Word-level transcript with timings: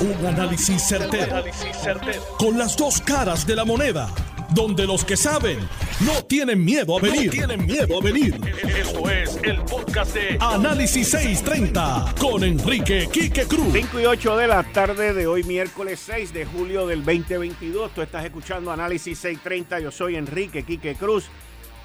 Un 0.00 0.26
análisis 0.26 0.82
certero, 0.88 1.44
Con 2.38 2.56
las 2.56 2.74
dos 2.74 3.02
caras 3.02 3.46
de 3.46 3.54
la 3.54 3.66
moneda. 3.66 4.08
Donde 4.54 4.86
los 4.86 5.04
que 5.04 5.14
saben 5.14 5.58
no 6.00 6.24
tienen 6.24 6.64
miedo 6.64 6.96
a 6.96 7.02
venir. 7.02 7.30
tienen 7.30 7.66
miedo 7.66 7.98
a 7.98 8.02
venir. 8.02 8.40
Esto 8.78 9.10
es 9.10 9.38
el 9.42 9.60
podcast 9.60 10.14
de 10.14 10.38
Análisis 10.40 11.10
630 11.10 12.14
con 12.18 12.42
Enrique 12.44 13.10
Quique 13.12 13.44
Cruz. 13.44 13.74
5 13.74 14.00
y 14.00 14.06
8 14.06 14.36
de 14.38 14.46
la 14.46 14.62
tarde 14.62 15.12
de 15.12 15.26
hoy, 15.26 15.44
miércoles 15.44 16.00
6 16.06 16.32
de 16.32 16.46
julio 16.46 16.86
del 16.86 17.04
2022. 17.04 17.92
Tú 17.94 18.00
estás 18.00 18.24
escuchando 18.24 18.72
Análisis 18.72 19.18
630. 19.18 19.80
Yo 19.80 19.90
soy 19.90 20.16
Enrique 20.16 20.62
Quique 20.62 20.94
Cruz. 20.94 21.26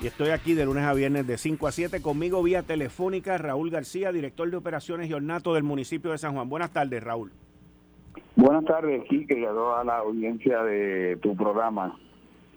Y 0.02 0.08
estoy 0.08 0.30
aquí 0.30 0.54
de 0.54 0.64
lunes 0.64 0.86
a 0.86 0.94
viernes 0.94 1.28
de 1.28 1.38
5 1.38 1.68
a 1.68 1.72
7 1.74 2.02
conmigo 2.02 2.42
vía 2.42 2.64
telefónica 2.64 3.38
Raúl 3.38 3.72
García, 3.72 4.14
director 4.14 4.50
de 4.50 4.56
operaciones 4.56 5.10
y 5.10 5.14
ornato 5.14 5.54
del 5.54 5.64
municipio 5.64 6.12
de 6.12 6.18
San 6.18 6.34
Juan. 6.34 6.48
Buenas 6.48 6.72
tardes, 6.72 7.04
Raúl. 7.04 7.34
Buenas 8.36 8.66
tardes, 8.66 9.04
Quique, 9.10 9.40
y 9.40 9.46
a 9.46 9.50
toda 9.50 9.84
la 9.84 10.00
audiencia 10.00 10.62
de 10.64 11.18
tu 11.22 11.36
programa. 11.36 11.98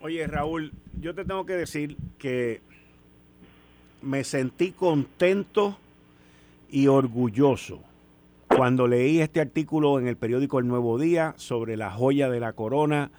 Oye, 0.02 0.26
Raúl, 0.26 0.72
yo 1.00 1.14
te 1.14 1.24
tengo 1.24 1.46
que 1.46 1.54
decir 1.54 1.96
que 2.18 2.60
me 4.02 4.24
sentí 4.24 4.72
contento 4.72 5.78
y 6.70 6.88
orgulloso 6.88 7.82
cuando 8.48 8.86
leí 8.86 9.20
este 9.20 9.40
artículo 9.40 9.98
en 9.98 10.08
el 10.08 10.16
periódico 10.16 10.58
El 10.58 10.66
Nuevo 10.66 10.98
Día 10.98 11.34
sobre 11.36 11.76
la 11.76 11.90
joya 11.90 12.28
de 12.28 12.40
la 12.40 12.52
corona 12.54 13.10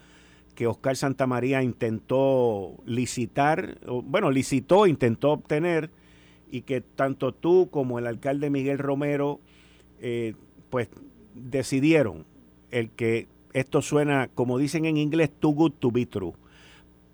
que 0.55 0.67
Oscar 0.67 0.98
Santamaría 0.98 1.63
intentó 1.63 2.76
licitar, 2.85 3.77
bueno, 4.03 4.29
licitó, 4.29 4.87
intentó 4.87 5.31
obtener, 5.31 5.89
y 6.51 6.63
que 6.63 6.81
tanto 6.81 7.31
tú 7.31 7.70
como 7.71 7.98
el 7.98 8.07
alcalde 8.07 8.49
Miguel 8.49 8.77
Romero, 8.77 9.39
eh, 10.01 10.34
pues 10.70 10.89
decidieron 11.34 12.26
el 12.71 12.89
que 12.91 13.27
esto 13.53 13.81
suena, 13.81 14.29
como 14.33 14.57
dicen 14.57 14.85
en 14.85 14.97
inglés, 14.97 15.31
too 15.39 15.51
good 15.51 15.73
to 15.79 15.91
be 15.91 16.05
true. 16.05 16.34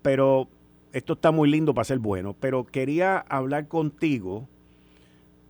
Pero 0.02 0.48
esto 0.92 1.14
está 1.14 1.30
muy 1.30 1.50
lindo 1.50 1.74
para 1.74 1.84
ser 1.84 1.98
bueno. 1.98 2.34
Pero 2.38 2.64
quería 2.64 3.18
hablar 3.18 3.68
contigo 3.68 4.48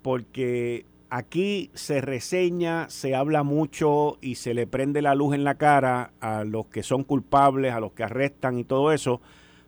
porque 0.02 0.86
aquí 1.10 1.70
se 1.74 2.00
reseña, 2.00 2.88
se 2.90 3.14
habla 3.14 3.42
mucho 3.42 4.18
y 4.20 4.36
se 4.36 4.54
le 4.54 4.66
prende 4.66 5.02
la 5.02 5.14
luz 5.14 5.34
en 5.34 5.44
la 5.44 5.56
cara 5.56 6.12
a 6.20 6.44
los 6.44 6.66
que 6.66 6.82
son 6.82 7.04
culpables, 7.04 7.72
a 7.72 7.80
los 7.80 7.92
que 7.92 8.04
arrestan 8.04 8.58
y 8.58 8.64
todo 8.64 8.92
eso, 8.92 9.20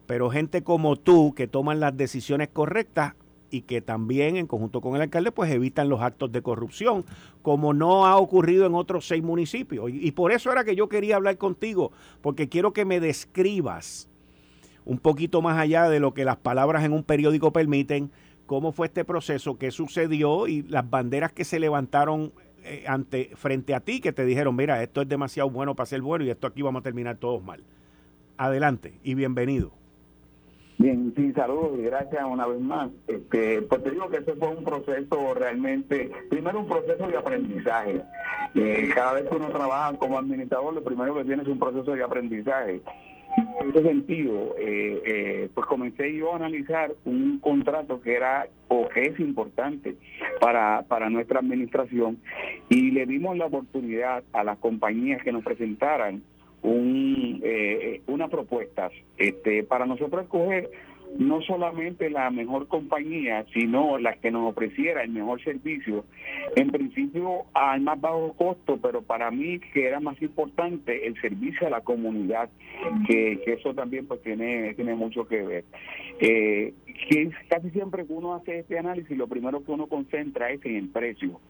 pero 0.07 0.31
gente 0.31 0.63
como 0.63 0.97
tú 0.97 1.35
que 1.35 1.47
toman 1.47 1.81
las 1.81 1.97
decisiones 1.97 2.49
correctas 2.49 3.15
y 3.51 3.63
que 3.63 3.81
también 3.81 4.37
en 4.37 4.47
conjunto 4.47 4.81
con 4.81 4.95
el 4.95 5.03
alcalde 5.03 5.33
pues 5.33 5.51
evitan 5.51 5.89
los 5.89 6.01
actos 6.01 6.31
de 6.33 6.43
corrupción, 6.43 7.05
como 7.43 7.73
no 7.73 8.07
ha 8.07 8.17
ocurrido 8.17 8.67
en 8.67 8.75
otros 8.75 9.07
seis 9.07 9.23
municipios. 9.23 9.91
Y, 9.91 10.11
por 10.13 10.33
eso 10.33 10.53
era 10.53 10.65
que 10.65 10.77
yo 10.77 10.89
quería 10.89 11.17
hablar 11.17 11.39
contigo, 11.39 11.93
porque 12.21 12.49
quiero 12.49 12.73
que 12.73 12.85
me 12.85 13.01
describas 13.01 14.09
un 14.85 14.99
poquito 14.99 15.43
más 15.43 15.59
allá 15.59 15.89
de 15.89 16.01
lo 16.01 16.15
que 16.15 16.25
las 16.25 16.37
palabras 16.37 16.85
en 16.85 16.93
un 16.93 17.05
periódico 17.05 17.53
permiten, 17.53 18.11
cómo 18.47 18.73
fue 18.73 18.87
este 18.87 19.05
proceso, 19.05 19.59
qué 19.59 19.71
sucedió 19.71 20.47
y 20.47 20.63
las 20.63 20.89
banderas 20.89 21.33
que 21.33 21.45
se 21.45 21.61
levantaron 21.61 22.33
eh, 22.65 22.85
ante 22.87 23.31
frente 23.37 23.75
a 23.75 23.81
ti 23.81 24.01
que 24.01 24.13
te 24.13 24.25
dijeron, 24.25 24.57
mira, 24.57 24.83
esto 24.83 25.03
es 25.03 25.09
demasiado 25.09 25.51
bueno 25.51 25.75
para 25.75 25.87
ser 25.87 26.01
bueno 26.01 26.25
y 26.25 26.31
esto 26.31 26.47
aquí 26.47 26.63
vamos 26.63 26.81
a 26.81 26.83
terminar 26.83 27.17
todos 27.19 27.43
mal. 27.43 27.63
Adelante 28.39 28.99
y 29.03 29.15
bienvenido. 29.15 29.73
Bien, 30.79 31.13
sí, 31.17 31.33
saludos 31.33 31.77
y 31.77 31.83
gracias 31.83 32.23
una 32.25 32.47
vez 32.47 32.61
más. 32.61 32.89
Este, 33.09 33.63
pues 33.63 33.83
te 33.83 33.91
digo 33.91 34.09
que 34.09 34.19
ese 34.19 34.35
fue 34.35 34.49
un 34.49 34.63
proceso 34.63 35.35
realmente, 35.35 36.09
primero 36.31 36.61
un 36.61 36.69
proceso 36.69 37.09
de 37.09 37.17
aprendizaje. 37.17 38.01
Eh, 38.55 38.89
cada 38.95 39.15
vez 39.15 39.29
que 39.29 39.35
uno 39.35 39.49
trabaja 39.49 39.99
como 39.99 40.17
administrador, 40.17 40.73
lo 40.73 40.85
primero 40.85 41.17
que 41.17 41.25
tiene 41.25 41.43
es 41.43 41.49
un 41.49 41.59
proceso 41.59 41.93
de 41.93 42.05
aprendizaje. 42.05 42.81
En 43.61 43.71
ese 43.71 43.83
sentido, 43.83 44.55
eh, 44.57 45.03
eh, 45.05 45.49
pues 45.53 45.67
comencé 45.67 46.15
yo 46.15 46.33
a 46.33 46.37
analizar 46.37 46.93
un 47.05 47.41
contrato 47.41 48.01
que 48.01 48.15
era 48.15 48.47
o 48.69 48.89
que 48.89 49.07
es 49.07 49.19
importante 49.19 49.97
para, 50.41 50.83
para 50.83 51.11
nuestra 51.11 51.41
administración 51.41 52.19
y 52.69 52.93
le 52.93 53.05
dimos 53.05 53.37
la 53.37 53.47
oportunidad 53.47 54.23
a 54.33 54.45
las 54.45 54.59
compañías 54.59 55.25
que 55.25 55.33
nos 55.33 55.43
presentaran 55.43 56.23
un, 56.63 57.41
eh, 57.43 58.03
una 58.07 58.29
propuesta 58.29 58.91
este, 59.17 59.63
para 59.65 59.87
nosotros 59.87 60.25
escoger 60.25 60.71
no 61.17 61.41
solamente 61.43 62.11
la 62.11 62.31
mejor 62.31 62.69
compañía, 62.69 63.45
sino 63.53 63.99
la 63.99 64.15
que 64.17 64.31
nos 64.31 64.51
ofreciera 64.51 65.03
el 65.03 65.11
mejor 65.11 65.43
servicio, 65.43 66.05
en 66.55 66.71
principio 66.71 67.45
al 67.55 67.81
más 67.81 68.01
bajo 68.01 68.35
costo, 68.35 68.79
pero 68.81 69.03
para 69.03 69.31
mí 69.31 69.59
que 69.73 69.87
era 69.87 70.01
más 70.01 70.21
importante 70.21 71.07
el 71.07 71.21
servicio 71.21 71.67
a 71.67 71.71
la 71.71 71.81
comunidad, 71.81 72.51
que, 73.07 73.41
eso 73.47 73.75
también 73.75 74.07
pues 74.07 74.23
tiene, 74.23 74.75
tiene 74.75 74.95
mucho 74.95 75.27
que 75.27 75.43
ver. 75.43 75.65
Eh, 76.21 76.75
que 77.09 77.31
casi 77.49 77.71
siempre 77.71 78.07
que 78.07 78.13
uno 78.13 78.35
hace 78.35 78.61
este 78.61 78.79
análisis, 78.79 79.17
lo 79.17 79.29
primero 79.29 79.65
que 79.65 79.73
uno 79.73 79.87
concentra 79.87 80.51
es 80.51 80.65
en 80.65 80.77
el 80.77 80.89
precio. 80.89 81.41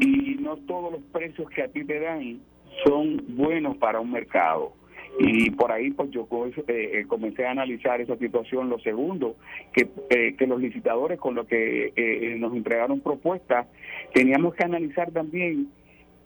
Y 0.00 0.36
no 0.40 0.56
todos 0.58 0.92
los 0.92 1.02
precios 1.12 1.48
que 1.50 1.62
a 1.62 1.68
ti 1.68 1.84
te 1.84 2.00
dan 2.00 2.40
son 2.84 3.22
buenos 3.36 3.76
para 3.76 4.00
un 4.00 4.12
mercado 4.12 4.72
y 5.18 5.50
por 5.50 5.72
ahí 5.72 5.90
pues 5.92 6.10
yo 6.10 6.28
eh, 6.68 6.90
eh, 6.94 7.04
comencé 7.06 7.46
a 7.46 7.52
analizar 7.52 8.00
esa 8.00 8.16
situación. 8.16 8.68
Lo 8.68 8.78
segundo, 8.80 9.36
que, 9.72 9.88
eh, 10.10 10.34
que 10.36 10.46
los 10.46 10.60
licitadores 10.60 11.18
con 11.18 11.34
lo 11.34 11.46
que 11.46 12.36
nos 12.38 12.54
entregaron 12.54 13.00
propuestas, 13.00 13.66
teníamos 14.12 14.54
que 14.54 14.64
analizar 14.64 15.10
también 15.12 15.68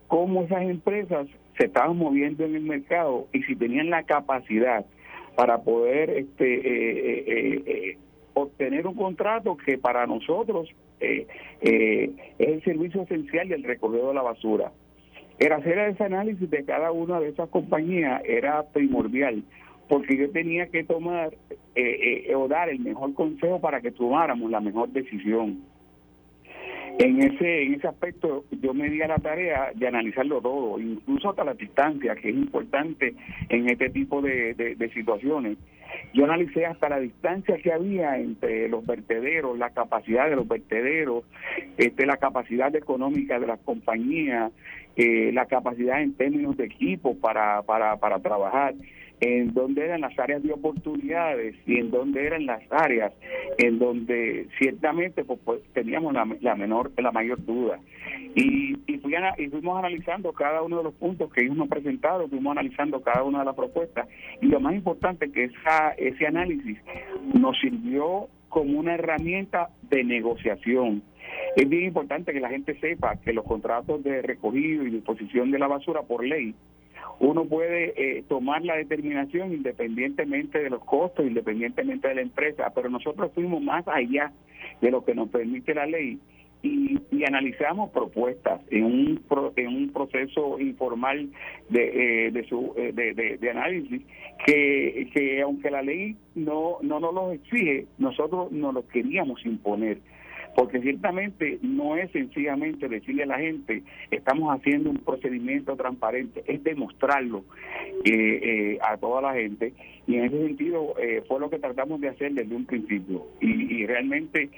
cómo 0.09 0.43
esas 0.43 0.62
empresas 0.62 1.28
se 1.56 1.66
estaban 1.66 1.97
moviendo 1.97 2.44
en 2.44 2.56
el 2.56 2.62
mercado 2.62 3.28
y 3.33 3.43
si 3.43 3.55
tenían 3.55 3.91
la 3.91 4.03
capacidad 4.03 4.84
para 5.37 5.59
poder 5.62 6.10
este 6.10 7.99
obtener 8.34 8.87
un 8.87 8.94
contrato 8.94 9.56
que 9.56 9.78
para 9.78 10.06
nosotros 10.06 10.69
es 10.99 11.27
el 11.60 12.65
servicio 12.65 13.03
esencial 13.03 13.49
del 13.49 13.62
recogido 13.62 14.09
de 14.09 14.15
la 14.15 14.22
basura. 14.22 14.72
El 15.41 15.53
hacer 15.53 15.78
ese 15.78 16.05
análisis 16.05 16.51
de 16.51 16.65
cada 16.67 16.93
una 16.93 17.19
de 17.19 17.31
esas 17.31 17.49
compañías 17.49 18.21
era 18.27 18.62
primordial, 18.62 19.43
porque 19.89 20.15
yo 20.19 20.31
tenía 20.31 20.67
que 20.67 20.84
tomar 20.84 21.33
eh, 21.75 22.27
eh, 22.28 22.34
o 22.34 22.47
dar 22.47 22.69
el 22.69 22.78
mejor 22.81 23.15
consejo 23.15 23.59
para 23.59 23.81
que 23.81 23.91
tomáramos 23.91 24.51
la 24.51 24.61
mejor 24.61 24.91
decisión. 24.91 25.62
En 27.03 27.19
ese, 27.22 27.62
en 27.62 27.72
ese 27.77 27.88
aspecto 27.88 28.44
yo 28.61 28.75
me 28.75 28.91
di 28.91 29.00
a 29.00 29.09
la 29.09 29.16
tarea 29.16 29.72
de 29.75 29.88
analizarlo 29.88 30.43
todo, 30.43 30.78
incluso 30.78 31.31
hasta 31.31 31.44
la 31.44 31.55
distancia, 31.55 32.15
que 32.15 32.28
es 32.28 32.37
importante 32.37 33.15
en 33.49 33.71
este 33.71 33.88
tipo 33.88 34.21
de, 34.21 34.53
de 34.53 34.91
situaciones. 34.93 35.56
Yo 36.12 36.25
analicé 36.25 36.66
hasta 36.66 36.91
la 36.91 37.00
distancia 37.00 37.56
que 37.56 37.72
había 37.72 38.19
entre 38.19 38.69
los 38.69 38.84
vertederos, 38.84 39.56
la 39.56 39.71
capacidad 39.71 40.28
de 40.28 40.37
los 40.37 40.47
vertederos, 40.47 41.25
este, 41.78 42.05
la 42.05 42.19
capacidad 42.19 42.75
económica 42.77 43.41
de 43.41 43.47
las 43.47 43.60
compañías, 43.60 44.53
eh, 44.94 45.31
la 45.33 45.47
capacidad 45.47 46.03
en 46.03 46.12
términos 46.12 46.59
de 46.59 46.66
equipo 46.66 47.16
para, 47.16 47.62
para, 47.62 47.97
para 47.97 48.19
trabajar, 48.19 48.75
en 49.21 49.53
dónde 49.53 49.85
eran 49.85 50.01
las 50.01 50.19
áreas 50.19 50.43
de 50.43 50.53
oportunidades 50.53 51.55
y 51.67 51.79
en 51.79 51.91
dónde 51.91 52.27
eran 52.27 52.47
las 52.47 52.63
áreas 52.71 53.13
en 53.59 53.79
donde 53.79 54.49
ciertamente 54.59 55.25
pues, 55.25 55.39
pues 55.45 55.61
teníamos 55.75 56.15
la, 56.15 56.55
menor 56.55 56.93
la 56.97 57.13
mayor 57.13 57.45
duda. 57.45 57.79
Y, 58.35 58.77
y, 58.87 58.99
fui 58.99 59.15
y 59.39 59.49
fuimos 59.49 59.79
analizando 59.79 60.33
cada 60.33 60.63
uno 60.63 60.79
de 60.79 60.85
los 60.85 60.95
puntos 60.95 61.33
que 61.33 61.43
ellos 61.43 61.57
nos 61.57 61.69
presentaron 61.69 62.31
fuimos 62.31 62.53
analizando 62.53 63.01
cada 63.03 63.23
una 63.25 63.41
de 63.41 63.45
las 63.45 63.55
propuestas. 63.55 64.09
Y 64.41 64.47
lo 64.47 64.61
más 64.61 64.75
importante 64.75 65.31
que 65.31 65.45
esa, 65.45 65.91
ese 65.99 66.27
análisis 66.27 66.79
nos 67.35 67.59
sirvió 67.61 68.29
como 68.49 68.79
una 68.79 68.95
herramienta 68.95 69.71
de 69.83 70.05
negociación. 70.05 71.03
Es 71.57 71.69
bien 71.69 71.85
importante 71.85 72.33
que 72.33 72.41
la 72.41 72.49
gente 72.49 72.79
sepa 72.81 73.17
que 73.17 73.33
los 73.33 73.45
contratos 73.45 74.03
de 74.03 74.23
recogido 74.23 74.87
y 74.87 74.91
disposición 74.91 75.51
de 75.51 75.59
la 75.59 75.69
basura 75.69 76.03
por 76.03 76.25
ley, 76.25 76.55
uno 77.21 77.45
puede 77.45 77.93
eh, 77.97 78.25
tomar 78.28 78.63
la 78.65 78.77
determinación 78.77 79.53
independientemente 79.53 80.59
de 80.59 80.71
los 80.71 80.83
costos, 80.84 81.27
independientemente 81.27 82.09
de 82.09 82.15
la 82.15 82.22
empresa, 82.22 82.72
pero 82.75 82.89
nosotros 82.89 83.31
fuimos 83.34 83.63
más 83.63 83.87
allá 83.87 84.33
de 84.81 84.91
lo 84.91 85.05
que 85.05 85.15
nos 85.15 85.28
permite 85.28 85.75
la 85.75 85.87
ley 85.87 86.19
y, 86.63 86.99
analizamos 87.27 87.91
propuestas 87.91 88.63
en 88.71 88.84
un 88.84 89.21
en 89.57 89.67
un 89.69 89.93
proceso 89.93 90.59
informal 90.59 91.28
de, 91.69 92.27
eh, 92.27 92.31
de, 92.31 92.45
su, 92.45 92.72
eh, 92.77 92.93
de, 92.93 93.37
de, 93.37 93.51
análisis 93.51 94.03
que, 94.47 95.09
que 95.13 95.43
aunque 95.43 95.71
la 95.71 95.83
ley 95.83 96.16
no 96.34 96.78
no 96.81 96.99
nos 96.99 97.15
lo 97.15 97.33
exige 97.33 97.87
nosotros 97.99 98.51
nos 98.51 98.73
lo 98.73 98.89
queríamos 98.89 99.45
imponer 99.45 99.99
porque 100.55 100.81
ciertamente 100.81 101.59
no 101.63 101.97
es 101.97 102.11
sencillamente 102.13 102.89
decirle 102.89 103.23
a 103.23 103.27
la 103.27 103.39
gente, 103.39 103.83
estamos 104.11 104.55
haciendo 104.55 104.91
un 104.91 104.99
procedimiento 104.99 105.77
transparente, 105.77 106.43
es 106.47 106.63
demostrarlo 106.65 107.45
eh, 108.05 108.41
eh, 108.43 108.79
a 108.83 108.97
toda 108.97 109.23
la 109.23 109.35
gente, 109.35 109.73
y 110.07 110.17
en 110.17 110.25
ese 110.25 110.47
sentido 110.47 110.95
eh, 110.99 111.23
fue 111.29 111.41
lo 111.41 111.51
que 111.51 111.59
tratamos 111.59 112.01
de 112.01 112.09
hacer 112.09 112.33
desde 112.33 112.55
un 112.55 112.67
principio, 112.67 113.27
y, 113.41 113.87
realmente 113.87 114.51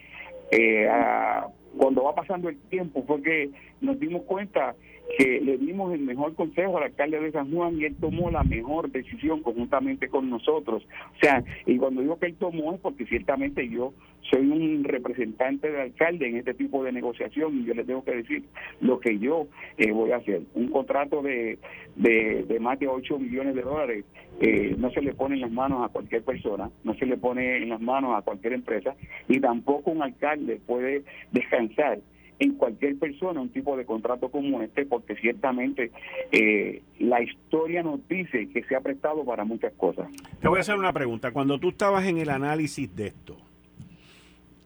cuando 1.79 2.05
va 2.05 2.15
pasando 2.15 2.51
el 2.51 2.59
tiempo 2.69 3.03
fue 3.07 3.23
que 3.23 3.51
nos 3.81 3.99
dimos 3.99 4.23
cuenta 4.25 4.75
que 5.17 5.41
le 5.41 5.59
dimos 5.59 5.93
el 5.93 6.01
mejor 6.01 6.35
consejo 6.35 6.79
al 6.79 6.85
alcalde 6.85 7.21
de 7.21 7.33
San 7.33 7.53
Juan 7.53 7.79
y 7.79 7.85
él 7.85 7.97
tomó 8.01 8.31
la 8.31 8.43
mejor 8.45 8.91
decisión 8.91 9.43
conjuntamente 9.43 10.09
con 10.09 10.31
nosotros. 10.31 10.87
O 11.17 11.19
sea, 11.21 11.43
y 11.67 11.77
cuando 11.77 12.01
digo 12.01 12.19
que 12.19 12.27
él 12.27 12.37
tomó 12.37 12.75
es 12.75 12.81
porque 12.81 13.05
ciertamente 13.07 13.69
yo 13.69 13.93
soy 14.31 14.49
un 14.49 14.85
representante 14.85 15.71
del 15.71 15.81
alcalde 15.81 16.29
en 16.29 16.37
este 16.37 16.55
tipo 16.55 16.83
de 16.85 16.93
negociación 16.93 17.59
y 17.59 17.65
yo 17.65 17.75
le 17.75 17.85
tengo 17.85 18.05
que 18.05 18.17
decir 18.17 18.45
lo 18.81 19.01
que 19.01 19.19
yo 19.19 19.49
eh, 19.77 19.91
voy 19.93 20.13
a 20.13 20.17
hacer. 20.17 20.43
Un 20.55 20.69
contrato 20.69 21.23
de, 21.23 21.59
de, 21.97 22.59
más 22.61 22.79
de 22.79 22.89
8 22.89 23.19
millones 23.19 23.55
de 23.55 23.63
dólares 23.63 24.05
eh, 24.41 24.75
no 24.79 24.91
se 24.91 25.03
le 25.03 25.13
pone 25.15 25.35
en 25.35 25.43
las 25.43 25.51
manos 25.51 25.85
a 25.85 25.93
cualquier 25.93 26.23
persona, 26.23 26.71
no 26.85 26.95
se 26.95 27.07
le 27.07 27.17
pone 27.17 27.59
en 27.59 27.69
las 27.69 27.81
manos 27.81 28.17
a 28.17 28.23
cualquier 28.23 28.55
empresa 28.55 28.95
y 29.29 29.41
tampoco 29.41 29.91
un 29.91 30.03
alcalde 30.03 30.61
puede 30.67 31.03
descansar 31.33 31.99
en 32.39 32.55
cualquier 32.55 32.99
persona 32.99 33.41
un 33.41 33.51
tipo 33.51 33.77
de 33.77 33.85
contrato 33.85 34.29
como 34.29 34.63
este, 34.63 34.85
porque 34.85 35.15
ciertamente 35.17 35.93
eh, 36.33 36.83
la 36.99 37.23
historia 37.23 37.83
nos 37.83 38.07
dice 38.09 38.49
que 38.53 38.65
se 38.65 38.75
ha 38.75 38.81
prestado 38.81 39.25
para 39.25 39.45
muchas 39.45 39.73
cosas. 39.75 40.09
Te 40.41 40.49
voy 40.49 40.59
a 40.59 40.61
hacer 40.61 40.77
una 40.77 40.93
pregunta. 40.93 41.31
Cuando 41.31 41.59
tú 41.59 41.69
estabas 41.69 42.05
en 42.07 42.19
el 42.19 42.31
análisis 42.31 42.95
de 42.97 43.09
esto, 43.09 43.37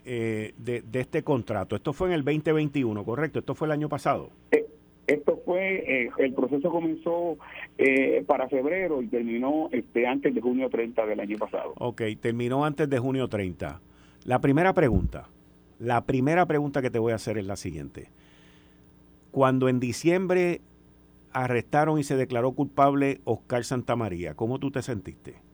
eh, 0.06 0.54
de, 0.56 0.82
este 1.00 1.22
contrato, 1.22 1.76
esto 1.76 1.92
fue 1.92 2.08
en 2.08 2.14
el 2.14 2.24
2021, 2.24 3.04
¿correcto? 3.04 3.40
Esto 3.40 3.54
fue 3.54 3.66
el 3.66 3.72
año 3.72 3.88
pasado. 3.88 4.30
Eh, 4.52 4.64
esto 5.06 5.40
fue, 5.44 6.10
el 6.18 6.32
proceso 6.32 6.70
comenzó 6.70 7.36
para 8.26 8.48
febrero 8.48 9.02
y 9.02 9.06
terminó 9.06 9.68
este 9.70 10.06
antes 10.06 10.34
de 10.34 10.40
junio 10.40 10.68
30 10.68 11.06
del 11.06 11.20
año 11.20 11.36
pasado. 11.38 11.74
Ok, 11.78 12.02
terminó 12.20 12.64
antes 12.64 12.88
de 12.88 12.98
junio 12.98 13.28
30. 13.28 13.80
La 14.24 14.40
primera 14.40 14.72
pregunta, 14.72 15.28
la 15.78 16.04
primera 16.06 16.46
pregunta 16.46 16.82
que 16.82 16.90
te 16.90 16.98
voy 16.98 17.12
a 17.12 17.16
hacer 17.16 17.38
es 17.38 17.46
la 17.46 17.56
siguiente. 17.56 18.08
Cuando 19.30 19.68
en 19.68 19.78
diciembre 19.78 20.62
arrestaron 21.32 21.98
y 21.98 22.02
se 22.02 22.16
declaró 22.16 22.52
culpable 22.52 23.20
Oscar 23.24 23.64
Santamaría, 23.64 24.34
¿cómo 24.34 24.58
tú 24.58 24.70
te 24.70 24.80
sentiste? 24.80 25.45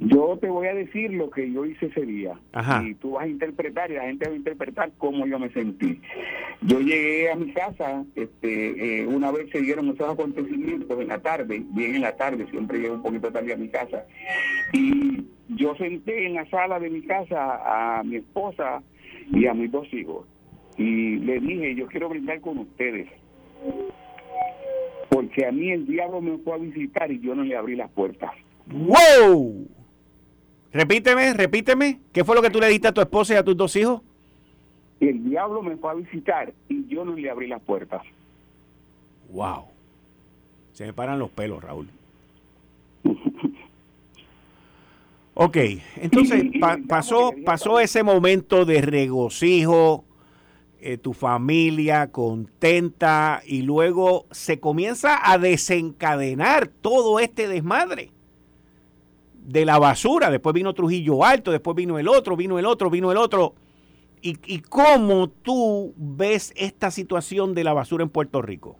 Yo 0.00 0.38
te 0.40 0.48
voy 0.48 0.66
a 0.66 0.74
decir 0.74 1.12
lo 1.12 1.30
que 1.30 1.52
yo 1.52 1.64
hice 1.64 1.86
ese 1.86 2.06
día. 2.06 2.38
Y 2.84 2.94
tú 2.94 3.12
vas 3.12 3.24
a 3.24 3.28
interpretar 3.28 3.90
y 3.90 3.94
la 3.94 4.04
gente 4.04 4.26
va 4.26 4.32
a 4.32 4.36
interpretar 4.36 4.92
cómo 4.98 5.26
yo 5.26 5.38
me 5.38 5.50
sentí. 5.50 6.00
Yo 6.62 6.80
llegué 6.80 7.30
a 7.30 7.36
mi 7.36 7.52
casa, 7.52 8.04
este, 8.16 9.02
eh, 9.02 9.06
una 9.06 9.30
vez 9.30 9.50
se 9.50 9.60
dieron 9.60 9.88
esos 9.90 10.08
acontecimientos 10.10 10.98
en 11.00 11.08
la 11.08 11.20
tarde, 11.20 11.62
bien 11.72 11.94
en 11.94 12.02
la 12.02 12.16
tarde, 12.16 12.46
siempre 12.50 12.78
llego 12.78 12.94
un 12.94 13.02
poquito 13.02 13.30
tarde 13.30 13.52
a 13.52 13.56
mi 13.56 13.68
casa. 13.68 14.04
Y 14.72 15.24
yo 15.48 15.74
senté 15.76 16.26
en 16.26 16.34
la 16.34 16.48
sala 16.48 16.80
de 16.80 16.90
mi 16.90 17.02
casa 17.02 17.98
a 17.98 18.02
mi 18.02 18.16
esposa 18.16 18.82
y 19.32 19.46
a 19.46 19.54
mis 19.54 19.70
dos 19.70 19.86
hijos 19.92 20.26
y 20.80 21.18
le 21.18 21.40
dije, 21.40 21.74
yo 21.74 21.86
quiero 21.88 22.08
brindar 22.08 22.40
con 22.40 22.56
ustedes, 22.56 23.06
porque 25.10 25.44
a 25.44 25.52
mí 25.52 25.70
el 25.70 25.86
diablo 25.86 26.22
me 26.22 26.38
fue 26.38 26.54
a 26.54 26.56
visitar 26.56 27.12
y 27.12 27.20
yo 27.20 27.34
no 27.34 27.42
le 27.42 27.54
abrí 27.54 27.76
las 27.76 27.90
puertas. 27.90 28.30
¡Wow! 28.66 29.68
Repíteme, 30.72 31.34
repíteme, 31.34 32.00
¿qué 32.12 32.24
fue 32.24 32.36
lo 32.36 32.42
que 32.42 32.50
tú 32.50 32.60
le 32.60 32.68
diste 32.68 32.88
a 32.88 32.92
tu 32.92 33.00
esposa 33.00 33.34
y 33.34 33.36
a 33.36 33.44
tus 33.44 33.56
dos 33.56 33.74
hijos? 33.74 34.02
El 35.00 35.24
diablo 35.24 35.62
me 35.62 35.76
fue 35.76 35.90
a 35.90 35.94
visitar 35.94 36.52
y 36.68 36.86
yo 36.86 37.04
no 37.04 37.14
le 37.16 37.30
abrí 37.30 37.48
las 37.48 37.60
puertas. 37.62 38.02
¡Wow! 39.32 39.64
Se 40.72 40.86
me 40.86 40.92
paran 40.92 41.18
los 41.18 41.30
pelos, 41.30 41.62
Raúl. 41.62 41.88
Ok, 45.42 45.56
entonces 45.96 46.44
pasó, 46.86 47.32
pasó 47.46 47.80
ese 47.80 48.02
momento 48.02 48.66
de 48.66 48.82
regocijo, 48.82 50.04
eh, 50.80 50.98
tu 50.98 51.14
familia 51.14 52.08
contenta 52.08 53.40
y 53.46 53.62
luego 53.62 54.26
se 54.32 54.60
comienza 54.60 55.18
a 55.22 55.38
desencadenar 55.38 56.68
todo 56.68 57.20
este 57.20 57.48
desmadre 57.48 58.10
de 59.42 59.64
la 59.64 59.78
basura. 59.78 60.30
Después 60.30 60.54
vino 60.54 60.74
Trujillo 60.74 61.24
Alto, 61.24 61.50
después 61.50 61.76
vino 61.76 61.98
el 61.98 62.08
otro, 62.08 62.36
vino 62.36 62.58
el 62.58 62.66
otro, 62.66 62.90
vino 62.90 63.10
el 63.10 63.18
otro. 63.18 63.54
¿Y, 64.22 64.38
y 64.46 64.60
cómo 64.60 65.28
tú 65.28 65.94
ves 65.96 66.52
esta 66.56 66.90
situación 66.90 67.54
de 67.54 67.64
la 67.64 67.72
basura 67.72 68.02
en 68.02 68.10
Puerto 68.10 68.42
Rico? 68.42 68.76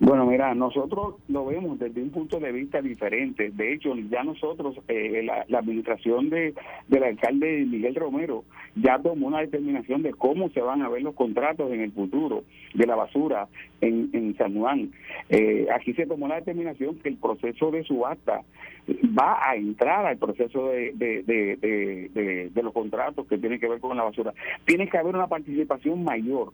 Bueno, 0.00 0.26
mira, 0.26 0.54
nosotros 0.54 1.16
lo 1.28 1.46
vemos 1.46 1.78
desde 1.78 2.02
un 2.02 2.10
punto 2.10 2.40
de 2.40 2.50
vista 2.50 2.82
diferente. 2.82 3.50
De 3.50 3.72
hecho, 3.72 3.94
ya 4.10 4.24
nosotros, 4.24 4.76
eh, 4.88 5.22
la, 5.22 5.58
administración 5.58 6.30
de, 6.30 6.52
del 6.88 7.04
alcalde 7.04 7.64
Miguel 7.64 7.94
Romero, 7.94 8.44
ya 8.74 8.98
tomó 8.98 9.28
una 9.28 9.40
determinación 9.40 10.02
de 10.02 10.12
cómo 10.12 10.50
se 10.50 10.60
van 10.60 10.82
a 10.82 10.88
ver 10.88 11.02
los 11.02 11.14
contratos 11.14 11.70
en 11.72 11.80
el 11.80 11.92
futuro 11.92 12.42
de 12.74 12.86
la 12.86 12.96
basura 12.96 13.46
en, 13.80 14.10
en 14.12 14.36
San 14.36 14.54
Juan. 14.54 14.90
Eh, 15.28 15.68
aquí 15.72 15.94
se 15.94 16.06
tomó 16.06 16.26
la 16.26 16.36
determinación 16.36 16.98
que 16.98 17.10
el 17.10 17.16
proceso 17.16 17.70
de 17.70 17.84
subasta 17.84 18.42
va 19.16 19.48
a 19.48 19.54
entrar 19.54 20.04
al 20.06 20.18
proceso 20.18 20.68
de, 20.68 20.92
de, 20.94 21.22
de, 21.22 22.50
de 22.52 22.62
los 22.62 22.72
contratos 22.72 23.26
que 23.28 23.38
tienen 23.38 23.60
que 23.60 23.68
ver 23.68 23.80
con 23.80 23.96
la 23.96 24.02
basura. 24.02 24.34
Tiene 24.64 24.88
que 24.88 24.98
haber 24.98 25.14
una 25.14 25.28
participación 25.28 26.02
mayor 26.02 26.52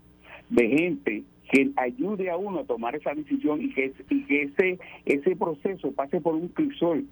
de 0.50 0.68
gente 0.68 1.24
que 1.50 1.70
ayude 1.76 2.30
a 2.30 2.36
uno 2.36 2.60
a 2.60 2.64
tomar 2.64 2.94
esa 2.94 3.12
decisión 3.14 3.60
y 3.60 3.72
que, 3.72 3.92
ese 4.28 4.78
ese 5.04 5.36
proceso 5.36 5.90
pase 5.92 6.20
por 6.20 6.34
un 6.34 6.48
crisol 6.48 7.06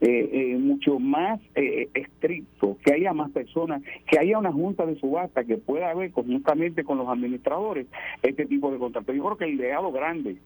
eh, 0.00 0.28
eh, 0.32 0.56
mucho 0.58 0.98
más 0.98 1.40
eh, 1.54 1.88
estricto, 1.94 2.76
que 2.84 2.92
haya 2.92 3.12
más 3.12 3.30
personas, 3.30 3.82
que 4.10 4.18
haya 4.18 4.38
una 4.38 4.52
junta 4.52 4.84
de 4.84 4.98
subasta 4.98 5.44
que 5.44 5.56
pueda 5.56 5.90
haber 5.90 6.10
conjuntamente 6.10 6.82
con 6.82 6.98
los 6.98 7.08
administradores 7.08 7.86
este 8.22 8.46
tipo 8.46 8.72
de 8.72 8.78
contratos. 8.78 9.14
Yo 9.14 9.22
creo 9.24 9.36
que 9.36 9.44
el 9.44 9.56
legado 9.56 9.92
grande 9.92 10.36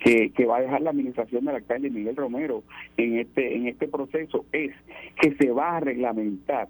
que, 0.00 0.30
que 0.30 0.46
va 0.46 0.56
a 0.56 0.62
dejar 0.62 0.80
la 0.80 0.90
administración 0.90 1.44
del 1.44 1.56
alcalde 1.56 1.90
Miguel 1.90 2.16
Romero 2.16 2.62
en 2.96 3.18
este 3.18 3.54
en 3.54 3.66
este 3.68 3.88
proceso 3.88 4.46
es 4.52 4.72
que 5.20 5.34
se 5.36 5.50
va 5.50 5.76
a 5.76 5.80
reglamentar 5.80 6.68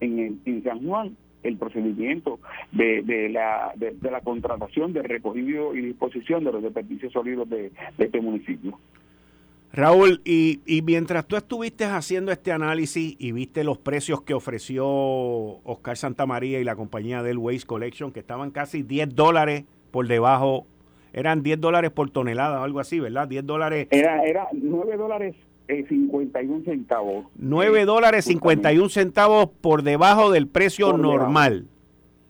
en, 0.00 0.40
en 0.44 0.62
San 0.62 0.86
Juan 0.86 1.16
el 1.42 1.56
procedimiento 1.56 2.38
de, 2.72 3.02
de 3.02 3.28
la, 3.28 3.72
de, 3.76 3.94
la 4.10 4.20
contratación 4.20 4.92
de 4.92 5.02
recogido 5.02 5.74
y 5.74 5.82
disposición 5.82 6.44
de 6.44 6.52
los 6.52 6.62
desperdicios 6.62 7.12
sólidos 7.12 7.48
de, 7.50 7.72
este 7.98 8.20
municipio. 8.20 8.78
Raúl, 9.72 10.20
y, 10.24 10.60
y, 10.66 10.82
mientras 10.82 11.26
tú 11.26 11.36
estuviste 11.36 11.84
haciendo 11.84 12.30
este 12.30 12.52
análisis 12.52 13.16
y 13.18 13.32
viste 13.32 13.64
los 13.64 13.78
precios 13.78 14.20
que 14.22 14.34
ofreció 14.34 14.86
Oscar 14.86 15.96
Santamaría 15.96 16.60
y 16.60 16.64
la 16.64 16.76
compañía 16.76 17.22
del 17.22 17.38
Waste 17.38 17.66
Collection, 17.66 18.12
que 18.12 18.20
estaban 18.20 18.50
casi 18.50 18.82
10 18.82 19.14
dólares 19.14 19.64
por 19.90 20.08
debajo, 20.08 20.66
eran 21.14 21.42
10 21.42 21.60
dólares 21.60 21.90
por 21.90 22.10
tonelada 22.10 22.60
o 22.60 22.64
algo 22.64 22.80
así, 22.80 23.00
¿verdad? 23.00 23.28
10 23.28 23.46
dólares. 23.46 23.88
Era, 23.90 24.22
era 24.24 24.48
9 24.52 24.96
dólares 24.96 25.36
51 25.66 26.64
centavos. 26.64 27.26
9 27.36 27.84
dólares 27.84 28.24
51 28.26 28.88
centavos 28.88 29.48
por 29.60 29.82
debajo 29.82 30.30
del 30.30 30.46
precio 30.48 30.96
normal. 30.96 31.66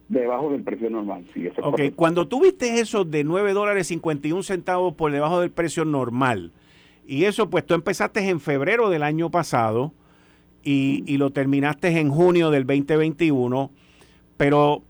Debajo, 0.09 0.51
del 0.53 0.63
precio 0.63 0.91
normal, 0.91 1.25
sí. 1.33 1.47
Eso 1.47 1.63
ok, 1.63 1.81
cuando 1.97 2.29
tuviste 2.29 2.81
eso 2.81 3.05
de 3.05 3.25
9 3.25 3.55
dólares 3.55 3.87
51 3.87 4.43
centavos 4.43 4.95
por 4.95 5.11
debajo 5.11 5.41
del 5.41 5.51
precio 5.51 5.85
normal, 5.85 6.53
y 7.07 7.25
eso 7.25 7.49
pues 7.49 7.65
tú 7.65 7.75
empezaste 7.75 8.29
en 8.29 8.39
febrero 8.39 8.91
del 8.91 9.03
año 9.03 9.31
pasado 9.31 9.93
y, 10.63 11.03
y 11.07 11.17
lo 11.17 11.31
terminaste 11.31 11.99
en 11.99 12.11
junio 12.11 12.51
del 12.51 12.67
2021, 12.67 13.71
pero 14.37 14.83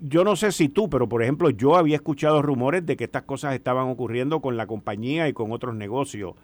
yo 0.00 0.24
no 0.24 0.36
sé 0.36 0.52
si 0.52 0.68
tú, 0.68 0.90
pero 0.90 1.08
por 1.08 1.22
ejemplo 1.22 1.50
yo 1.50 1.76
había 1.76 1.96
escuchado 1.96 2.42
rumores 2.42 2.84
de 2.84 2.96
que 2.96 3.04
estas 3.04 3.22
cosas 3.22 3.54
estaban 3.54 3.88
ocurriendo 3.88 4.40
con 4.40 4.56
la 4.56 4.66
compañía 4.66 5.28
y 5.28 5.32
con 5.32 5.52
otros 5.52 5.74
negocios 5.74 6.34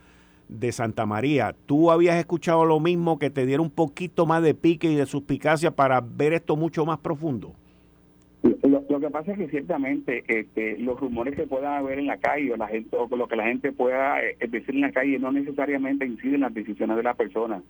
de 0.58 0.72
Santa 0.72 1.06
María. 1.06 1.54
¿Tú 1.66 1.90
habías 1.90 2.16
escuchado 2.16 2.64
lo 2.64 2.80
mismo 2.80 3.18
que 3.18 3.30
te 3.30 3.46
diera 3.46 3.62
un 3.62 3.70
poquito 3.70 4.26
más 4.26 4.42
de 4.42 4.54
pique 4.54 4.90
y 4.90 4.94
de 4.94 5.06
suspicacia 5.06 5.70
para 5.70 6.00
ver 6.00 6.32
esto 6.32 6.56
mucho 6.56 6.84
más 6.84 6.98
profundo? 6.98 7.54
Lo, 9.02 9.08
que 9.08 9.12
pasa 9.12 9.32
es 9.32 9.38
que 9.38 9.48
ciertamente 9.48 10.24
este, 10.28 10.78
los 10.78 10.98
rumores 10.98 11.34
que 11.34 11.46
puedan 11.46 11.74
haber 11.74 11.98
en 11.98 12.06
la 12.06 12.18
calle 12.18 12.52
o, 12.52 12.56
la 12.56 12.68
gente, 12.68 12.96
o 12.96 13.08
lo 13.16 13.26
que 13.26 13.36
la 13.36 13.44
gente 13.44 13.72
pueda 13.72 14.22
eh, 14.22 14.36
decir 14.48 14.74
en 14.74 14.82
la 14.82 14.92
calle 14.92 15.18
no 15.18 15.32
necesariamente 15.32 16.06
inciden 16.06 16.36
en 16.36 16.40
las 16.42 16.54
decisiones 16.54 16.96
de 16.96 17.02
la 17.02 17.14
persona. 17.14 17.62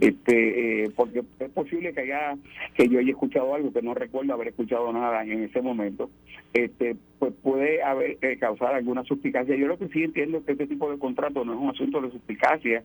Este, 0.00 0.84
eh, 0.84 0.90
porque 0.96 1.22
es 1.40 1.50
posible 1.50 1.92
que 1.92 2.00
haya 2.00 2.36
que 2.74 2.88
yo 2.88 2.98
haya 2.98 3.10
escuchado 3.10 3.54
algo 3.54 3.72
que 3.72 3.82
no 3.82 3.94
recuerdo 3.94 4.32
haber 4.32 4.48
escuchado 4.48 4.92
nada 4.92 5.22
en 5.22 5.44
ese 5.44 5.60
momento. 5.60 6.10
Este, 6.54 6.96
pues 7.18 7.34
puede 7.42 7.82
haber 7.82 8.16
eh, 8.22 8.38
causar 8.38 8.74
alguna 8.74 9.04
suspicacia. 9.04 9.56
Yo 9.56 9.66
lo 9.66 9.78
que 9.78 9.88
sí 9.88 10.02
entiendo 10.02 10.38
es 10.38 10.44
que 10.44 10.52
este 10.52 10.66
tipo 10.66 10.90
de 10.90 10.98
contrato 10.98 11.44
no 11.44 11.52
es 11.52 11.60
un 11.60 11.68
asunto 11.68 12.00
de 12.00 12.10
suspicacia 12.10 12.82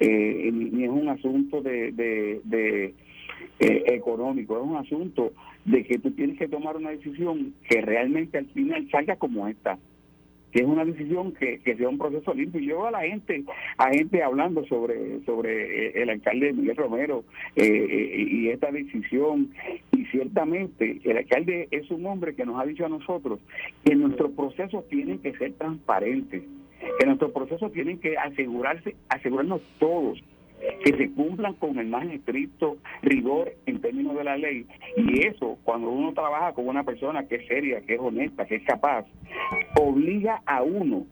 ni, 0.00 0.84
es 0.84 0.90
un 0.90 1.08
asunto 1.08 1.62
de, 1.62 1.92
de 1.92 2.94
económico, 3.58 4.56
es 4.56 4.64
un 4.64 4.76
asunto 4.76 5.32
de 5.64 5.84
que 5.84 5.98
tú 5.98 6.10
tienes 6.12 6.38
que 6.38 6.48
tomar 6.48 6.76
una 6.76 6.90
decisión 6.90 7.54
que 7.68 7.80
realmente 7.80 8.38
al 8.38 8.46
final 8.46 8.88
salga 8.90 9.16
como 9.16 9.48
esta, 9.48 9.78
que 10.52 10.60
es 10.60 10.66
una 10.66 10.84
decisión 10.84 11.32
que, 11.32 11.58
que 11.58 11.76
sea 11.76 11.88
un 11.88 11.98
proceso 11.98 12.32
limpio. 12.32 12.60
Y 12.60 12.66
yo 12.66 12.86
a 12.86 12.90
la 12.90 13.00
gente, 13.00 13.44
a 13.76 13.90
gente 13.90 14.22
hablando 14.22 14.64
sobre, 14.66 15.24
sobre 15.24 15.88
eh, 15.88 16.02
el 16.02 16.10
alcalde 16.10 16.52
Miguel 16.52 16.76
Romero 16.76 17.24
eh, 17.56 18.26
y 18.30 18.48
esta 18.48 18.70
decisión, 18.70 19.50
y 19.92 20.04
ciertamente 20.06 21.00
el 21.04 21.18
alcalde 21.18 21.68
es 21.70 21.90
un 21.90 22.06
hombre 22.06 22.34
que 22.34 22.46
nos 22.46 22.60
ha 22.60 22.64
dicho 22.64 22.86
a 22.86 22.88
nosotros 22.88 23.40
que 23.84 23.94
nuestros 23.96 24.30
procesos 24.32 24.88
tienen 24.88 25.18
que 25.18 25.36
ser 25.36 25.52
transparentes, 25.54 26.42
que 26.98 27.06
nuestros 27.06 27.32
procesos 27.32 27.72
tienen 27.72 27.98
que 27.98 28.16
asegurarse, 28.16 28.94
asegurarnos 29.08 29.60
todos 29.78 30.22
que 30.84 30.96
se 30.96 31.10
cumplan 31.12 31.54
con 31.54 31.78
el 31.78 31.86
más 31.88 32.06
estricto 32.06 32.76
rigor 33.02 33.52
en 33.66 33.80
términos 33.80 34.16
de 34.16 34.24
la 34.24 34.36
ley. 34.36 34.66
Y 34.96 35.26
eso, 35.26 35.58
cuando 35.64 35.90
uno 35.90 36.12
trabaja 36.12 36.52
con 36.52 36.68
una 36.68 36.84
persona 36.84 37.26
que 37.26 37.36
es 37.36 37.46
seria, 37.46 37.80
que 37.82 37.94
es 37.94 38.00
honesta, 38.00 38.46
que 38.46 38.56
es 38.56 38.64
capaz, 38.64 39.06
obliga 39.78 40.42
a 40.46 40.62
uno 40.62 41.06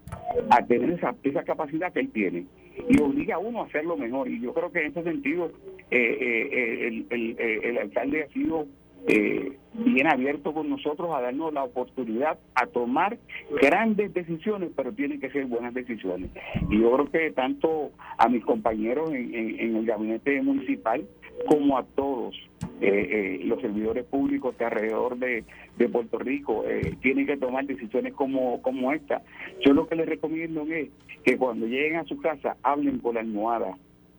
a 0.51 0.65
tener 0.67 0.91
esa, 0.91 1.15
esa 1.23 1.45
capacidad 1.45 1.93
que 1.93 2.01
él 2.01 2.11
tiene 2.11 2.47
y 2.89 3.01
obliga 3.01 3.37
a 3.37 3.39
uno 3.39 3.63
a 3.63 3.67
hacerlo 3.67 3.97
mejor. 3.97 4.29
Y 4.29 4.41
yo 4.41 4.53
creo 4.53 4.73
que 4.73 4.81
en 4.81 4.87
ese 4.87 5.03
sentido 5.03 5.51
eh, 5.91 6.19
eh, 6.21 6.89
el, 6.89 7.07
el, 7.11 7.41
el 7.41 7.79
alcalde 7.79 8.25
ha 8.25 8.29
sido 8.29 8.67
eh, 9.07 9.59
bien 9.75 10.07
abierto 10.07 10.55
con 10.55 10.71
nosotros 10.71 11.11
a 11.15 11.21
darnos 11.21 11.53
la 11.53 11.65
oportunidad 11.65 12.39
a 12.55 12.67
tomar 12.67 13.19
grandes 13.61 14.15
decisiones, 14.15 14.71
pero 14.75 14.93
tienen 14.93 15.21
que 15.21 15.31
ser 15.31 15.47
buenas 15.47 15.75
decisiones. 15.75 16.31
Y 16.71 16.81
yo 16.81 16.93
creo 16.93 17.11
que 17.11 17.31
tanto 17.33 17.91
a 18.17 18.29
mis 18.29 18.45
compañeros 18.45 19.11
en, 19.13 19.77
el 19.77 19.85
gabinete 19.85 20.41
municipal 20.43 21.05
como 21.49 21.77
a 21.77 21.85
todos 21.85 22.35
eh, 22.81 23.41
eh, 23.41 23.41
los 23.45 23.61
servidores 23.61 24.05
públicos 24.05 24.57
de 24.57 24.65
alrededor 24.65 25.19
de, 25.19 25.45
Puerto 25.93 26.19
Rico 26.19 26.65
eh, 26.67 26.97
tienen 27.03 27.27
que 27.27 27.37
tomar 27.37 27.67
decisiones 27.67 28.15
como, 28.15 28.63
como 28.63 28.93
esta. 28.93 29.23
Yo 29.65 29.73
lo 29.75 29.87
que 29.87 29.97
les 29.97 30.09
recomiendo 30.09 30.63
es 30.63 30.89
que 31.25 31.37
cuando 31.37 31.67
lleguen 31.67 31.97
a 31.97 32.05
su 32.05 32.19
casa 32.21 32.57
hablen 32.63 32.99
con 32.99 33.15
la 33.15 33.21
almohada, 33.21 33.77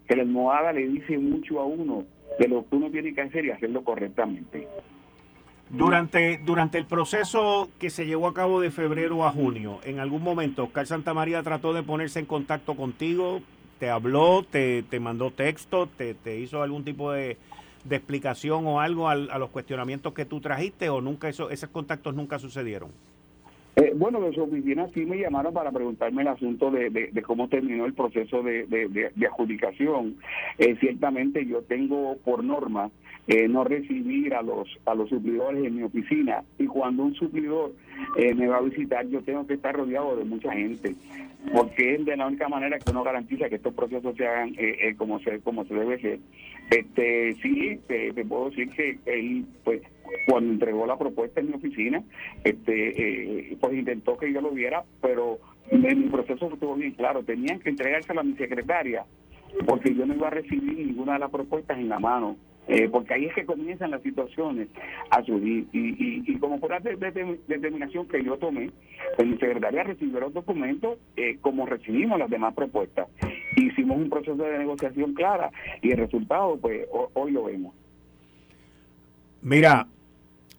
que 0.08 0.15
la 0.15 0.24
almohada 0.24 0.74
le 0.74 0.88
dice 0.88 1.18
mucho 1.18 1.60
a 1.60 1.65
uno 1.65 2.06
de 2.39 2.48
lo 2.48 2.67
que 2.67 2.75
uno 2.75 2.89
tiene 2.89 3.13
que 3.13 3.22
hacer 3.22 3.46
y 3.46 3.51
hacerlo 3.51 3.84
correctamente. 3.84 4.67
Durante, 5.70 6.39
durante 6.46 6.77
el 6.77 6.86
proceso 6.86 7.70
que 7.79 7.89
se 7.89 8.05
llevó 8.05 8.27
a 8.27 8.34
cabo 8.34 8.62
de 8.62 8.72
febrero 8.72 9.25
a 9.25 9.32
junio, 9.32 9.79
en 9.84 10.00
algún 10.00 10.22
momento 10.22 10.65
Oscar 10.65 10.86
Santamaría 10.86 11.41
trató 11.41 11.74
de 11.74 11.82
ponerse 11.82 12.20
en 12.20 12.25
contacto 12.25 12.75
contigo, 12.75 13.41
te 13.79 13.89
habló, 13.89 14.44
te, 14.44 14.84
te 14.84 15.00
mandó 15.00 15.32
texto, 15.32 15.88
te, 15.88 16.13
te 16.13 16.39
hizo 16.39 16.62
algún 16.62 16.84
tipo 16.84 17.12
de, 17.12 17.38
de 17.86 17.96
explicación 17.96 18.65
o 18.67 18.82
algo 18.82 19.10
a 19.10 19.15
los 19.15 19.50
cuestionamientos 19.50 20.13
que 20.13 20.25
tú 20.25 20.41
trajiste 20.41 20.89
o 20.89 21.01
nunca 21.01 21.29
eso, 21.29 21.50
esos 21.50 21.70
contactos 21.70 22.15
nunca 22.15 22.39
sucedieron. 22.39 22.91
Eh, 23.75 23.91
bueno, 23.94 24.22
de 24.22 24.32
su 24.34 24.41
oficina 24.41 24.88
sí 24.94 25.05
me 25.05 25.17
llamaron 25.17 25.53
para 25.53 25.72
preguntarme 25.72 26.22
el 26.22 26.29
asunto 26.29 26.72
de, 26.72 26.89
de, 26.89 27.22
cómo 27.22 27.50
terminó 27.50 27.86
el 27.86 27.94
proceso 27.94 28.41
de, 28.41 28.65
de 28.67 29.27
adjudicación. 29.27 30.15
Eh, 30.58 30.77
ciertamente 30.79 31.46
yo 31.46 31.62
tengo 31.63 32.15
por 32.24 32.41
norma 32.41 32.89
eh, 33.27 33.50
no 33.50 33.63
recibir 33.65 34.34
a 34.34 34.41
los 34.41 34.70
a 34.86 34.96
los 34.96 35.10
suplidores 35.10 35.65
en 35.65 35.75
mi 35.75 35.84
oficina 35.84 36.44
y 36.58 36.67
cuando 36.67 37.03
un 37.03 37.15
suplidor 37.15 37.74
me 38.15 38.48
va 38.48 38.58
a 38.58 38.62
visitar 38.62 39.08
yo 39.08 39.22
tengo 39.24 39.48
que 39.48 39.55
estar 39.55 39.75
rodeado 39.75 40.15
de 40.15 40.25
mucha 40.25 40.53
gente 40.53 40.94
porque 41.51 41.96
es 41.96 42.05
de 42.05 42.15
la 42.15 42.27
única 42.27 42.48
manera 42.48 42.77
que 42.77 42.91
uno 42.91 43.03
garantiza 43.03 43.50
que 43.50 43.55
estos 43.55 43.74
procesos 43.74 44.15
se 44.15 44.27
hagan 44.27 44.55
como 44.98 45.20
se 45.20 45.39
como 45.39 45.65
se 45.65 45.74
debe 45.74 46.00
ser. 46.00 46.20
Este 46.70 47.34
sí 47.41 47.79
te 47.88 48.25
puedo 48.25 48.51
decir 48.51 48.70
que 48.70 49.00
él 49.05 49.46
pues 49.63 49.82
cuando 50.27 50.53
entregó 50.53 50.85
la 50.85 50.97
propuesta 50.97 51.39
en 51.39 51.47
mi 51.47 51.53
oficina, 51.53 52.03
este, 52.43 53.50
eh, 53.50 53.57
pues 53.59 53.74
intentó 53.74 54.17
que 54.17 54.31
yo 54.31 54.41
lo 54.41 54.51
viera, 54.51 54.83
pero 55.01 55.39
en 55.69 56.00
mi 56.00 56.09
proceso 56.09 56.51
estuvo 56.51 56.75
bien 56.75 56.91
claro, 56.91 57.24
tenían 57.24 57.59
que 57.59 57.69
entregárselo 57.69 58.21
a 58.21 58.24
mi 58.24 58.35
secretaria, 58.35 59.05
porque 59.65 59.93
yo 59.93 60.05
no 60.05 60.15
iba 60.15 60.27
a 60.27 60.31
recibir 60.31 60.77
ninguna 60.77 61.13
de 61.13 61.19
las 61.19 61.31
propuestas 61.31 61.77
en 61.77 61.89
la 61.89 62.00
mano. 62.00 62.38
Eh, 62.67 62.89
porque 62.89 63.13
ahí 63.13 63.25
es 63.25 63.33
que 63.35 63.45
comienzan 63.45 63.91
las 63.91 64.01
situaciones 64.01 64.69
a 65.12 65.24
subir. 65.24 65.67
Y, 65.71 66.24
y, 66.25 66.38
como 66.39 66.59
por 66.59 66.71
la 66.71 66.79
determinación 66.79 68.07
que 68.07 68.24
yo 68.24 68.38
tomé, 68.38 68.71
pues 69.15 69.27
mi 69.27 69.38
secretaria 69.38 69.83
recibió 69.83 70.19
los 70.19 70.33
documentos 70.33 70.97
eh, 71.15 71.38
como 71.41 71.67
recibimos 71.67 72.17
las 72.17 72.29
demás 72.29 72.55
propuestas. 72.55 73.07
Hicimos 73.55 73.97
un 73.97 74.09
proceso 74.09 74.35
de 74.35 74.57
negociación 74.57 75.13
clara 75.13 75.51
y 75.81 75.91
el 75.91 75.97
resultado, 75.97 76.57
pues 76.57 76.88
hoy 77.13 77.31
lo 77.31 77.43
vemos. 77.43 77.75
Mira, 79.43 79.88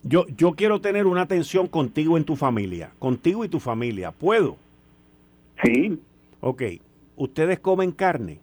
yo, 0.09 0.27
yo 0.37 0.53
quiero 0.53 0.81
tener 0.81 1.07
una 1.07 1.23
atención 1.23 1.67
contigo 1.67 2.17
en 2.17 2.25
tu 2.25 2.37
familia, 2.37 2.91
contigo 2.99 3.45
y 3.45 3.49
tu 3.49 3.61
familia. 3.61 4.13
¿Puedo? 4.13 4.57
Sí. 5.65 5.99
Ok. 6.41 6.63
¿Ustedes 7.17 7.59
comen 7.59 7.93
carne? 7.93 8.41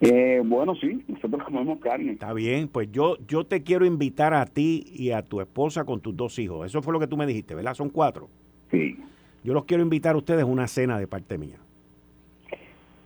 Eh, 0.00 0.42
bueno, 0.44 0.74
sí, 0.74 1.02
nosotros 1.08 1.42
comemos 1.46 1.78
carne. 1.80 2.12
Está 2.12 2.32
bien, 2.32 2.68
pues 2.68 2.90
yo, 2.92 3.16
yo 3.26 3.44
te 3.44 3.62
quiero 3.62 3.86
invitar 3.86 4.34
a 4.34 4.44
ti 4.46 4.84
y 4.94 5.10
a 5.10 5.22
tu 5.22 5.40
esposa 5.40 5.84
con 5.84 6.00
tus 6.00 6.16
dos 6.16 6.38
hijos. 6.38 6.66
Eso 6.66 6.82
fue 6.82 6.92
lo 6.92 7.00
que 7.00 7.06
tú 7.06 7.16
me 7.16 7.26
dijiste, 7.26 7.54
¿verdad? 7.54 7.74
Son 7.74 7.88
cuatro. 7.88 8.28
Sí. 8.70 8.96
Yo 9.42 9.52
los 9.52 9.64
quiero 9.64 9.82
invitar 9.82 10.14
a 10.14 10.18
ustedes 10.18 10.42
a 10.42 10.46
una 10.46 10.66
cena 10.66 10.98
de 10.98 11.06
parte 11.06 11.38
mía. 11.38 11.58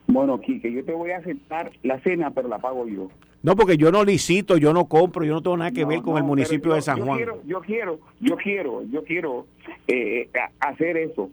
Bueno, 0.07 0.41
Quique, 0.41 0.73
yo 0.73 0.85
te 0.85 0.93
voy 0.93 1.11
a 1.11 1.19
aceptar 1.19 1.71
la 1.83 2.01
cena, 2.01 2.31
pero 2.31 2.49
la 2.49 2.59
pago 2.59 2.87
yo. 2.89 3.11
No, 3.43 3.55
porque 3.55 3.77
yo 3.77 3.93
no 3.93 4.05
licito, 4.05 4.57
yo 4.57 4.73
no 4.73 4.87
compro, 4.87 5.25
yo 5.25 5.35
no 5.35 5.43
tengo 5.43 5.57
nada 5.57 5.71
que 5.71 5.85
ver 5.85 6.03
con 6.03 6.17
el 6.17 6.25
municipio 6.25 6.75
de 6.75 6.83
San 6.83 7.01
Juan. 7.01 7.21
Yo 7.47 7.61
quiero, 7.61 8.01
yo 8.21 8.37
quiero, 8.37 8.83
yo 8.91 9.05
quiero, 9.05 9.47
eh, 9.87 10.29
hacer 10.59 10.97
eso. 10.97 11.31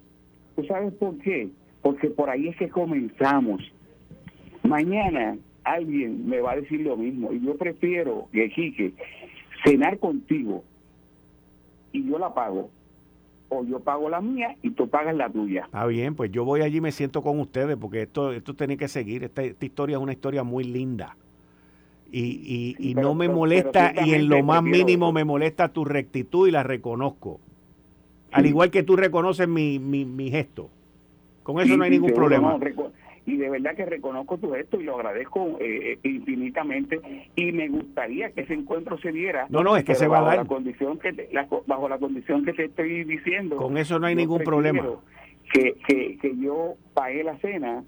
¿Tú 0.56 0.64
sabes 0.66 0.94
por 0.94 1.18
qué? 1.18 1.50
Porque 1.82 2.10
por 2.10 2.30
ahí 2.30 2.50
es 2.50 2.58
que 2.58 2.70
comenzamos. 2.70 3.62
Mañana 4.64 5.38
alguien 5.64 6.28
me 6.30 6.42
va 6.42 6.52
a 6.52 6.56
decir 6.58 6.82
lo 6.82 6.96
mismo 6.96 7.34
y 7.34 7.44
yo 7.44 7.56
prefiero, 7.56 8.28
que 8.32 8.94
cenar 9.64 9.98
contigo 9.98 10.64
y 11.92 12.08
yo 12.08 12.20
la 12.20 12.34
pago 12.36 12.70
o 13.50 13.64
yo 13.66 13.80
pago 13.80 14.10
la 14.10 14.22
mía 14.22 14.56
y 14.62 14.70
tú 14.72 14.88
pagas 14.90 15.16
la 15.16 15.30
tuya. 15.30 15.64
Está 15.66 15.88
bien, 15.88 16.16
pues 16.16 16.32
yo 16.32 16.46
voy 16.46 16.62
allí 16.62 16.78
y 16.78 16.82
me 16.82 16.92
siento 16.92 17.24
con 17.24 17.40
ustedes 17.40 17.78
porque 17.78 18.04
esto 18.04 18.32
esto 18.32 18.54
tiene 18.54 18.78
que 18.78 18.88
seguir. 18.88 19.24
esta 19.24 19.44
historia 19.44 19.98
es 19.98 20.04
una 20.04 20.14
historia 20.14 20.44
muy 20.44 20.64
linda 20.64 21.16
y, 22.17 22.75
y, 22.79 22.95
no 22.95 23.13
me 23.13 23.27
molesta 23.27 23.93
y 24.05 24.13
en 24.13 24.29
lo 24.29 24.41
más 24.41 24.63
mínimo 24.63 25.12
me 25.12 25.25
molesta 25.25 25.69
tu 25.69 25.84
rectitud 25.84 26.48
y 26.48 26.51
la 26.51 26.63
reconozco. 26.63 27.41
Al 28.31 28.45
igual 28.45 28.72
que 28.72 28.84
tú 28.84 28.95
reconoces 28.95 29.48
mi, 29.48 29.79
mi, 29.79 30.05
mi 30.05 30.31
gesto. 30.31 30.69
Con 31.43 31.60
eso 31.60 31.75
no 31.75 31.84
hay 31.84 31.91
ningún 31.91 32.13
problema. 32.13 32.57
y 33.25 33.38
de 33.38 33.50
verdad 33.50 33.75
que 33.75 33.86
reconozco 33.86 34.38
tu 34.38 34.51
gesto 34.53 34.79
y 34.79 34.86
lo 34.86 34.95
agradezco 34.95 35.57
eh, 35.60 35.93
eh, 35.93 36.00
infinitamente 36.03 37.01
y 37.36 37.51
me 37.51 37.67
gustaría 37.67 38.31
que 38.31 38.41
ese 38.41 38.53
encuentro 38.53 38.98
se 39.00 39.12
diera. 39.12 39.48
No, 39.50 39.62
no, 39.62 39.75
es 39.75 39.84
que 39.84 39.95
se 39.95 40.07
va 40.07 40.19
a 40.19 40.22
dar. 40.22 40.38
La 40.38 40.45
condición 40.45 40.98
que 40.98 41.29
bajo 41.67 41.89
la 41.89 41.98
condición 41.98 42.45
que 42.45 42.53
te 42.53 42.65
estoy 42.65 43.03
diciendo. 43.03 43.57
Con 43.57 43.77
eso 43.77 44.00
no 44.00 44.07
hay 44.07 44.15
ningún 44.15 44.41
problema. 44.41 44.86
Que, 45.51 45.75
que, 45.88 46.17
que 46.17 46.38
yo 46.38 46.75
pagué 46.93 47.24
la 47.24 47.38
cena 47.39 47.84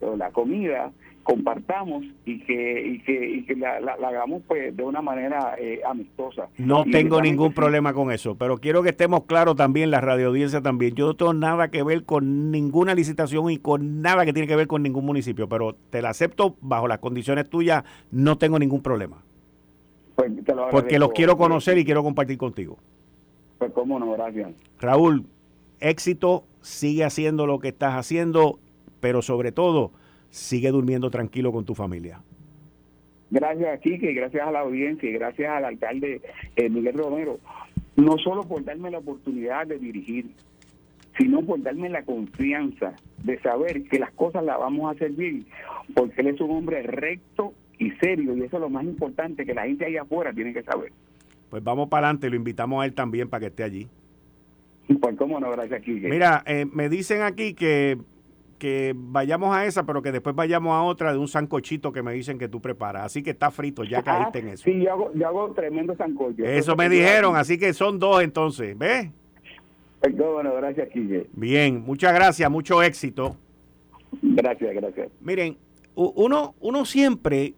o 0.00 0.16
la 0.16 0.30
comida 0.30 0.92
compartamos 1.28 2.06
y 2.24 2.40
que, 2.40 2.86
y 2.86 3.00
que, 3.00 3.28
y 3.28 3.44
que 3.44 3.54
la, 3.54 3.76
hagamos 4.02 4.42
pues 4.48 4.74
de 4.74 4.82
una 4.82 5.02
manera 5.02 5.56
eh, 5.58 5.82
amistosa. 5.86 6.48
No 6.56 6.84
tengo 6.90 7.20
ningún 7.20 7.52
problema 7.52 7.92
con 7.92 8.10
eso, 8.10 8.36
pero 8.36 8.56
quiero 8.56 8.82
que 8.82 8.88
estemos 8.88 9.24
claros 9.24 9.54
también, 9.54 9.90
la 9.90 10.00
radio 10.00 10.28
audiencia 10.28 10.62
también. 10.62 10.94
Yo 10.94 11.06
no 11.06 11.16
tengo 11.16 11.34
nada 11.34 11.68
que 11.68 11.82
ver 11.82 12.04
con 12.04 12.50
ninguna 12.50 12.94
licitación 12.94 13.50
y 13.50 13.58
con 13.58 14.00
nada 14.00 14.24
que 14.24 14.32
tiene 14.32 14.48
que 14.48 14.56
ver 14.56 14.68
con 14.68 14.82
ningún 14.82 15.04
municipio, 15.04 15.50
pero 15.50 15.74
te 15.90 16.00
la 16.00 16.08
acepto 16.08 16.56
bajo 16.62 16.88
las 16.88 17.00
condiciones 17.00 17.50
tuyas, 17.50 17.84
no 18.10 18.38
tengo 18.38 18.58
ningún 18.58 18.82
problema. 18.82 19.22
Pues, 20.16 20.32
Porque 20.70 20.98
los 20.98 21.10
quiero 21.10 21.36
conocer 21.36 21.76
y 21.76 21.84
quiero 21.84 22.02
compartir 22.02 22.38
contigo. 22.38 22.78
Pues 23.58 23.70
cómo 23.72 23.98
no, 23.98 24.12
gracias. 24.12 24.52
Raúl, 24.80 25.26
éxito, 25.78 26.44
sigue 26.62 27.04
haciendo 27.04 27.46
lo 27.46 27.58
que 27.58 27.68
estás 27.68 27.96
haciendo, 27.96 28.58
pero 29.00 29.20
sobre 29.20 29.52
todo 29.52 29.92
sigue 30.30 30.70
durmiendo 30.70 31.10
tranquilo 31.10 31.52
con 31.52 31.64
tu 31.64 31.74
familia. 31.74 32.20
Gracias 33.30 33.68
a 33.68 33.78
que 33.78 34.12
gracias 34.14 34.46
a 34.46 34.50
la 34.50 34.60
audiencia 34.60 35.08
y 35.08 35.12
gracias 35.12 35.50
al 35.50 35.64
alcalde 35.64 36.22
eh, 36.56 36.68
Miguel 36.70 36.94
Romero, 36.94 37.38
no 37.96 38.16
solo 38.18 38.42
por 38.44 38.64
darme 38.64 38.90
la 38.90 38.98
oportunidad 38.98 39.66
de 39.66 39.78
dirigir, 39.78 40.26
sino 41.18 41.42
por 41.42 41.60
darme 41.62 41.90
la 41.90 42.04
confianza 42.04 42.94
de 43.22 43.38
saber 43.40 43.82
que 43.84 43.98
las 43.98 44.12
cosas 44.12 44.44
las 44.44 44.58
vamos 44.58 44.86
a 44.86 44.92
hacer 44.92 45.12
bien, 45.12 45.44
porque 45.94 46.20
él 46.22 46.28
es 46.28 46.40
un 46.40 46.52
hombre 46.52 46.82
recto 46.82 47.52
y 47.78 47.90
serio, 47.92 48.36
y 48.36 48.42
eso 48.42 48.56
es 48.56 48.62
lo 48.62 48.70
más 48.70 48.84
importante 48.84 49.44
que 49.44 49.54
la 49.54 49.64
gente 49.64 49.84
ahí 49.84 49.96
afuera 49.96 50.32
tiene 50.32 50.54
que 50.54 50.62
saber. 50.62 50.92
Pues 51.50 51.62
vamos 51.62 51.88
para 51.88 52.06
adelante, 52.06 52.30
lo 52.30 52.36
invitamos 52.36 52.82
a 52.82 52.86
él 52.86 52.94
también 52.94 53.28
para 53.28 53.40
que 53.40 53.46
esté 53.46 53.62
allí. 53.62 53.88
Pues 55.00 55.16
cómo 55.16 55.38
no, 55.38 55.50
gracias, 55.50 55.82
Quique. 55.82 56.08
Mira, 56.08 56.42
eh, 56.46 56.66
me 56.72 56.88
dicen 56.88 57.22
aquí 57.22 57.52
que 57.52 57.98
que 58.58 58.94
vayamos 58.96 59.54
a 59.54 59.64
esa, 59.66 59.84
pero 59.84 60.02
que 60.02 60.12
después 60.12 60.34
vayamos 60.34 60.72
a 60.72 60.82
otra 60.82 61.12
de 61.12 61.18
un 61.18 61.28
sancochito 61.28 61.92
que 61.92 62.02
me 62.02 62.12
dicen 62.12 62.38
que 62.38 62.48
tú 62.48 62.60
preparas. 62.60 63.04
Así 63.04 63.22
que 63.22 63.30
está 63.30 63.50
frito, 63.50 63.84
ya 63.84 64.02
caíste 64.02 64.40
en 64.40 64.48
eso. 64.48 64.64
Sí, 64.64 64.82
yo 64.82 64.92
hago, 64.92 65.12
yo 65.14 65.26
hago 65.26 65.52
tremendo 65.52 65.96
sancocho. 65.96 66.44
Eso 66.44 66.76
me 66.76 66.88
dijeron, 66.88 67.36
así 67.36 67.58
que 67.58 67.72
son 67.72 67.98
dos 67.98 68.22
entonces, 68.22 68.76
¿ves? 68.76 69.10
Bueno, 70.00 70.54
gracias, 70.54 70.88
Quique. 70.90 71.28
Bien, 71.32 71.80
muchas 71.80 72.12
gracias, 72.12 72.50
mucho 72.50 72.82
éxito. 72.82 73.36
Gracias, 74.22 74.74
gracias. 74.74 75.08
Miren, 75.20 75.56
uno, 75.94 76.54
uno 76.60 76.84
siempre 76.84 77.54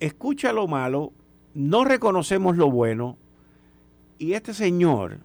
escucha 0.00 0.52
lo 0.52 0.66
malo, 0.66 1.12
no 1.54 1.84
reconocemos 1.84 2.56
lo 2.56 2.70
bueno, 2.70 3.16
y 4.18 4.32
este 4.32 4.54
señor 4.54 5.18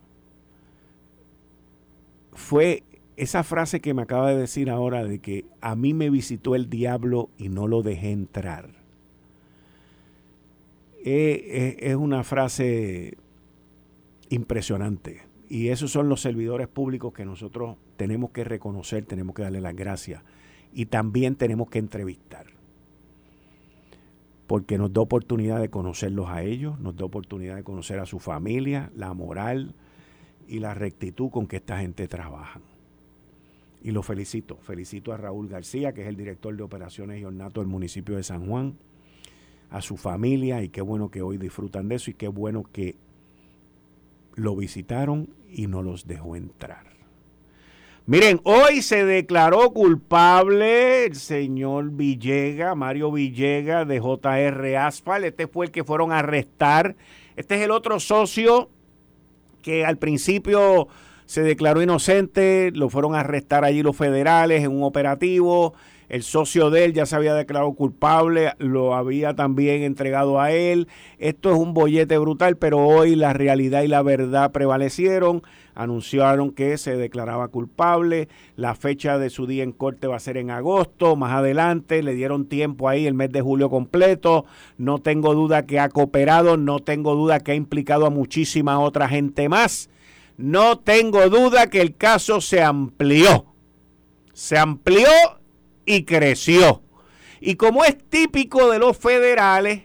fue 2.33 2.83
esa 3.19 3.43
frase 3.43 3.81
que 3.81 3.93
me 3.93 4.03
acaba 4.03 4.29
de 4.29 4.37
decir 4.37 4.69
ahora 4.69 5.03
de 5.03 5.19
que 5.19 5.45
a 5.59 5.75
mí 5.75 5.93
me 5.93 6.09
visitó 6.09 6.55
el 6.55 6.69
diablo 6.69 7.29
y 7.37 7.49
no 7.49 7.67
lo 7.67 7.81
dejé 7.81 8.11
entrar. 8.11 8.69
Eh, 11.03 11.43
eh, 11.45 11.77
es 11.79 11.95
una 11.97 12.23
frase 12.23 13.17
impresionante. 14.29 15.23
Y 15.49 15.67
esos 15.67 15.91
son 15.91 16.07
los 16.07 16.21
servidores 16.21 16.69
públicos 16.69 17.11
que 17.11 17.25
nosotros 17.25 17.75
tenemos 17.97 18.31
que 18.31 18.45
reconocer, 18.45 19.03
tenemos 19.03 19.35
que 19.35 19.41
darle 19.41 19.59
las 19.59 19.75
gracias. 19.75 20.23
Y 20.71 20.85
también 20.85 21.35
tenemos 21.35 21.69
que 21.69 21.79
entrevistar. 21.79 22.45
Porque 24.47 24.77
nos 24.77 24.93
da 24.93 25.01
oportunidad 25.01 25.59
de 25.59 25.69
conocerlos 25.69 26.29
a 26.29 26.43
ellos, 26.43 26.79
nos 26.79 26.95
da 26.95 27.03
oportunidad 27.03 27.57
de 27.57 27.63
conocer 27.63 27.99
a 27.99 28.05
su 28.05 28.19
familia, 28.19 28.91
la 28.95 29.13
moral 29.13 29.75
y 30.47 30.59
la 30.59 30.73
rectitud 30.73 31.29
con 31.29 31.47
que 31.47 31.57
esta 31.57 31.79
gente 31.79 32.07
trabaja 32.07 32.61
y 33.81 33.91
lo 33.91 34.03
felicito. 34.03 34.57
Felicito 34.57 35.13
a 35.13 35.17
Raúl 35.17 35.47
García, 35.47 35.93
que 35.93 36.01
es 36.01 36.07
el 36.07 36.15
director 36.15 36.55
de 36.55 36.63
operaciones 36.63 37.21
y 37.21 37.25
ornato 37.25 37.61
del 37.61 37.69
municipio 37.69 38.15
de 38.15 38.23
San 38.23 38.47
Juan, 38.47 38.77
a 39.69 39.81
su 39.81 39.97
familia 39.97 40.63
y 40.63 40.69
qué 40.69 40.81
bueno 40.81 41.09
que 41.09 41.21
hoy 41.21 41.37
disfrutan 41.37 41.87
de 41.87 41.95
eso 41.95 42.09
y 42.11 42.15
qué 42.15 42.27
bueno 42.27 42.63
que 42.71 42.95
lo 44.35 44.55
visitaron 44.55 45.29
y 45.51 45.67
no 45.67 45.83
los 45.83 46.07
dejó 46.07 46.35
entrar. 46.35 46.89
Miren, 48.05 48.41
hoy 48.43 48.81
se 48.81 49.05
declaró 49.05 49.71
culpable 49.71 51.05
el 51.05 51.15
señor 51.15 51.91
Villega, 51.91 52.73
Mario 52.73 53.11
Villega 53.11 53.85
de 53.85 53.99
JR 53.99 54.77
Asphalt. 54.77 55.25
Este 55.25 55.45
fue 55.45 55.67
el 55.67 55.71
que 55.71 55.83
fueron 55.83 56.11
a 56.11 56.19
arrestar. 56.19 56.95
Este 57.35 57.55
es 57.57 57.61
el 57.61 57.69
otro 57.69 57.99
socio 57.99 58.71
que 59.61 59.85
al 59.85 59.97
principio 59.97 60.87
se 61.29 61.43
declaró 61.43 61.79
inocente, 61.83 62.71
lo 62.73 62.89
fueron 62.89 63.13
a 63.13 63.19
arrestar 63.19 63.63
allí 63.63 63.83
los 63.83 63.95
federales 63.95 64.63
en 64.63 64.71
un 64.71 64.81
operativo, 64.81 65.75
el 66.09 66.23
socio 66.23 66.71
de 66.71 66.85
él 66.85 66.93
ya 66.93 67.05
se 67.05 67.15
había 67.15 67.35
declarado 67.35 67.71
culpable, 67.73 68.53
lo 68.57 68.95
había 68.95 69.35
también 69.35 69.83
entregado 69.83 70.41
a 70.41 70.51
él. 70.51 70.87
Esto 71.19 71.51
es 71.51 71.59
un 71.59 71.75
bollete 71.75 72.17
brutal, 72.17 72.57
pero 72.57 72.79
hoy 72.79 73.15
la 73.15 73.33
realidad 73.33 73.83
y 73.83 73.87
la 73.87 74.01
verdad 74.01 74.51
prevalecieron. 74.51 75.43
Anunciaron 75.75 76.49
que 76.49 76.79
se 76.79 76.97
declaraba 76.97 77.49
culpable. 77.49 78.27
La 78.55 78.73
fecha 78.73 79.19
de 79.19 79.29
su 79.29 79.45
día 79.45 79.61
en 79.61 79.71
corte 79.71 80.07
va 80.07 80.15
a 80.15 80.19
ser 80.19 80.37
en 80.37 80.49
agosto. 80.49 81.15
Más 81.15 81.33
adelante 81.33 82.01
le 82.01 82.15
dieron 82.15 82.47
tiempo 82.47 82.89
ahí 82.89 83.05
el 83.05 83.13
mes 83.13 83.31
de 83.31 83.41
julio 83.41 83.69
completo. 83.69 84.45
No 84.79 84.97
tengo 84.97 85.35
duda 85.35 85.67
que 85.67 85.79
ha 85.79 85.89
cooperado, 85.89 86.57
no 86.57 86.79
tengo 86.79 87.13
duda 87.13 87.39
que 87.41 87.51
ha 87.51 87.55
implicado 87.55 88.07
a 88.07 88.09
muchísima 88.09 88.79
otra 88.79 89.07
gente 89.07 89.47
más 89.47 89.91
no 90.39 90.79
tengo 90.79 91.27
duda 91.27 91.69
que 91.69 91.81
el 91.81 91.97
caso 91.97 92.39
se 92.39 92.63
amplió. 92.63 93.45
Se 94.31 94.57
amplió 94.57 95.09
y 95.85 96.05
creció. 96.05 96.81
Y 97.41 97.55
como 97.55 97.83
es 97.83 97.97
típico 97.97 98.71
de 98.71 98.79
los 98.79 98.97
federales, 98.97 99.83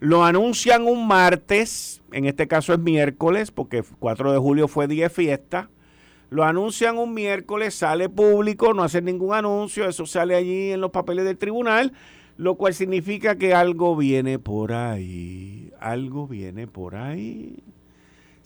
lo 0.00 0.24
anuncian 0.24 0.86
un 0.86 1.06
martes, 1.06 2.00
en 2.10 2.24
este 2.24 2.48
caso 2.48 2.72
es 2.72 2.78
miércoles, 2.78 3.50
porque 3.50 3.84
4 3.98 4.32
de 4.32 4.38
julio 4.38 4.66
fue 4.66 4.88
día 4.88 5.04
de 5.04 5.10
fiesta. 5.10 5.68
Lo 6.30 6.44
anuncian 6.44 6.96
un 6.96 7.12
miércoles, 7.12 7.74
sale 7.74 8.08
público, 8.08 8.72
no 8.72 8.82
hacen 8.82 9.04
ningún 9.04 9.34
anuncio, 9.34 9.86
eso 9.86 10.06
sale 10.06 10.36
allí 10.36 10.72
en 10.72 10.80
los 10.80 10.90
papeles 10.90 11.26
del 11.26 11.36
tribunal, 11.36 11.92
lo 12.38 12.54
cual 12.54 12.72
significa 12.72 13.36
que 13.36 13.52
algo 13.52 13.94
viene 13.94 14.38
por 14.38 14.72
ahí, 14.72 15.70
algo 15.80 16.26
viene 16.26 16.66
por 16.66 16.96
ahí. 16.96 17.62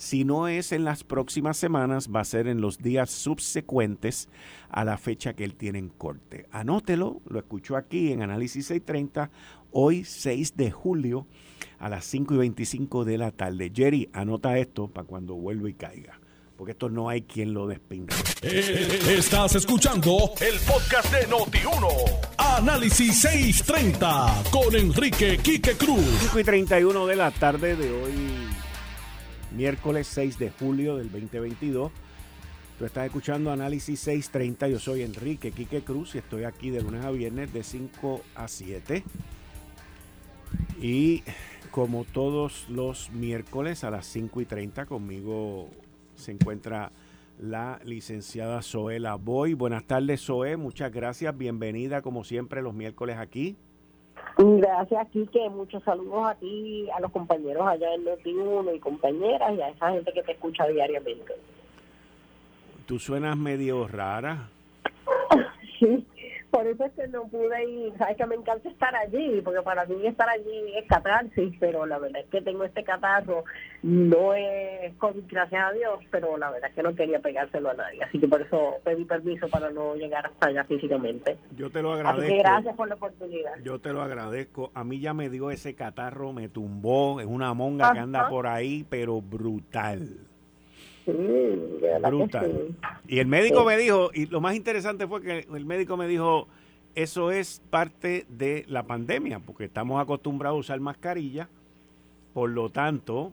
Si 0.00 0.24
no 0.24 0.48
es 0.48 0.72
en 0.72 0.86
las 0.86 1.04
próximas 1.04 1.58
semanas, 1.58 2.08
va 2.08 2.20
a 2.20 2.24
ser 2.24 2.48
en 2.48 2.62
los 2.62 2.78
días 2.78 3.10
subsecuentes 3.10 4.30
a 4.70 4.82
la 4.82 4.96
fecha 4.96 5.34
que 5.34 5.44
él 5.44 5.56
tiene 5.56 5.78
en 5.78 5.90
corte. 5.90 6.46
Anótelo, 6.52 7.20
lo 7.28 7.38
escuchó 7.38 7.76
aquí 7.76 8.10
en 8.10 8.22
Análisis 8.22 8.68
630, 8.68 9.30
hoy 9.72 10.04
6 10.04 10.56
de 10.56 10.70
julio 10.70 11.26
a 11.78 11.90
las 11.90 12.06
5 12.06 12.32
y 12.32 12.38
25 12.38 13.04
de 13.04 13.18
la 13.18 13.30
tarde. 13.30 13.70
Jerry, 13.74 14.08
anota 14.14 14.56
esto 14.56 14.88
para 14.88 15.06
cuando 15.06 15.34
vuelva 15.34 15.68
y 15.68 15.74
caiga 15.74 16.18
porque 16.56 16.72
esto 16.72 16.90
no 16.90 17.08
hay 17.08 17.22
quien 17.22 17.54
lo 17.54 17.66
despinga. 17.66 18.14
Eh, 18.42 19.00
estás 19.16 19.54
escuchando 19.54 20.32
el 20.42 20.58
podcast 20.60 21.10
de 21.10 21.26
Noti1. 21.26 22.36
Análisis 22.36 23.20
630 23.22 24.44
con 24.50 24.74
Enrique 24.76 25.38
Quique 25.38 25.72
Cruz. 25.72 26.04
5 26.20 26.40
y 26.40 26.44
31 26.44 27.06
de 27.06 27.16
la 27.16 27.30
tarde 27.30 27.76
de 27.76 27.90
hoy 27.90 28.50
miércoles 29.56 30.06
6 30.08 30.38
de 30.38 30.50
julio 30.50 30.96
del 30.96 31.10
2022. 31.10 31.90
Tú 32.78 32.84
estás 32.84 33.06
escuchando 33.06 33.50
Análisis 33.50 34.00
630. 34.00 34.68
Yo 34.68 34.78
soy 34.78 35.02
Enrique 35.02 35.52
Quique 35.52 35.82
Cruz 35.82 36.14
y 36.14 36.18
estoy 36.18 36.44
aquí 36.44 36.70
de 36.70 36.82
lunes 36.82 37.04
a 37.04 37.10
viernes 37.10 37.52
de 37.52 37.62
5 37.62 38.22
a 38.34 38.48
7. 38.48 39.04
Y 40.80 41.22
como 41.70 42.04
todos 42.04 42.66
los 42.68 43.10
miércoles 43.10 43.84
a 43.84 43.90
las 43.90 44.06
5 44.06 44.40
y 44.40 44.44
30 44.46 44.86
conmigo 44.86 45.68
se 46.14 46.32
encuentra 46.32 46.90
la 47.38 47.80
licenciada 47.84 48.62
Zoela 48.62 49.14
Boy. 49.16 49.54
Buenas 49.54 49.84
tardes, 49.84 50.22
Zoe. 50.22 50.56
Muchas 50.56 50.92
gracias. 50.92 51.36
Bienvenida 51.36 52.02
como 52.02 52.24
siempre 52.24 52.62
los 52.62 52.74
miércoles 52.74 53.16
aquí. 53.18 53.56
Gracias, 54.36 55.08
Kike. 55.08 55.50
Muchos 55.50 55.82
saludos 55.82 56.30
a 56.30 56.34
ti, 56.34 56.88
a 56.90 57.00
los 57.00 57.12
compañeros 57.12 57.66
allá 57.66 57.94
en 57.94 58.04
noti 58.04 58.34
y 58.74 58.78
compañeras 58.78 59.52
y 59.54 59.60
a 59.60 59.68
esa 59.68 59.90
gente 59.90 60.12
que 60.12 60.22
te 60.22 60.32
escucha 60.32 60.66
diariamente. 60.66 61.34
Tú 62.86 62.98
suenas 62.98 63.36
medio 63.36 63.86
rara. 63.86 64.48
sí, 65.78 66.06
por 66.50 66.66
eso 66.66 66.84
es 66.84 66.92
que 66.92 67.08
no 67.08 67.28
pude 67.28 67.64
ir, 67.64 67.92
sabes 67.98 68.16
que 68.16 68.26
me 68.26 68.34
encanta 68.34 68.68
estar 68.68 68.94
allí, 68.94 69.40
porque 69.42 69.62
para 69.62 69.84
mí 69.86 70.06
estar 70.06 70.28
allí 70.28 70.76
es 70.76 70.86
catarsis, 70.86 71.54
pero 71.58 71.86
la 71.86 71.98
verdad 71.98 72.22
es 72.22 72.28
que 72.28 72.42
tengo 72.42 72.64
este 72.64 72.84
catarro, 72.84 73.44
no 73.82 74.34
es 74.34 74.94
con 74.96 75.26
gracias 75.28 75.62
a 75.62 75.72
Dios, 75.72 76.00
pero 76.10 76.36
la 76.36 76.50
verdad 76.50 76.70
es 76.70 76.76
que 76.76 76.82
no 76.82 76.94
quería 76.94 77.20
pegárselo 77.20 77.70
a 77.70 77.74
nadie, 77.74 78.02
así 78.02 78.18
que 78.18 78.28
por 78.28 78.42
eso 78.42 78.76
pedí 78.84 79.04
permiso 79.04 79.48
para 79.48 79.70
no 79.70 79.94
llegar 79.94 80.26
hasta 80.26 80.48
allá 80.48 80.64
físicamente. 80.64 81.38
Yo 81.56 81.70
te 81.70 81.82
lo 81.82 81.92
agradezco. 81.92 82.24
Así 82.24 82.32
que 82.34 82.38
gracias 82.38 82.76
por 82.76 82.88
la 82.88 82.94
oportunidad. 82.94 83.52
Yo 83.62 83.80
te 83.80 83.92
lo 83.92 84.02
agradezco. 84.02 84.70
A 84.74 84.84
mí 84.84 85.00
ya 85.00 85.14
me 85.14 85.30
dio 85.30 85.50
ese 85.50 85.74
catarro, 85.74 86.32
me 86.32 86.48
tumbó, 86.48 87.20
es 87.20 87.26
una 87.26 87.54
monga 87.54 87.92
que 87.92 87.98
anda 87.98 88.28
por 88.28 88.46
ahí, 88.46 88.84
pero 88.88 89.20
brutal. 89.20 90.29
Brutal. 92.02 92.76
Y 93.06 93.18
el 93.18 93.26
médico 93.26 93.64
me 93.64 93.76
dijo, 93.76 94.10
y 94.14 94.26
lo 94.26 94.40
más 94.40 94.54
interesante 94.54 95.06
fue 95.06 95.22
que 95.22 95.46
el 95.52 95.64
médico 95.64 95.96
me 95.96 96.06
dijo, 96.06 96.48
eso 96.94 97.30
es 97.30 97.62
parte 97.70 98.26
de 98.28 98.64
la 98.68 98.82
pandemia, 98.84 99.38
porque 99.40 99.64
estamos 99.64 100.00
acostumbrados 100.00 100.56
a 100.56 100.60
usar 100.60 100.80
mascarilla, 100.80 101.48
por 102.32 102.50
lo 102.50 102.70
tanto, 102.70 103.32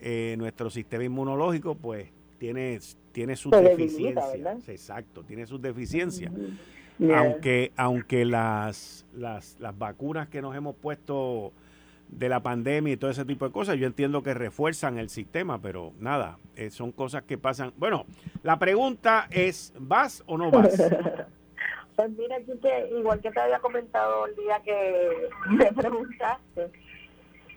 eh, 0.00 0.34
nuestro 0.38 0.70
sistema 0.70 1.04
inmunológico 1.04 1.74
pues 1.74 2.08
tiene, 2.38 2.78
tiene 3.12 3.36
sus 3.36 3.52
deficiencias. 3.52 4.68
Exacto, 4.68 5.22
tiene 5.22 5.46
sus 5.46 5.60
deficiencias. 5.60 6.32
Aunque, 7.14 7.72
aunque 7.76 8.24
las, 8.24 9.04
las, 9.14 9.56
las 9.58 9.76
vacunas 9.76 10.28
que 10.28 10.40
nos 10.42 10.54
hemos 10.54 10.76
puesto 10.76 11.52
de 12.12 12.28
la 12.28 12.40
pandemia 12.40 12.92
y 12.92 12.96
todo 12.96 13.10
ese 13.10 13.24
tipo 13.24 13.46
de 13.46 13.52
cosas, 13.52 13.76
yo 13.76 13.86
entiendo 13.86 14.22
que 14.22 14.34
refuerzan 14.34 14.98
el 14.98 15.08
sistema, 15.08 15.60
pero 15.60 15.92
nada, 15.98 16.38
eh, 16.56 16.70
son 16.70 16.92
cosas 16.92 17.22
que 17.22 17.38
pasan. 17.38 17.72
Bueno, 17.76 18.06
la 18.42 18.58
pregunta 18.58 19.26
es, 19.30 19.72
¿vas 19.78 20.22
o 20.26 20.38
no 20.38 20.50
vas? 20.50 20.74
Pues 21.94 22.10
mira, 22.16 22.38
que 22.40 22.88
igual 22.98 23.20
que 23.20 23.30
te 23.30 23.38
había 23.38 23.58
comentado 23.58 24.26
el 24.26 24.34
día 24.34 24.60
que 24.64 25.28
me 25.50 25.70
preguntaste, 25.74 26.70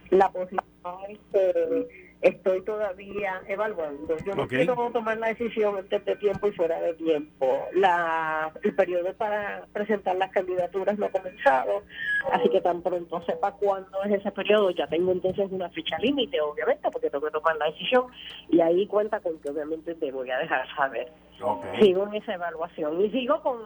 la 0.10 0.30
posición 0.30 0.62
que 1.32 2.05
estoy 2.22 2.62
todavía 2.64 3.42
evaluando. 3.48 4.18
Yo 4.26 4.36
no 4.36 4.48
quiero 4.48 4.76
tomar 4.92 5.18
la 5.18 5.28
decisión 5.28 5.78
antes 5.78 6.04
de 6.06 6.16
tiempo 6.16 6.48
y 6.48 6.52
fuera 6.54 6.80
de 6.80 6.94
tiempo. 6.96 7.68
La, 7.74 8.52
el 8.64 8.76
periodo 8.76 9.14
para 9.14 9.66
presentar 9.74 10.16
las 10.16 10.32
candidaturas 10.32 10.98
no 10.98 11.06
ha 11.06 11.10
comenzado, 11.10 11.84
así 12.32 12.50
que 12.50 12.62
tan 12.62 12.82
pronto 12.82 13.22
sepa 13.26 13.52
cuándo 13.54 14.04
es 14.04 14.14
ese 14.14 14.32
periodo, 14.32 14.72
ya 14.72 14.88
tengo 14.88 15.12
entonces 15.12 15.48
una 15.52 15.70
fecha 15.70 15.98
límite, 16.00 16.42
obviamente, 16.42 16.90
porque 16.92 17.10
tengo 17.10 17.26
que 17.26 17.32
tomar 17.32 17.56
la 17.58 17.66
decisión 17.66 18.06
y 18.50 18.60
ahí 18.60 18.88
cuenta 18.88 19.20
con 19.20 19.38
que 19.40 19.50
obviamente 19.50 19.96
te 19.96 20.12
voy 20.12 20.32
a 20.32 20.40
dejar 20.40 20.68
saber. 20.76 21.12
Sigo 21.80 22.08
en 22.08 22.16
esa 22.16 22.34
evaluación 22.34 23.02
y 23.02 23.12
sigo 23.12 23.42
con, 23.42 23.60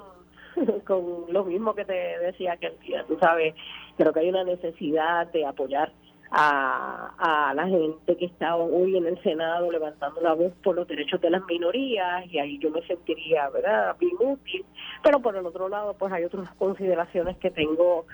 con 0.85 1.31
lo 1.31 1.45
mismo 1.45 1.73
que 1.75 1.85
te 1.85 2.19
decía 2.19 2.57
que 2.57 2.71
tú 3.07 3.17
sabes, 3.19 3.53
creo 3.97 4.11
que 4.11 4.19
hay 4.21 4.29
una 4.29 4.43
necesidad 4.43 5.27
de 5.27 5.45
apoyar 5.45 5.91
a, 6.31 7.53
la 7.55 7.67
gente 7.67 8.17
que 8.17 8.25
está 8.25 8.55
hoy 8.55 8.95
en 8.97 9.07
el 9.07 9.21
Senado 9.23 9.71
levantando 9.71 10.21
la 10.21 10.33
voz 10.33 10.53
por 10.63 10.75
los 10.75 10.87
derechos 10.87 11.19
de 11.21 11.29
las 11.29 11.43
minorías 11.45 12.25
y 12.31 12.39
ahí 12.39 12.59
yo 12.59 12.69
me 12.69 12.85
sentiría, 12.85 13.49
¿verdad?, 13.49 13.95
bien 13.99 14.15
útil. 14.19 14.65
Pero 15.03 15.19
por 15.19 15.35
el 15.35 15.45
otro 15.45 15.69
lado, 15.69 15.95
pues 15.95 16.13
hay 16.13 16.23
otras 16.23 16.51
consideraciones 16.55 17.37
que 17.37 17.49
tengo 17.49 18.05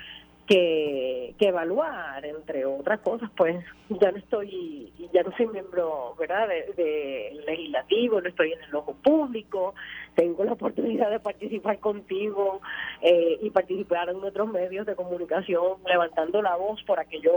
que, 0.47 1.34
que 1.39 1.47
evaluar, 1.47 2.23
entre 2.25 2.65
otras 2.65 2.99
cosas, 2.99 3.29
pues 3.36 3.63
ya 3.89 4.12
no 4.12 4.17
estoy, 4.17 4.91
ya 5.13 5.23
no 5.23 5.36
soy 5.36 5.47
miembro, 5.47 6.15
¿verdad?, 6.19 6.47
de, 6.47 7.41
legislativo, 7.45 8.21
no 8.21 8.29
estoy 8.29 8.53
en 8.53 8.62
el 8.63 8.75
ojo 8.75 8.95
público, 9.03 9.73
tengo 10.15 10.43
la 10.43 10.53
oportunidad 10.53 11.10
de 11.10 11.19
participar 11.19 11.79
contigo 11.79 12.62
eh, 13.01 13.39
y 13.41 13.49
participar 13.49 14.10
en 14.10 14.23
otros 14.23 14.47
medios 14.49 14.86
de 14.86 14.95
comunicación, 14.95 15.77
levantando 15.86 16.41
la 16.41 16.55
voz 16.55 16.81
por 16.84 16.99
aquello 16.99 17.34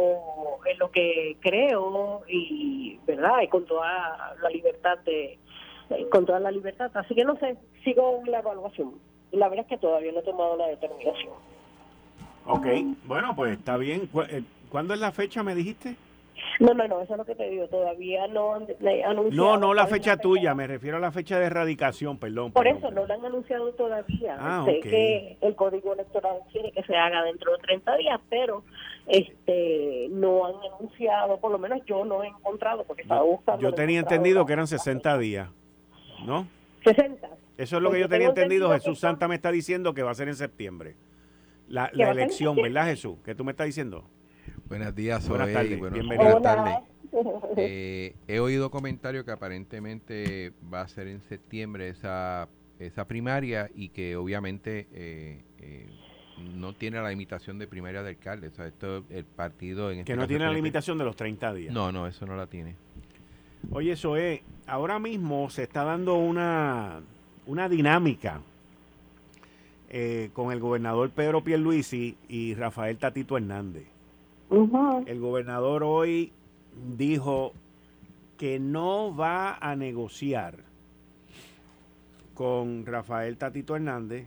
en 0.67 0.79
lo 0.79 0.91
que 0.91 1.37
creo 1.41 2.23
y, 2.29 2.99
¿verdad?, 3.07 3.41
y 3.43 3.49
con 3.49 3.65
toda 3.65 4.37
la 4.43 4.51
libertad 4.51 4.99
de, 4.99 5.39
con 6.11 6.27
toda 6.27 6.41
la 6.41 6.51
libertad. 6.51 6.91
Así 6.95 7.15
que 7.15 7.25
no 7.25 7.37
sé, 7.37 7.57
sigo 7.85 8.23
la 8.27 8.41
evaluación. 8.41 8.95
La 9.33 9.49
verdad 9.49 9.67
es 9.67 9.71
que 9.71 9.79
todavía 9.79 10.13
no 10.13 10.21
he 10.21 10.25
tomado 10.25 10.57
la 10.57 10.69
determinación. 10.69 11.35
Ok, 12.49 12.67
bueno, 13.05 13.37
pues 13.37 13.59
está 13.59 13.77
bien. 13.77 14.09
Eh, 14.31 14.43
¿Cuándo 14.71 14.95
es 14.95 15.01
la 15.01 15.13
fecha, 15.13 15.43
me 15.43 15.55
dijiste? 15.55 15.97
No, 16.61 16.73
no, 16.73 16.89
no, 16.89 17.03
eso 17.03 17.13
es 17.13 17.19
lo 17.19 17.25
que 17.27 17.35
te 17.35 17.51
digo. 17.51 17.69
Todavía 17.69 18.27
no 18.29 18.55
han 18.55 18.63
anunciado. 18.63 19.31
No, 19.31 19.57
no 19.59 19.75
la 19.75 19.87
fecha 19.87 20.17
tuya, 20.17 20.55
me 20.55 20.67
refiero 20.67 20.97
a 20.97 21.01
la 21.01 21.13
fecha 21.13 21.39
de 21.39 21.47
erradicación, 21.47 22.17
perdón. 22.17 22.53
Por 22.53 22.67
eso, 22.67 22.91
no 22.91 23.07
la 23.07 23.15
han 23.15 23.25
anunciado 23.27 23.71
todavía. 23.73 24.37
Ah, 24.41 24.63
sé 24.65 24.81
que 24.81 25.37
el 25.43 25.55
código 25.57 25.93
electoral 25.93 26.39
quiere 26.51 26.73
que 26.73 26.83
se 26.85 26.97
haga 26.97 27.23
dentro 27.25 27.53
de 27.53 27.59
30 27.59 27.97
días, 27.99 28.21
pero 28.31 28.65
este 29.07 30.09
no 30.11 30.47
han 30.47 30.55
anunciado, 30.75 31.39
por 31.39 31.53
lo 31.53 31.59
menos 31.59 31.81
yo 31.85 32.05
no 32.07 32.23
he 32.23 32.29
encontrado, 32.29 32.85
porque 32.85 33.03
estaba 33.03 33.23
buscando. 33.23 33.61
Yo 33.61 33.75
tenía 33.75 34.01
entendido 34.01 34.47
que 34.47 34.55
eran 34.55 34.67
60 34.67 35.19
días, 35.19 35.51
¿no? 36.25 36.47
60. 36.83 37.29
Eso 37.59 37.77
es 37.77 37.83
lo 37.83 37.91
que 37.91 38.01
yo 38.01 38.09
tenía 38.09 38.29
entendido. 38.29 38.71
Jesús 38.73 39.01
Santa 39.01 39.29
me 39.29 39.35
está 39.35 39.51
diciendo 39.51 39.93
que 39.93 40.03
va 40.03 40.13
a 40.13 40.15
ser 40.15 40.29
en 40.29 40.37
septiembre 40.37 40.95
la, 41.69 41.87
elección, 41.87 42.57
¿verdad, 42.57 42.87
Jesús? 42.87 43.17
¿Qué 43.25 43.35
tú 43.35 43.45
me 43.45 43.53
estás 43.53 43.67
diciendo? 43.67 44.05
Buenos 44.69 44.95
días, 44.95 45.23
soy 45.23 45.39
buenas 45.39 45.53
tardes. 45.53 45.79
buenas 45.79 46.43
tardes. 46.43 46.79
Eh, 47.57 48.15
he 48.29 48.39
oído 48.39 48.71
comentarios 48.71 49.25
que 49.25 49.31
aparentemente 49.31 50.53
va 50.73 50.83
a 50.83 50.89
ser 50.89 51.09
en 51.09 51.23
septiembre 51.23 51.89
esa, 51.89 52.49
esa 52.79 53.07
primaria 53.07 53.71
y 53.75 53.89
que 53.89 54.15
obviamente 54.15 54.87
eh, 54.93 55.41
eh, 55.59 55.87
no 56.55 56.75
tiene 56.75 57.01
la 57.01 57.09
limitación 57.09 57.59
de 57.59 57.67
primaria 57.67 58.03
de 58.03 58.11
alcalde. 58.11 58.49
O 58.49 58.51
sea, 58.51 58.67
esto, 58.67 59.05
el 59.09 59.25
partido... 59.25 59.91
En 59.91 60.01
este 60.01 60.13
que 60.13 60.17
no 60.19 60.29
tiene 60.29 60.45
la 60.45 60.53
limitación 60.53 60.99
de 60.99 61.05
los 61.05 61.17
30 61.17 61.55
días. 61.55 61.73
No, 61.73 61.91
no, 61.91 62.07
eso 62.07 62.27
no 62.27 62.37
la 62.37 62.47
tiene. 62.47 62.77
Oye, 63.71 63.93
es, 63.93 64.41
ahora 64.67 64.99
mismo 64.99 65.49
se 65.49 65.63
está 65.63 65.85
dando 65.85 66.17
una, 66.17 67.01
una 67.47 67.69
dinámica 67.71 68.43
eh, 69.91 70.31
con 70.35 70.53
el 70.53 70.61
gobernador 70.61 71.11
Pedro 71.11 71.43
Pierluisi 71.43 72.17
y 72.29 72.55
Rafael 72.55 72.99
Tatito 72.99 73.37
Hernández. 73.37 73.87
El 75.07 75.21
gobernador 75.21 75.83
hoy 75.83 76.33
dijo 76.97 77.53
que 78.37 78.59
no 78.59 79.15
va 79.15 79.57
a 79.57 79.77
negociar 79.77 80.57
con 82.35 82.87
Rafael 82.87 83.37
Tatito 83.37 83.77
Hernández 83.77 84.27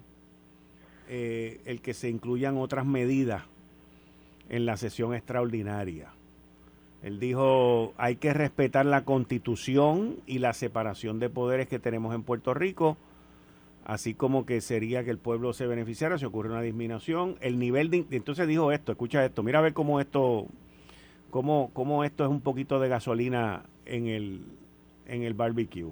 eh, 1.08 1.62
el 1.66 1.82
que 1.82 1.94
se 1.94 2.10
incluyan 2.10 2.58
otras 2.58 2.86
medidas 2.86 3.44
en 4.50 4.66
la 4.66 4.78
sesión 4.78 5.14
extraordinaria. 5.14 6.10
Él 7.04 7.20
dijo, 7.20 7.94
hay 7.98 8.16
que 8.16 8.34
respetar 8.34 8.86
la 8.86 9.06
constitución 9.06 10.18
y 10.26 10.40
la 10.40 10.54
separación 10.54 11.20
de 11.20 11.30
poderes 11.30 11.68
que 11.68 11.80
tenemos 11.80 12.14
en 12.14 12.24
Puerto 12.24 12.54
Rico 12.54 12.98
así 13.92 14.14
como 14.14 14.46
que 14.46 14.62
sería 14.62 15.04
que 15.04 15.12
el 15.12 15.18
pueblo 15.18 15.52
se 15.52 15.68
beneficiara 15.68 16.18
si 16.18 16.24
ocurre 16.24 16.50
una 16.50 16.62
disminución. 16.62 17.36
El 17.42 17.60
nivel 17.60 17.90
de... 17.90 18.06
Entonces 18.12 18.48
dijo 18.48 18.72
esto, 18.72 18.94
escucha 18.94 19.26
esto, 19.26 19.44
mira 19.44 19.60
a 19.60 19.62
ver 19.62 19.74
cómo 19.74 20.00
esto, 20.00 20.48
cómo, 21.30 21.72
cómo 21.74 22.06
esto 22.06 22.24
es 22.24 22.30
un 22.30 22.40
poquito 22.40 22.80
de 22.80 22.88
gasolina 22.88 23.66
en 23.86 24.08
el, 24.08 24.46
en 25.08 25.24
el 25.24 25.34
barbecue. 25.34 25.92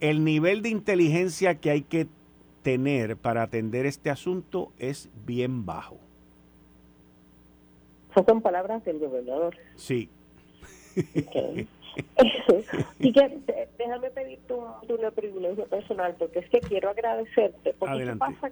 El 0.00 0.24
nivel 0.24 0.60
de 0.60 0.68
inteligencia 0.68 1.54
que 1.54 1.70
hay 1.70 1.80
que 1.80 2.06
tener 2.62 3.16
para 3.16 3.44
atender 3.44 3.86
este 3.86 4.10
asunto 4.10 4.72
es 4.78 5.08
bien 5.24 5.64
bajo. 5.64 5.96
Son 8.26 8.42
palabras 8.42 8.84
del 8.84 8.98
gobernador. 8.98 9.56
Sí. 9.76 10.10
y 12.98 13.12
que 13.12 13.38
déjame 13.78 14.10
pedir 14.10 14.38
tu, 14.46 14.62
tu 14.86 14.96
privilegio 15.14 15.66
personal, 15.66 16.14
porque 16.18 16.40
es 16.40 16.48
que 16.48 16.60
quiero 16.60 16.90
agradecerte, 16.90 17.74
porque 17.78 18.14
pasa, 18.18 18.50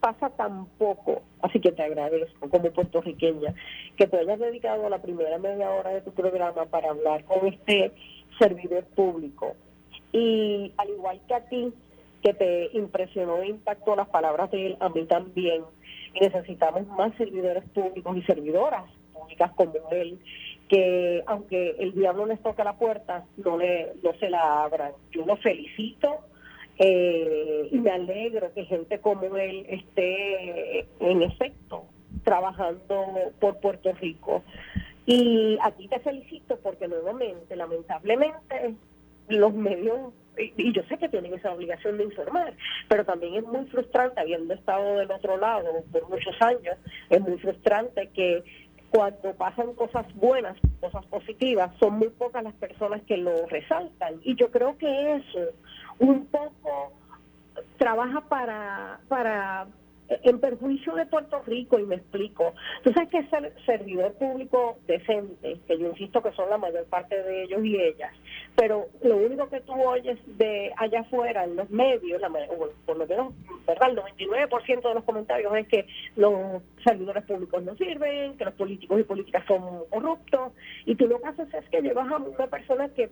pasa 0.00 0.30
tan 0.30 0.66
poco, 0.78 1.22
así 1.42 1.60
que 1.60 1.72
te 1.72 1.82
agradezco 1.82 2.48
como 2.48 2.70
puertorriqueña, 2.70 3.54
que 3.96 4.06
te 4.06 4.18
hayas 4.18 4.38
dedicado 4.38 4.88
la 4.88 5.00
primera 5.00 5.38
media 5.38 5.70
hora 5.70 5.90
de 5.90 6.00
tu 6.00 6.12
programa 6.12 6.66
para 6.66 6.90
hablar 6.90 7.24
con 7.24 7.46
este 7.46 7.92
servidor 8.38 8.84
público. 8.96 9.54
Y 10.12 10.72
al 10.76 10.90
igual 10.90 11.20
que 11.26 11.34
a 11.34 11.40
ti, 11.48 11.72
que 12.22 12.34
te 12.34 12.76
impresionó 12.76 13.38
e 13.38 13.48
impactó 13.48 13.96
las 13.96 14.08
palabras 14.08 14.50
de 14.50 14.66
él, 14.68 14.76
a 14.80 14.88
mí 14.88 15.04
también. 15.06 15.62
Y 16.14 16.20
necesitamos 16.20 16.86
más 16.88 17.14
servidores 17.16 17.64
públicos 17.70 18.16
y 18.16 18.22
servidoras 18.22 18.84
públicas 19.12 19.52
como 19.52 19.72
él 19.90 20.18
que 20.72 21.22
aunque 21.26 21.76
el 21.80 21.92
diablo 21.92 22.24
les 22.24 22.40
toca 22.40 22.64
la 22.64 22.78
puerta, 22.78 23.26
no, 23.36 23.58
le, 23.58 23.92
no 24.02 24.14
se 24.14 24.30
la 24.30 24.62
abran. 24.62 24.92
Yo 25.10 25.26
lo 25.26 25.36
felicito 25.36 26.20
eh, 26.78 27.68
y 27.70 27.78
me 27.78 27.90
alegro 27.90 28.54
que 28.54 28.64
gente 28.64 28.98
como 28.98 29.36
él 29.36 29.66
esté 29.68 30.86
en 31.00 31.20
efecto 31.20 31.84
trabajando 32.24 33.04
por 33.38 33.60
Puerto 33.60 33.92
Rico. 33.92 34.42
Y 35.04 35.58
aquí 35.62 35.88
te 35.88 36.00
felicito 36.00 36.58
porque 36.62 36.88
nuevamente, 36.88 37.54
lamentablemente, 37.54 38.74
los 39.28 39.52
medios, 39.52 40.14
y 40.38 40.72
yo 40.72 40.82
sé 40.88 40.96
que 40.96 41.10
tienen 41.10 41.34
esa 41.34 41.52
obligación 41.52 41.98
de 41.98 42.04
informar, 42.04 42.54
pero 42.88 43.04
también 43.04 43.34
es 43.34 43.44
muy 43.44 43.66
frustrante, 43.66 44.20
habiendo 44.20 44.54
estado 44.54 44.96
del 44.96 45.10
otro 45.10 45.36
lado 45.36 45.68
por 45.92 46.08
muchos 46.08 46.40
años, 46.40 46.78
es 47.10 47.20
muy 47.20 47.36
frustrante 47.36 48.08
que 48.14 48.42
cuando 48.92 49.34
pasan 49.34 49.72
cosas 49.72 50.06
buenas, 50.14 50.56
cosas 50.80 51.04
positivas, 51.06 51.70
son 51.80 51.94
muy 51.94 52.10
pocas 52.10 52.44
las 52.44 52.54
personas 52.54 53.00
que 53.02 53.16
lo 53.16 53.46
resaltan. 53.46 54.20
Y 54.22 54.36
yo 54.36 54.50
creo 54.50 54.76
que 54.76 55.16
eso 55.16 55.40
un 55.98 56.26
poco 56.26 56.92
trabaja 57.78 58.20
para, 58.28 59.00
para 59.08 59.66
en 60.22 60.40
perjuicio 60.40 60.94
de 60.94 61.06
Puerto 61.06 61.42
Rico, 61.46 61.78
y 61.78 61.84
me 61.84 61.96
explico. 61.96 62.54
Tú 62.82 62.92
sabes 62.92 63.10
que 63.10 63.26
ser 63.28 63.52
servidor 63.66 64.12
público 64.14 64.78
decente, 64.86 65.58
que 65.66 65.78
yo 65.78 65.88
insisto 65.88 66.22
que 66.22 66.32
son 66.32 66.50
la 66.50 66.58
mayor 66.58 66.84
parte 66.86 67.22
de 67.22 67.44
ellos 67.44 67.64
y 67.64 67.80
ellas, 67.80 68.12
pero 68.56 68.88
lo 69.02 69.16
único 69.16 69.48
que 69.48 69.60
tú 69.60 69.72
oyes 69.72 70.18
de 70.38 70.72
allá 70.76 71.00
afuera 71.00 71.44
en 71.44 71.56
los 71.56 71.70
medios, 71.70 72.20
la, 72.20 72.30
por 72.86 72.96
lo 72.96 73.06
menos, 73.06 73.34
¿verdad? 73.66 73.90
El 73.90 73.96
99% 73.96 74.88
de 74.88 74.94
los 74.94 75.04
comentarios 75.04 75.54
es 75.56 75.68
que 75.68 75.86
los 76.16 76.62
servidores 76.84 77.24
públicos 77.24 77.62
no 77.62 77.76
sirven, 77.76 78.36
que 78.36 78.44
los 78.44 78.54
políticos 78.54 79.00
y 79.00 79.04
políticas 79.04 79.44
son 79.46 79.84
corruptos, 79.90 80.52
y 80.86 80.94
tú 80.94 81.06
lo 81.06 81.20
que 81.20 81.28
haces 81.28 81.54
es 81.54 81.68
que 81.68 81.82
llevas 81.82 82.10
a 82.10 82.16
una 82.16 82.46
persona 82.46 82.88
que 82.90 83.10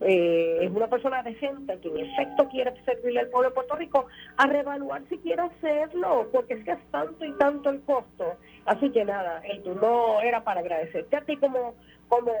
eh, 0.00 0.58
es 0.62 0.70
una 0.70 0.88
persona 0.88 1.22
decente 1.22 1.78
que 1.80 1.88
en 1.88 1.98
efecto 1.98 2.48
quiere 2.48 2.72
servirle 2.84 3.20
al 3.20 3.28
pueblo 3.28 3.50
de 3.50 3.54
Puerto 3.54 3.76
Rico, 3.76 4.06
a 4.36 4.46
reevaluar 4.46 5.02
si 5.08 5.18
quiere 5.18 5.42
hacerlo, 5.42 6.28
porque 6.32 6.54
es 6.54 6.64
que 6.64 6.72
es 6.72 6.90
tanto 6.90 7.24
y 7.24 7.32
tanto 7.32 7.70
el 7.70 7.82
costo. 7.82 8.36
Así 8.64 8.90
que 8.90 9.04
nada, 9.04 9.42
el 9.44 9.62
turno 9.62 10.20
era 10.22 10.42
para 10.42 10.60
agradecerte 10.60 11.16
a 11.16 11.20
ti 11.22 11.36
como, 11.36 11.74
como 12.08 12.32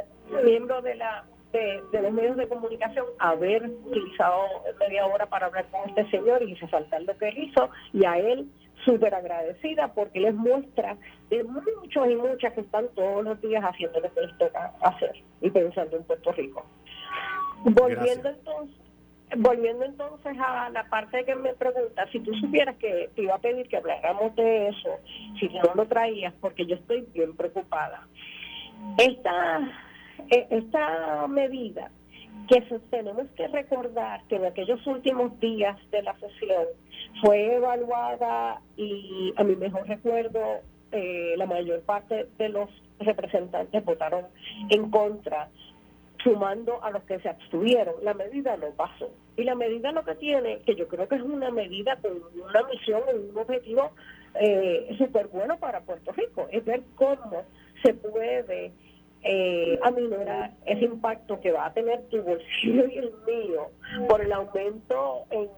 miembro 0.42 0.80
de 0.82 0.94
la 0.94 1.24
de, 1.52 1.82
los 2.00 2.12
medios 2.12 2.36
de 2.36 2.48
comunicación 2.48 3.06
haber 3.18 3.64
utilizado 3.64 4.44
media 4.78 5.06
hora 5.06 5.26
para 5.26 5.46
hablar 5.46 5.66
con 5.70 5.88
este 5.88 6.08
señor 6.10 6.42
y 6.42 6.54
resaltar 6.54 7.02
lo 7.02 7.16
que 7.18 7.28
él 7.28 7.38
hizo 7.38 7.70
y 7.92 8.04
a 8.04 8.18
él 8.18 8.48
súper 8.84 9.14
agradecida 9.14 9.92
porque 9.92 10.20
les 10.20 10.34
muestra 10.34 10.96
de 11.28 11.44
muchos 11.44 12.08
y 12.08 12.14
muchas 12.14 12.52
que 12.54 12.60
están 12.60 12.88
todos 12.94 13.24
los 13.24 13.40
días 13.40 13.62
haciendo 13.64 14.00
lo 14.00 14.12
que 14.14 14.20
les 14.22 14.38
toca 14.38 14.72
hacer 14.80 15.12
y 15.40 15.50
pensando 15.50 15.96
en 15.96 16.04
Puerto 16.04 16.32
Rico. 16.32 16.64
Volviendo 17.64 18.28
entonces, 18.28 18.76
volviendo 19.36 19.84
entonces 19.84 20.36
a 20.38 20.70
la 20.70 20.84
parte 20.84 21.24
que 21.24 21.34
me 21.34 21.54
pregunta, 21.54 22.06
si 22.10 22.20
tú 22.20 22.32
supieras 22.34 22.76
que 22.76 23.10
te 23.14 23.22
iba 23.22 23.34
a 23.34 23.38
pedir 23.38 23.68
que 23.68 23.76
habláramos 23.76 24.34
de 24.36 24.68
eso, 24.68 24.98
si 25.38 25.48
no 25.48 25.74
lo 25.74 25.86
traías, 25.86 26.34
porque 26.40 26.66
yo 26.66 26.76
estoy 26.76 27.06
bien 27.12 27.36
preocupada. 27.36 28.06
Esta, 28.98 29.60
e, 30.30 30.46
esta 30.50 31.26
medida 31.28 31.90
que 32.48 32.60
tenemos 32.90 33.28
que 33.36 33.46
recordar 33.48 34.24
que 34.24 34.36
en 34.36 34.46
aquellos 34.46 34.84
últimos 34.86 35.38
días 35.38 35.76
de 35.90 36.02
la 36.02 36.18
sesión 36.18 36.64
fue 37.22 37.54
evaluada 37.54 38.60
y 38.76 39.32
a 39.36 39.44
mi 39.44 39.54
mejor 39.54 39.86
recuerdo 39.86 40.40
eh, 40.92 41.34
la 41.36 41.46
mayor 41.46 41.82
parte 41.82 42.26
de 42.38 42.48
los 42.48 42.68
representantes 42.98 43.84
votaron 43.84 44.26
en 44.70 44.90
contra, 44.90 45.48
sumando 46.22 46.82
a 46.82 46.90
los 46.90 47.02
que 47.04 47.18
se 47.20 47.28
abstuvieron. 47.28 47.94
La 48.02 48.14
medida 48.14 48.56
no 48.56 48.70
pasó. 48.70 49.10
Y 49.36 49.44
la 49.44 49.54
medida 49.54 49.92
lo 49.92 50.04
que 50.04 50.14
tiene, 50.16 50.60
que 50.60 50.74
yo 50.74 50.88
creo 50.88 51.08
que 51.08 51.16
es 51.16 51.22
una 51.22 51.50
medida 51.50 51.96
con 51.96 52.12
una 52.34 52.62
misión, 52.64 53.02
un 53.30 53.38
objetivo 53.38 53.90
eh, 54.34 54.94
súper 54.98 55.28
bueno 55.28 55.58
para 55.58 55.80
Puerto 55.80 56.12
Rico, 56.12 56.46
es 56.50 56.64
ver 56.64 56.82
cómo 56.96 57.44
se 57.82 57.94
puede 57.94 58.72
eh, 59.22 59.78
aminorar 59.82 60.52
ese 60.64 60.84
impacto 60.84 61.40
que 61.40 61.52
va 61.52 61.66
a 61.66 61.72
tener 61.74 62.02
tu 62.08 62.22
bolsillo 62.22 62.86
y 62.86 62.98
el 62.98 63.12
mío 63.26 63.70
por 64.08 64.22
el 64.22 64.32
aumento 64.32 65.26
en, 65.30 65.48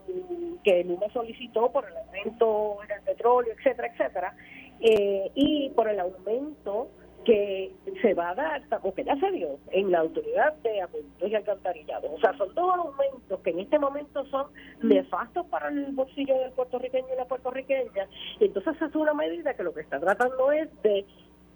que 0.65 0.83
Luma 0.85 1.07
solicitó, 1.13 1.71
por 1.71 1.87
el 1.89 1.97
aumento 1.97 2.79
en 2.85 2.91
el 2.91 3.03
petróleo, 3.03 3.53
etcétera, 3.57 3.89
etcétera, 3.89 4.37
eh, 4.81 5.31
y 5.35 5.71
por 5.71 5.89
el 5.89 6.01
aumento 6.01 6.91
que 7.25 7.73
se 8.01 8.15
va 8.15 8.31
a 8.31 8.35
dar, 8.35 8.63
o 8.83 8.95
que 8.95 9.05
ya 9.05 9.17
se 9.17 9.31
dio 9.31 9.59
en 9.71 9.91
la 9.91 10.01
autoridad 10.01 10.55
de 10.63 10.83
acueductos 10.83 11.31
y 11.31 11.35
alcantarillados. 11.35 12.11
O 12.13 12.19
sea, 12.21 12.37
son 12.37 12.55
dos 12.55 12.75
aumentos 12.75 13.41
que 13.41 13.51
en 13.51 13.61
este 13.61 13.79
momento 13.79 14.25
son 14.27 14.47
nefastos 14.83 15.47
para 15.47 15.69
el 15.69 15.93
bolsillo 15.93 16.39
del 16.39 16.53
puertorriqueño 16.53 17.07
y 17.13 17.17
la 17.17 17.27
puertorriqueña. 17.27 18.09
Y 18.41 18.47
entonces 18.47 18.81
es 18.81 18.95
una 18.95 19.15
medida 19.15 19.55
que 19.55 19.63
lo 19.63 19.73
que 19.73 19.83
está 19.83 20.01
tratando 20.01 20.53
es 20.53 20.69
de 20.83 21.05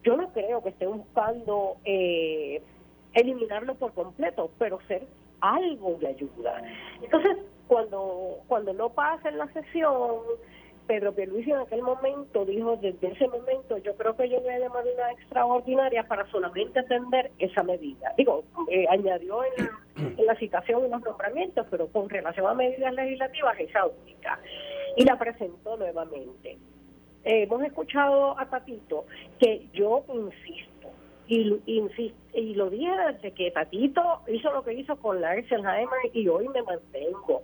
yo 0.04 0.16
no 0.16 0.32
creo 0.32 0.62
que 0.62 0.68
estén 0.68 0.96
buscando 0.96 1.78
eh, 1.84 2.62
eliminarlo 3.14 3.74
por 3.74 3.92
completo, 3.92 4.50
pero 4.58 4.78
ser 4.86 5.06
algo 5.40 5.96
de 6.00 6.08
ayuda. 6.08 6.62
Entonces, 7.02 7.38
cuando 7.66 8.38
cuando 8.46 8.72
no 8.72 8.90
pasa 8.90 9.28
en 9.28 9.38
la 9.38 9.52
sesión, 9.52 10.20
Pedro 10.86 11.14
Pierluisi 11.14 11.50
en 11.50 11.58
aquel 11.58 11.82
momento 11.82 12.44
dijo, 12.44 12.76
desde 12.76 13.08
ese 13.08 13.28
momento 13.28 13.78
yo 13.78 13.94
creo 13.96 14.16
que 14.16 14.28
yo 14.28 14.40
voy 14.40 14.50
a 14.50 14.58
llamar 14.58 14.84
una 14.84 15.12
extraordinaria 15.12 16.04
para 16.04 16.26
solamente 16.30 16.78
atender 16.78 17.30
esa 17.38 17.62
medida. 17.62 18.12
Digo, 18.16 18.44
eh, 18.70 18.86
añadió 18.88 19.42
en 19.44 19.64
la, 19.64 20.08
en 20.16 20.26
la 20.26 20.34
citación 20.36 20.84
unos 20.84 21.02
nombramientos, 21.02 21.66
pero 21.70 21.88
con 21.88 22.08
relación 22.08 22.46
a 22.46 22.54
medidas 22.54 22.94
legislativas 22.94 23.58
esa 23.58 23.86
única. 23.86 24.38
Y 24.96 25.04
la 25.04 25.18
presentó 25.18 25.76
nuevamente 25.76 26.58
hemos 27.26 27.62
escuchado 27.62 28.38
a 28.38 28.48
Tatito 28.48 29.06
que 29.38 29.68
yo 29.72 30.04
insisto, 30.14 30.75
y, 31.28 31.60
insisto, 31.66 32.18
y 32.34 32.54
lo 32.54 32.70
dije 32.70 32.90
desde 33.12 33.32
que 33.32 33.50
Tatito 33.50 34.20
hizo 34.28 34.52
lo 34.52 34.62
que 34.62 34.74
hizo 34.74 34.96
con 34.96 35.20
la 35.20 35.36
y 36.12 36.28
hoy 36.28 36.48
me 36.48 36.62
mantengo. 36.62 37.42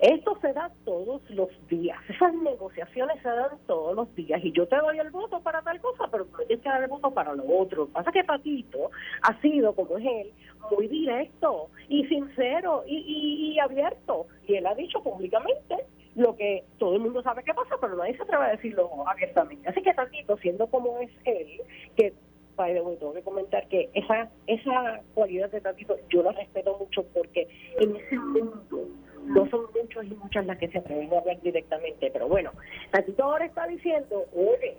Esto 0.00 0.36
se 0.40 0.52
da 0.52 0.70
todos 0.84 1.22
los 1.30 1.48
días, 1.68 1.98
esas 2.08 2.34
negociaciones 2.34 3.22
se 3.22 3.28
dan 3.28 3.58
todos 3.66 3.94
los 3.94 4.14
días 4.14 4.44
y 4.44 4.52
yo 4.52 4.66
te 4.66 4.76
doy 4.76 4.98
el 4.98 5.10
voto 5.10 5.40
para 5.40 5.62
tal 5.62 5.80
cosa, 5.80 6.08
pero 6.10 6.24
tú 6.26 6.38
tienes 6.46 6.62
que 6.62 6.68
dar 6.68 6.82
el 6.82 6.90
voto 6.90 7.10
para 7.12 7.34
lo 7.34 7.44
otro. 7.58 7.86
pasa 7.86 8.10
que 8.10 8.24
Tatito 8.24 8.90
ha 9.22 9.40
sido, 9.40 9.74
como 9.74 9.96
es 9.98 10.04
él, 10.04 10.32
muy 10.70 10.88
directo 10.88 11.68
y 11.88 12.04
sincero 12.06 12.82
y, 12.86 13.52
y 13.54 13.58
abierto 13.60 14.26
y 14.46 14.56
él 14.56 14.66
ha 14.66 14.74
dicho 14.74 15.02
públicamente 15.02 15.76
lo 16.14 16.36
que 16.36 16.64
todo 16.78 16.94
el 16.94 17.00
mundo 17.00 17.22
sabe 17.22 17.42
que 17.42 17.54
pasa, 17.54 17.76
pero 17.80 17.96
nadie 17.96 18.16
se 18.16 18.22
atreve 18.22 18.44
a 18.44 18.50
decirlo 18.50 18.90
abiertamente. 19.06 19.68
Así 19.68 19.82
que 19.82 19.94
Tatito, 19.94 20.36
siendo 20.38 20.66
como 20.66 20.98
es 20.98 21.10
él, 21.24 21.62
que 21.96 22.12
by 22.56 22.72
the 22.72 22.80
tengo 22.96 23.12
que 23.12 23.22
comentar 23.22 23.66
que 23.68 23.90
esa 23.94 24.30
esa 24.46 25.00
cualidad 25.14 25.50
de 25.50 25.60
Tatito 25.60 25.96
yo 26.08 26.22
la 26.22 26.32
respeto 26.32 26.76
mucho 26.78 27.04
porque 27.14 27.48
en 27.78 27.96
ese 27.96 28.18
mundo 28.18 28.88
no 29.26 29.48
son 29.48 29.66
muchos 29.74 30.04
y 30.04 30.14
muchas 30.14 30.46
las 30.46 30.58
que 30.58 30.68
se 30.68 30.78
atreven 30.78 31.12
a 31.12 31.18
hablar 31.18 31.40
directamente, 31.40 32.10
pero 32.10 32.28
bueno, 32.28 32.50
Tatito 32.90 33.24
ahora 33.24 33.46
está 33.46 33.66
diciendo, 33.66 34.26
oye, 34.34 34.76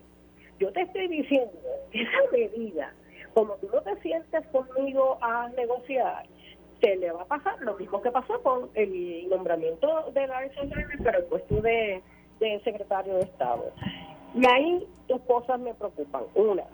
yo 0.60 0.72
te 0.74 0.82
estoy 0.82 1.08
diciendo 1.08 1.60
que 1.92 2.02
esa 2.02 2.32
medida, 2.32 2.94
como 3.34 3.56
tú 3.56 3.70
no 3.74 3.82
te 3.82 3.96
sientes 4.02 4.46
conmigo 4.48 5.18
a 5.22 5.50
negociar, 5.50 6.26
se 6.82 6.96
le 6.98 7.12
va 7.12 7.22
a 7.22 7.26
pasar 7.26 7.62
lo 7.62 7.78
mismo 7.78 8.02
que 8.02 8.12
pasó 8.12 8.42
con 8.44 8.70
el 8.74 9.30
nombramiento 9.30 10.12
de 10.14 10.28
la 10.28 10.42
pero 11.02 11.20
el 11.20 11.26
puesto 11.26 11.62
de 11.62 12.02
secretario 12.64 13.16
de 13.16 13.22
Estado. 13.22 13.72
Y 14.36 14.46
ahí 14.46 14.88
dos 15.08 15.22
cosas 15.22 15.60
me 15.60 15.74
preocupan. 15.74 16.24
Una, 16.36 16.66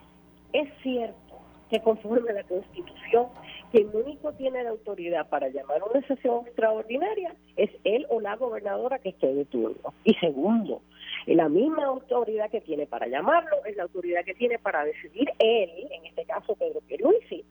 es 0.53 0.69
cierto 0.81 1.29
que 1.69 1.79
conforme 1.81 2.31
a 2.31 2.33
la 2.33 2.43
Constitución, 2.43 3.27
quien 3.71 3.89
único 3.93 4.33
tiene 4.33 4.63
la 4.63 4.71
autoridad 4.71 5.29
para 5.29 5.49
llamar 5.49 5.81
una 5.83 6.05
sesión 6.07 6.47
extraordinaria 6.47 7.35
es 7.57 7.69
él 7.83 8.07
o 8.09 8.19
la 8.19 8.35
gobernadora 8.35 8.99
que 8.99 9.09
esté 9.09 9.33
de 9.33 9.45
turno. 9.45 9.93
Y 10.03 10.15
segundo, 10.15 10.81
la 11.27 11.47
misma 11.47 11.85
autoridad 11.85 12.49
que 12.49 12.61
tiene 12.61 12.87
para 12.87 13.07
llamarlo 13.07 13.63
es 13.65 13.77
la 13.77 13.83
autoridad 13.83 14.25
que 14.25 14.33
tiene 14.33 14.57
para 14.57 14.83
decidir 14.83 15.29
él, 15.37 15.69
en 15.91 16.05
este 16.07 16.25
caso 16.25 16.55
Pedro 16.55 16.81
Pierluisi, 16.81 17.45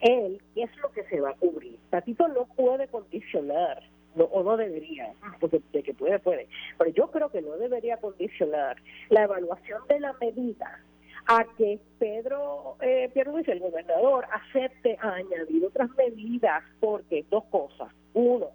él 0.00 0.42
qué 0.54 0.64
es 0.64 0.76
lo 0.78 0.90
que 0.92 1.04
se 1.04 1.20
va 1.20 1.30
a 1.30 1.34
cubrir. 1.34 1.78
Tatito 1.88 2.28
no 2.28 2.44
puede 2.56 2.88
condicionar, 2.88 3.82
o 4.16 4.42
no 4.42 4.56
debería, 4.58 5.12
porque 5.40 5.60
de 5.72 5.82
que 5.82 5.94
puede, 5.94 6.18
puede, 6.18 6.46
pero 6.78 6.90
yo 6.90 7.10
creo 7.10 7.30
que 7.30 7.40
no 7.40 7.56
debería 7.56 7.96
condicionar 7.96 8.76
la 9.08 9.22
evaluación 9.22 9.80
de 9.88 10.00
la 10.00 10.12
medida 10.20 10.84
a 11.26 11.44
que 11.56 11.78
Pedro 11.98 12.76
eh, 12.80 13.10
Pierluisi, 13.12 13.50
el 13.50 13.60
gobernador, 13.60 14.26
acepte 14.30 14.96
añadir 15.00 15.64
otras 15.64 15.90
medidas, 15.96 16.62
porque 16.80 17.24
dos 17.30 17.44
cosas. 17.44 17.88
Uno, 18.12 18.48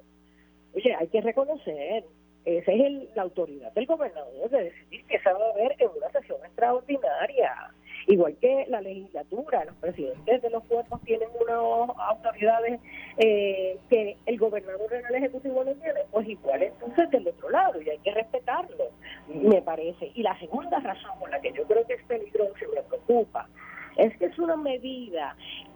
oye, 0.76 0.96
hay 0.96 1.08
que 1.08 1.22
reconocer, 1.22 2.04
esa 2.46 2.72
es 2.72 3.16
la 3.16 3.24
autoridad 3.24 3.74
del 3.74 3.86
gobernador 3.86 4.50
de 4.50 4.64
decidir 4.66 5.06
que 5.06 5.20
se 5.20 5.32
va 5.32 5.40
a 5.40 5.56
ver 5.56 5.76
en 5.80 5.90
una 5.96 6.10
sesión 6.12 6.40
extraordinaria. 6.46 7.72
Igual 8.10 8.36
que 8.42 8.66
la 8.70 8.82
legislatura, 8.82 9.66
los 9.66 9.76
presidentes 9.76 10.42
de 10.42 10.50
los 10.50 10.64
cuerpos 10.64 11.00
tienen 11.04 11.30
unas 11.40 11.96
autoridades 12.10 12.80
eh, 13.18 13.78
que 13.88 14.18
el 14.26 14.40
gobernador 14.40 14.92
en 14.96 15.06
el 15.06 15.16
Ejecutivo 15.16 15.64
no 15.64 15.72
tiene, 15.76 16.00
pues 16.10 16.28
igual 16.28 16.64
entonces 16.64 17.12
del 17.12 17.28
otro 17.28 17.52
lado, 17.52 17.80
y 17.80 17.88
hay 17.88 18.00
que 18.00 18.12
respetarlo, 18.12 18.86
me 19.28 19.62
parece. 19.62 20.12
Y 20.16 20.24
la 20.24 20.38
segunda 20.40 20.80
razón 20.80 21.20
por 21.20 21.30
la 21.30 21.40
que 21.40 21.54
yo 21.54 21.64
creo 21.66 21.86
que 21.86 21.94
es 21.94 22.04
peligroso 22.06 22.56
y 22.60 22.76
me 22.76 22.82
preocupa 22.82 23.48
es 23.96 24.18
que 24.18 24.26
es 24.26 24.40
una 24.40 24.58
medida 24.58 25.36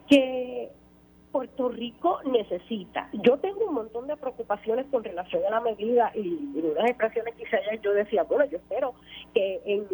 que 0.10 0.72
Puerto 1.34 1.67
Rico 1.67 2.19
necesita. 2.26 3.10
Yo 3.12 3.39
tengo 3.39 3.65
un 3.65 3.74
montón 3.74 4.06
de 4.06 4.15
preocupaciones 4.15 4.86
con 4.91 5.04
relación 5.04 5.43
a 5.48 5.50
la 5.50 5.62
medida 5.62 6.12
y, 6.13 6.28
en 6.56 6.72
unas 6.72 6.91
expresiones 6.91 7.34
que 7.34 7.43
hice 7.43 7.58
yo 7.82 7.91
decía, 7.91 8.22
bueno, 8.22 8.46
yo 8.46 8.58
espero 8.58 8.93
que 9.34 9.60
en, 9.65 9.88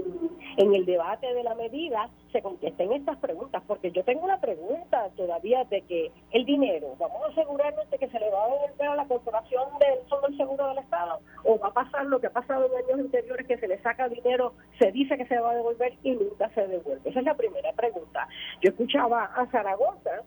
en 0.58 0.75
el 0.75 0.86
debate 0.86 1.34
de 1.34 1.43
la 1.43 1.56
medida 1.56 2.10
se 2.34 2.41
contesten 2.41 2.91
estas 2.91 3.17
preguntas, 3.19 3.63
porque 3.65 3.89
yo 3.91 4.04
tengo 4.04 4.25
una 4.25 4.41
pregunta 4.41 5.10
todavía 5.15 5.63
de 5.63 5.82
que 5.84 6.12
el 6.32 6.43
dinero, 6.43 6.95
¿vamos 6.99 7.21
a 7.23 7.32
asegurarnos 7.32 7.89
de 7.89 7.97
que 7.97 8.10
se 8.10 8.19
le 8.19 8.30
va 8.30 8.43
a 8.43 8.49
devolver 8.49 8.88
a 8.89 8.95
la 8.95 9.08
corporación 9.08 9.63
del 9.80 9.99
Fondo 10.10 10.28
del 10.28 10.38
Seguro 10.38 10.67
del 10.67 10.80
Estado? 10.80 11.21
¿O 11.45 11.58
va 11.58 11.69
a 11.69 11.73
pasar 11.73 12.06
lo 12.06 12.19
que 12.19 12.28
ha 12.28 12.34
pasado 12.34 12.65
en 12.65 12.86
años 12.86 12.99
anteriores, 12.99 13.47
que 13.47 13.58
se 13.58 13.67
le 13.69 13.82
saca 13.82 14.10
dinero, 14.10 14.56
se 14.78 14.91
dice 14.91 15.17
que 15.17 15.25
se 15.25 15.39
va 15.39 15.52
a 15.52 15.56
devolver 15.56 15.93
y 16.04 16.12
nunca 16.12 16.49
se 16.49 16.67
devuelve? 16.67 17.10
Esa 17.10 17.19
es 17.19 17.25
la 17.25 17.38
primera 17.38 17.71
pregunta. 17.71 18.28
Yo 18.62 18.71
escuchaba 18.71 19.23
a 19.23 19.45
Zaragoza, 19.47 20.23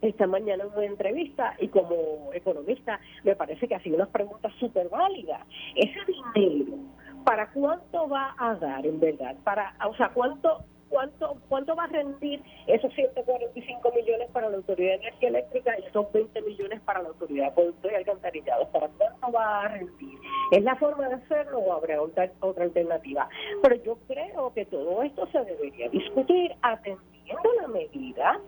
esta 0.00 0.26
mañana 0.26 0.64
en 0.64 0.70
una 0.70 0.86
entrevista 0.86 1.54
y 1.58 1.68
como 1.68 2.30
economista 2.32 3.00
me 3.24 3.34
parece 3.36 3.66
que 3.66 3.74
ha 3.74 3.82
sido 3.82 3.96
una 3.96 4.06
pregunta 4.06 4.50
súper 4.58 4.88
válida. 4.88 5.44
Ese 5.74 5.98
dinero, 6.34 6.78
¿para 7.24 7.50
cuánto 7.52 8.08
va 8.08 8.34
a 8.38 8.54
dar 8.56 8.86
en 8.86 9.00
verdad? 9.00 9.36
Para, 9.44 9.74
o 9.88 9.94
sea, 9.96 10.10
¿cuánto 10.10 10.64
cuánto 10.88 11.36
cuánto 11.48 11.74
va 11.74 11.84
a 11.84 11.88
rendir 11.88 12.40
esos 12.66 12.92
145 12.94 13.92
millones 13.92 14.30
para 14.30 14.48
la 14.48 14.56
Autoridad 14.56 14.92
de 14.92 15.06
Energía 15.08 15.28
Eléctrica 15.28 15.78
y 15.78 15.84
esos 15.84 16.12
20 16.12 16.42
millones 16.42 16.80
para 16.82 17.02
la 17.02 17.08
Autoridad 17.08 17.46
de 17.46 17.52
Productos 17.52 17.92
y 17.92 17.94
Alcantarillados? 17.94 18.68
¿Para 18.68 18.88
cuánto 18.88 19.32
va 19.32 19.62
a 19.62 19.68
rendir? 19.68 20.18
¿Es 20.52 20.62
la 20.62 20.76
forma 20.76 21.08
de 21.08 21.14
hacerlo 21.16 21.58
o 21.58 21.72
habrá 21.72 22.00
otra, 22.00 22.30
otra 22.40 22.64
alternativa? 22.64 23.28
Pero 23.62 23.76
yo 23.82 23.98
creo 24.06 24.52
que 24.54 24.64
todo 24.66 25.02
esto 25.02 25.26
se 25.32 25.44
debería 25.44 25.88
discutir 25.88 26.54
atendiendo 26.62 27.52
la 27.60 27.68
medida 27.68 28.40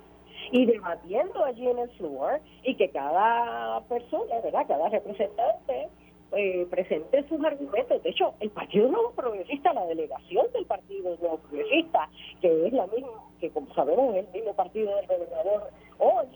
y 0.52 0.66
debatiendo 0.66 1.44
allí 1.44 1.68
en 1.68 1.78
el 1.78 1.90
floor 1.90 2.40
y 2.62 2.74
que 2.76 2.90
cada 2.90 3.80
persona, 3.88 4.40
¿verdad? 4.42 4.66
Cada 4.66 4.88
representante 4.88 5.88
eh, 6.32 6.66
presente 6.70 7.26
sus 7.28 7.42
argumentos. 7.44 8.02
De 8.02 8.10
hecho, 8.10 8.34
el 8.40 8.50
Partido 8.50 8.88
Nuevo 8.88 9.12
Progresista, 9.12 9.72
la 9.72 9.86
delegación 9.86 10.46
del 10.52 10.66
Partido 10.66 11.16
Nuevo 11.20 11.38
Progresista, 11.38 12.08
que 12.40 12.66
es 12.66 12.72
la 12.72 12.86
misma, 12.86 13.08
que 13.40 13.50
como 13.50 13.72
sabemos 13.74 14.14
es 14.14 14.26
el 14.26 14.32
mismo 14.32 14.54
partido 14.54 14.94
del 14.96 15.06
gobernador 15.06 15.70
hoy, 15.98 16.26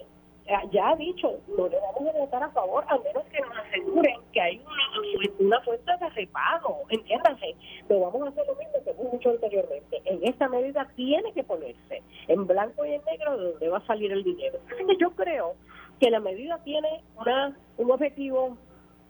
ya 0.70 0.90
ha 0.90 0.96
dicho, 0.96 1.38
no 1.56 1.68
le 1.68 1.78
vamos 1.78 2.14
a 2.14 2.18
votar 2.18 2.42
a 2.42 2.50
favor 2.50 2.84
a 2.88 2.98
menos 2.98 3.24
que 3.24 3.40
nos 3.40 3.56
aseguren 3.56 4.20
que 4.32 4.40
hay 4.40 4.60
una, 4.60 5.28
una 5.38 5.60
fuente 5.62 5.92
de 5.98 6.10
repago, 6.10 6.82
entiéndanse, 6.88 7.54
pero 7.88 8.00
vamos 8.00 8.22
a 8.22 8.28
hacer 8.30 8.46
lo 8.46 8.54
mismo 8.56 8.84
que 8.84 8.90
hemos 8.90 9.12
dicho 9.12 9.30
anteriormente. 9.30 10.02
En 10.04 10.24
esta 10.24 10.48
medida 10.48 10.88
tiene 10.96 11.32
que 11.32 11.44
ponerse 11.44 12.02
en 12.28 12.46
blanco 12.46 12.84
y 12.84 12.92
en 12.92 13.02
negro 13.04 13.36
de 13.36 13.50
dónde 13.50 13.68
va 13.68 13.78
a 13.78 13.86
salir 13.86 14.12
el 14.12 14.24
dinero. 14.24 14.58
Yo 15.00 15.10
creo 15.12 15.54
que 16.00 16.10
la 16.10 16.20
medida 16.20 16.58
tiene 16.64 17.02
una 17.16 17.56
un 17.76 17.90
objetivo 17.90 18.56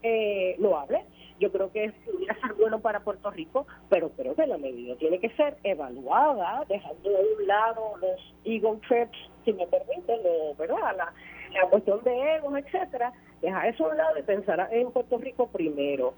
eh, 0.02 0.56
loable. 0.58 1.04
Yo 1.42 1.50
creo 1.50 1.72
que 1.72 1.92
pudiera 2.04 2.40
ser 2.40 2.54
bueno 2.54 2.80
para 2.80 3.00
Puerto 3.00 3.28
Rico, 3.32 3.66
pero 3.88 4.10
creo 4.10 4.36
que 4.36 4.46
la 4.46 4.58
medida 4.58 4.94
tiene 4.96 5.18
que 5.18 5.28
ser 5.30 5.56
evaluada, 5.64 6.64
dejando 6.68 7.10
de 7.10 7.16
un 7.16 7.46
lado 7.48 7.96
los 8.00 8.34
ego 8.44 8.78
trips, 8.86 9.18
si 9.44 9.52
me 9.52 9.66
permiten, 9.66 10.20
¿verdad? 10.56 10.96
La, 10.96 11.12
la 11.52 11.68
cuestión 11.68 12.00
de 12.04 12.36
egos, 12.36 12.56
etcétera, 12.56 13.12
dejar 13.40 13.66
eso 13.66 13.86
a 13.86 13.88
un 13.88 13.96
lado 13.96 14.18
y 14.18 14.22
pensar 14.22 14.68
en 14.70 14.92
Puerto 14.92 15.18
Rico 15.18 15.48
primero 15.48 16.14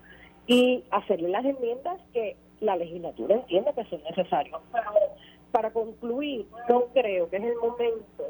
y 0.47 0.85
hacerle 0.91 1.31
las 1.31 1.45
enmiendas 1.47 1.99
que 2.13 2.37
la 2.61 2.77
legislatura 2.77 3.37
entiende 3.37 3.73
que 3.75 3.85
son 3.85 4.03
necesarias. 4.05 4.61
Pero 4.73 4.91
para 5.53 5.73
concluir, 5.73 6.47
no 6.69 6.85
creo 6.93 7.31
que 7.31 7.37
es 7.37 7.45
el 7.45 7.57
momento, 7.57 8.25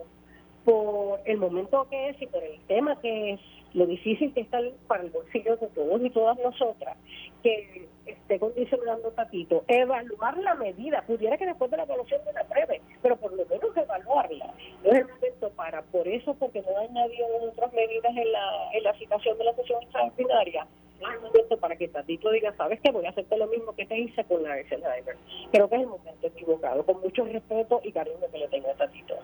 por 0.64 1.20
el 1.24 1.38
momento 1.38 1.86
que 1.90 2.10
es 2.10 2.22
y 2.22 2.26
por 2.26 2.42
el 2.42 2.58
tema 2.66 3.00
que 3.00 3.32
es, 3.32 3.40
lo 3.74 3.86
difícil 3.86 4.32
que 4.32 4.40
está 4.40 4.60
para 4.86 5.02
el 5.02 5.10
bolsillo 5.10 5.56
de 5.56 5.66
todos 5.68 6.00
y 6.00 6.10
todas 6.10 6.38
nosotras, 6.38 6.96
que 7.42 7.88
esté 8.06 8.38
condicionando 8.38 9.10
Tatito, 9.10 9.64
evaluar 9.66 10.38
la 10.38 10.54
medida, 10.54 11.02
pudiera 11.02 11.36
que 11.36 11.46
después 11.46 11.70
de 11.70 11.78
la 11.78 11.82
evaluación 11.82 12.24
de 12.24 12.32
la 12.32 12.44
pruebe, 12.44 12.80
pero 13.02 13.16
por 13.16 13.32
lo 13.32 13.44
menos 13.46 13.76
evaluarla. 13.76 14.54
No 14.84 14.90
es 14.90 14.98
el 14.98 15.08
momento 15.08 15.50
para, 15.56 15.82
por 15.82 16.06
eso, 16.06 16.34
porque 16.34 16.62
no 16.62 16.76
ha 16.78 16.82
añadido 16.82 17.26
otras 17.50 17.72
medidas 17.72 18.16
en 18.16 18.32
la, 18.32 18.70
en 18.72 18.82
la 18.84 18.94
citación 18.94 19.36
de 19.38 19.44
la 19.44 19.54
sesión 19.54 19.82
extraordinaria, 19.82 20.66
no 21.00 21.08
es 21.08 21.16
el 21.16 21.22
momento 21.22 21.56
para 21.58 21.76
que 21.76 21.88
Tatito 21.88 22.30
diga, 22.30 22.54
sabes 22.56 22.80
que 22.80 22.92
voy 22.92 23.04
a 23.06 23.10
hacerte 23.10 23.36
lo 23.36 23.48
mismo 23.48 23.74
que 23.74 23.86
te 23.86 23.98
hice 23.98 24.22
con 24.24 24.42
la 24.44 24.54
Alzheimer. 24.54 25.16
Creo 25.50 25.68
que 25.68 25.74
es 25.74 25.82
el 25.82 25.88
momento 25.88 26.26
equivocado, 26.26 26.86
con 26.86 27.00
mucho 27.00 27.24
respeto 27.24 27.80
y 27.82 27.90
cariño 27.90 28.30
que 28.30 28.38
le 28.38 28.48
tengo 28.48 28.70
a 28.70 28.74
Tatito. 28.74 29.16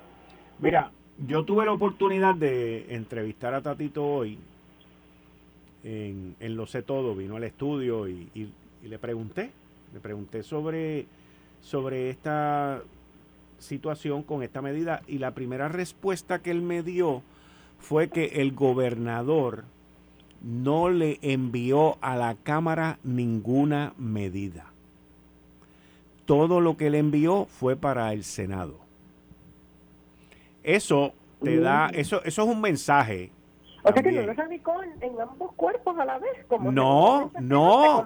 Mira, 0.58 0.90
yo 1.26 1.44
tuve 1.44 1.66
la 1.66 1.72
oportunidad 1.72 2.34
de 2.34 2.94
entrevistar 2.94 3.54
a 3.54 3.60
Tatito 3.60 4.04
hoy 4.04 4.38
en, 5.82 6.36
Lo 6.40 6.66
sé 6.66 6.82
todo, 6.82 7.14
vino 7.14 7.36
al 7.36 7.44
estudio 7.44 8.08
y, 8.08 8.52
le 8.82 8.98
pregunté, 8.98 9.50
le 9.92 10.00
pregunté 10.00 10.42
sobre, 10.42 11.06
sobre 11.62 12.10
esta 12.10 12.82
situación 13.58 14.22
con 14.22 14.42
esta 14.42 14.62
medida 14.62 15.02
y 15.06 15.18
la 15.18 15.32
primera 15.32 15.68
respuesta 15.68 16.40
que 16.40 16.50
él 16.50 16.62
me 16.62 16.82
dio 16.82 17.22
fue 17.78 18.08
que 18.08 18.26
el 18.40 18.52
gobernador 18.52 19.64
no 20.42 20.88
le 20.88 21.18
envió 21.20 21.98
a 22.00 22.16
la 22.16 22.34
Cámara 22.34 22.98
ninguna 23.04 23.92
medida. 23.98 24.66
Todo 26.24 26.60
lo 26.60 26.76
que 26.76 26.88
le 26.88 26.98
envió 26.98 27.46
fue 27.46 27.76
para 27.76 28.12
el 28.12 28.24
Senado. 28.24 28.89
Eso 30.62 31.14
te 31.42 31.58
da, 31.58 31.88
eso, 31.92 32.22
eso 32.24 32.42
es 32.42 32.48
un 32.48 32.60
mensaje. 32.60 33.32
O 33.82 33.92
sea 33.92 34.02
que 34.02 34.12
no 34.12 34.22
lo 34.22 34.32
radicó 34.34 34.74
en, 34.82 35.20
ambos 35.20 35.52
cuerpos 35.54 35.98
a 35.98 36.04
la 36.04 36.18
vez. 36.18 36.44
Como 36.48 36.70
no, 36.70 37.30
no, 37.40 38.04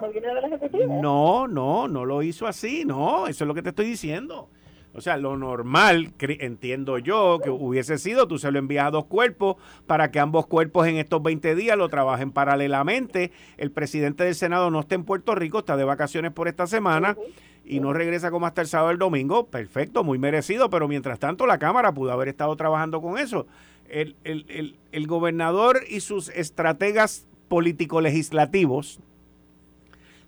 no, 0.77 1.47
no, 1.47 1.87
no 1.87 2.05
lo 2.05 2.23
hizo 2.23 2.47
así, 2.47 2.85
no, 2.85 3.27
eso 3.27 3.43
es 3.43 3.47
lo 3.47 3.53
que 3.53 3.61
te 3.61 3.69
estoy 3.69 3.85
diciendo. 3.85 4.49
O 4.93 5.01
sea, 5.01 5.17
lo 5.17 5.35
normal, 5.35 6.13
entiendo 6.19 6.97
yo, 6.99 7.39
que 7.43 7.49
hubiese 7.49 7.97
sido, 7.97 8.29
tú 8.29 8.37
se 8.37 8.49
lo 8.49 8.59
envías 8.59 8.85
a 8.85 8.91
dos 8.91 9.05
cuerpos 9.05 9.57
para 9.85 10.09
que 10.09 10.21
ambos 10.21 10.47
cuerpos 10.47 10.87
en 10.87 10.95
estos 10.95 11.21
20 11.21 11.53
días 11.53 11.77
lo 11.77 11.89
trabajen 11.89 12.31
paralelamente. 12.31 13.33
El 13.57 13.71
presidente 13.71 14.23
del 14.23 14.35
Senado 14.35 14.71
no 14.71 14.79
está 14.79 14.95
en 14.95 15.03
Puerto 15.03 15.35
Rico, 15.35 15.59
está 15.59 15.75
de 15.75 15.83
vacaciones 15.83 16.31
por 16.31 16.47
esta 16.47 16.65
semana 16.65 17.17
y 17.65 17.79
no 17.79 17.93
regresa 17.93 18.31
como 18.31 18.45
hasta 18.45 18.61
el 18.61 18.67
sábado 18.67 18.91
el 18.91 18.97
domingo. 18.97 19.47
Perfecto, 19.47 20.03
muy 20.03 20.17
merecido, 20.17 20.69
pero 20.69 20.87
mientras 20.87 21.19
tanto 21.19 21.47
la 21.47 21.57
Cámara 21.57 21.93
pudo 21.93 22.11
haber 22.11 22.27
estado 22.27 22.55
trabajando 22.55 23.01
con 23.01 23.17
eso. 23.17 23.47
El, 23.89 24.15
el, 24.23 24.75
el 24.91 25.07
gobernador 25.07 25.81
y 25.89 25.99
sus 25.99 26.29
estrategas 26.29 27.25
político-legislativos 27.47 28.99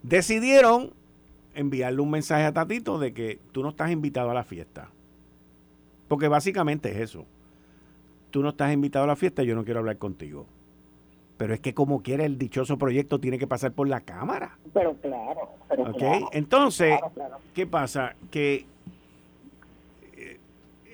decidieron 0.04 0.92
enviarle 1.56 2.02
un 2.02 2.12
mensaje 2.12 2.44
a 2.44 2.54
Tatito 2.54 3.00
de 3.00 3.14
que 3.14 3.40
tú 3.52 3.64
no 3.64 3.70
estás 3.70 3.92
invitado 3.92 4.30
a 4.30 4.34
la 4.34 4.44
fiesta. 4.44 4.90
Porque 6.08 6.28
básicamente 6.28 6.92
es 6.92 6.98
eso. 6.98 7.26
Tú 8.32 8.44
no 8.44 8.50
estás 8.50 8.72
invitado 8.72 9.06
a 9.06 9.08
la 9.08 9.16
fiesta, 9.16 9.44
yo 9.44 9.56
no 9.56 9.66
quiero 9.66 9.80
hablar 9.80 9.98
contigo. 9.98 10.46
Pero 11.38 11.54
es 11.54 11.60
que 11.60 11.74
como 11.74 12.02
quiera 12.02 12.26
el 12.26 12.38
dichoso 12.38 12.78
proyecto 12.78 13.20
tiene 13.20 13.38
que 13.38 13.48
pasar 13.48 13.72
por 13.72 13.88
la 13.88 14.02
Cámara. 14.02 14.58
Pero 14.74 14.96
claro. 14.96 15.52
Pero 15.70 16.30
Entonces, 16.32 17.00
¿qué 17.54 17.68
pasa? 17.68 18.16
Que 18.32 18.66
eh, 20.16 20.40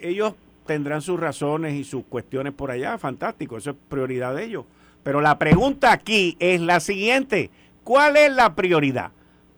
ellos 0.02 0.34
tendrán 0.66 1.02
sus 1.02 1.20
razones 1.20 1.74
y 1.74 1.84
sus 1.84 2.04
cuestiones 2.06 2.54
por 2.54 2.72
allá, 2.72 2.98
fantástico, 2.98 3.58
eso 3.58 3.72
es 3.72 3.76
prioridad 3.88 4.36
de 4.36 4.46
ellos. 4.46 4.66
Pero 5.04 5.22
la 5.22 5.40
pregunta 5.40 5.92
aquí 5.92 6.36
es 6.40 6.62
la 6.62 6.80
siguiente, 6.80 7.50
¿cuál 7.84 8.18
es 8.18 8.34
la 8.34 8.56
prioridad? 8.56 9.12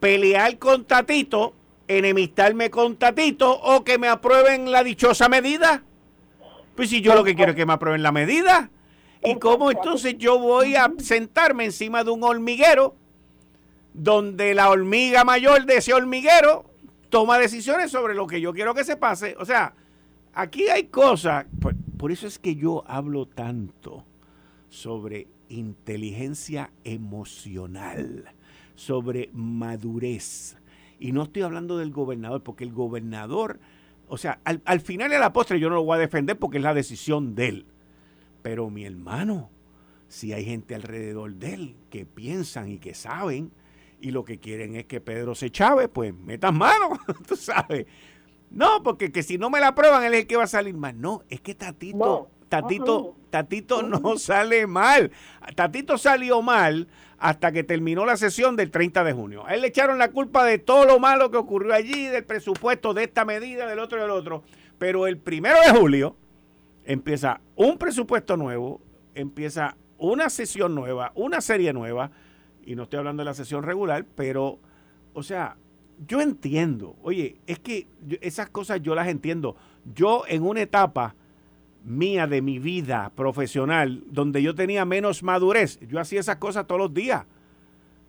pelear 0.06 0.60
con 0.60 0.86
Tatito, 0.86 1.56
enemistarme 1.88 2.70
con 2.70 2.96
Tatito 2.96 3.52
o 3.52 3.84
que 3.84 3.98
me 3.98 4.08
aprueben 4.08 4.72
la 4.72 4.84
dichosa 4.84 5.30
medida. 5.30 5.82
Pues 6.76 6.92
si 6.92 7.02
yo 7.02 7.16
lo 7.16 7.24
que 7.24 7.34
quiero 7.34 7.54
es 7.54 7.56
que 7.56 7.66
me 7.66 7.74
aprueben 7.74 8.04
la 8.04 8.12
medida. 8.12 8.70
¿Y 9.26 9.36
cómo 9.40 9.72
entonces 9.72 10.18
yo 10.18 10.40
voy 10.40 10.76
a 10.76 10.92
sentarme 11.00 11.66
encima 11.66 12.04
de 12.04 12.12
un 12.12 12.24
hormiguero 12.24 12.96
donde 13.94 14.54
la 14.54 14.70
hormiga 14.70 15.24
mayor 15.24 15.66
de 15.66 15.78
ese 15.78 15.94
hormiguero 15.94 16.66
toma 17.10 17.40
decisiones 17.40 17.92
sobre 17.92 18.14
lo 18.14 18.28
que 18.28 18.42
yo 18.42 18.54
quiero 18.54 18.74
que 18.74 18.84
se 18.84 18.98
pase? 18.98 19.36
O 19.40 19.46
sea, 19.46 19.74
aquí 20.34 20.68
hay 20.68 20.86
cosas, 20.86 21.46
por, 21.60 21.76
por 21.98 22.12
eso 22.12 22.28
es 22.28 22.40
que 22.40 22.56
yo 22.56 22.84
hablo 22.88 23.26
tanto 23.26 24.04
sobre 24.70 25.28
inteligencia 25.50 26.72
emocional 26.84 28.36
sobre 28.76 29.30
madurez. 29.34 30.58
Y 31.00 31.12
no 31.12 31.24
estoy 31.24 31.42
hablando 31.42 31.78
del 31.78 31.92
gobernador, 31.92 32.44
porque 32.44 32.64
el 32.64 32.72
gobernador, 32.72 33.60
o 34.08 34.18
sea, 34.18 34.40
al, 34.44 34.82
final 34.82 35.12
y 35.12 35.16
a 35.16 35.20
la 35.20 35.34
postre 35.34 35.60
yo 35.60 35.70
no 35.70 35.76
lo 35.76 35.84
voy 35.84 35.96
a 35.96 36.00
defender 36.00 36.38
porque 36.38 36.58
es 36.58 36.64
la 36.64 36.74
decisión 36.74 37.36
de 37.36 37.48
él. 37.48 37.66
Pero 38.46 38.70
mi 38.70 38.86
hermano, 38.86 39.50
si 40.08 40.32
hay 40.32 40.46
gente 40.46 40.76
alrededor 40.76 41.34
de 41.34 41.56
él 41.56 41.76
que 41.90 42.06
piensan 42.06 42.70
y 42.70 42.78
que 42.78 42.94
saben 42.94 43.52
y 44.00 44.12
lo 44.12 44.24
que 44.24 44.40
quieren 44.40 44.76
es 44.76 44.86
que 44.86 45.02
Pedro 45.02 45.34
se 45.34 45.50
chave, 45.50 45.88
pues 45.88 46.14
metas 46.14 46.54
mano, 46.54 46.92
tú 47.28 47.36
sabes. 47.36 47.88
No, 48.52 48.84
porque 48.84 49.12
que 49.12 49.24
si 49.24 49.40
no 49.40 49.50
me 49.50 49.60
la 49.60 49.74
prueban, 49.74 50.04
él 50.04 50.14
es 50.14 50.20
el 50.20 50.28
que 50.28 50.36
va 50.38 50.44
a 50.44 50.48
salir 50.48 50.76
mal. 50.76 51.02
No, 51.02 51.24
es 51.28 51.42
que 51.42 51.56
Tatito, 51.56 52.30
Tatito, 52.48 53.16
Tatito 53.32 53.82
no 53.82 54.16
sale 54.20 54.68
mal. 54.68 55.12
Tatito 55.56 55.98
salió 55.98 56.44
mal 56.44 56.88
hasta 57.18 57.52
que 57.52 57.64
terminó 57.64 58.06
la 58.06 58.16
sesión 58.16 58.56
del 58.56 58.70
30 58.70 59.04
de 59.06 59.14
junio. 59.14 59.48
A 59.48 59.56
él 59.56 59.62
le 59.62 59.70
echaron 59.70 59.98
la 59.98 60.12
culpa 60.12 60.46
de 60.46 60.60
todo 60.60 60.86
lo 60.86 61.00
malo 61.00 61.32
que 61.32 61.38
ocurrió 61.38 61.74
allí, 61.74 62.10
del 62.10 62.26
presupuesto, 62.26 62.94
de 62.94 63.06
esta 63.06 63.26
medida, 63.26 63.66
del 63.66 63.80
otro 63.80 63.98
y 63.98 64.02
del 64.02 64.12
otro. 64.12 64.44
Pero 64.78 65.08
el 65.08 65.18
primero 65.18 65.60
de 65.62 65.80
julio 65.80 66.16
empieza 66.86 67.42
un 67.56 67.78
presupuesto 67.78 68.38
nuevo, 68.38 68.82
empieza 69.14 69.76
una 69.98 70.30
sesión 70.30 70.76
nueva, 70.76 71.12
una 71.16 71.42
serie 71.42 71.74
nueva, 71.74 72.12
y 72.66 72.76
no 72.76 72.84
estoy 72.84 73.00
hablando 73.00 73.22
de 73.22 73.26
la 73.26 73.34
sesión 73.34 73.64
regular, 73.64 74.06
pero, 74.16 74.60
o 75.14 75.24
sea, 75.24 75.58
yo 76.08 76.22
entiendo, 76.22 76.96
oye, 77.04 77.38
es 77.48 77.60
que 77.60 77.88
esas 78.22 78.50
cosas 78.50 78.82
yo 78.82 78.96
las 78.96 79.08
entiendo. 79.08 79.56
Yo 79.94 80.24
en 80.28 80.44
una 80.44 80.62
etapa 80.62 81.16
mía 81.86 82.28
de 82.28 82.42
mi 82.42 82.60
vida 82.60 83.12
profesional, 83.16 84.04
donde 84.08 84.42
yo 84.42 84.56
tenía 84.56 84.84
menos 84.84 85.24
madurez, 85.24 85.80
yo 85.88 86.00
hacía 86.00 86.20
esas 86.20 86.38
cosas 86.38 86.68
todos 86.68 86.82
los 86.82 86.94
días. 86.94 87.26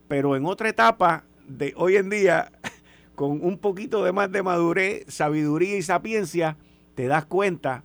Pero 0.08 0.36
en 0.36 0.46
otra 0.46 0.68
etapa 0.68 1.24
de 1.46 1.74
hoy 1.76 1.96
en 1.96 2.10
día, 2.10 2.50
con 3.14 3.44
un 3.44 3.58
poquito 3.58 4.02
de 4.02 4.12
más 4.12 4.32
de 4.32 4.42
madurez, 4.42 5.04
sabiduría 5.08 5.76
y 5.76 5.82
sapiencia, 5.82 6.56
te 6.94 7.06
das 7.06 7.26
cuenta 7.26 7.84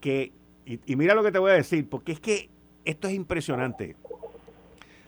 que, 0.00 0.32
y, 0.66 0.96
mira 0.96 1.14
lo 1.14 1.22
que 1.22 1.32
te 1.32 1.38
voy 1.38 1.52
a 1.52 1.54
decir, 1.54 1.88
porque 1.88 2.12
es 2.12 2.20
que 2.20 2.48
esto 2.84 3.08
es 3.08 3.14
impresionante. 3.14 3.96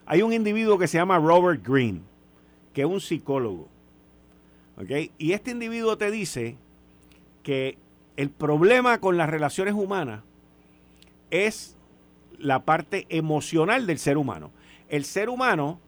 Hay 0.06 0.22
un 0.22 0.32
individuo 0.32 0.78
que 0.78 0.88
se 0.88 0.98
llama 0.98 1.18
Robert 1.18 1.66
Green, 1.66 2.02
que 2.72 2.82
es 2.82 2.86
un 2.86 3.00
psicólogo. 3.00 3.68
Y 5.18 5.32
este 5.32 5.52
individuo 5.52 5.96
te 5.96 6.10
dice 6.10 6.56
que 7.42 7.78
el 8.16 8.30
problema 8.30 8.98
con 8.98 9.16
las 9.16 9.30
relaciones 9.30 9.74
humanas 9.74 10.22
es 11.30 11.76
la 12.38 12.64
parte 12.64 13.06
emocional 13.08 13.86
del 13.86 13.98
ser 13.98 14.18
humano. 14.18 14.50
El 14.88 15.04
ser 15.04 15.28
humano 15.28 15.80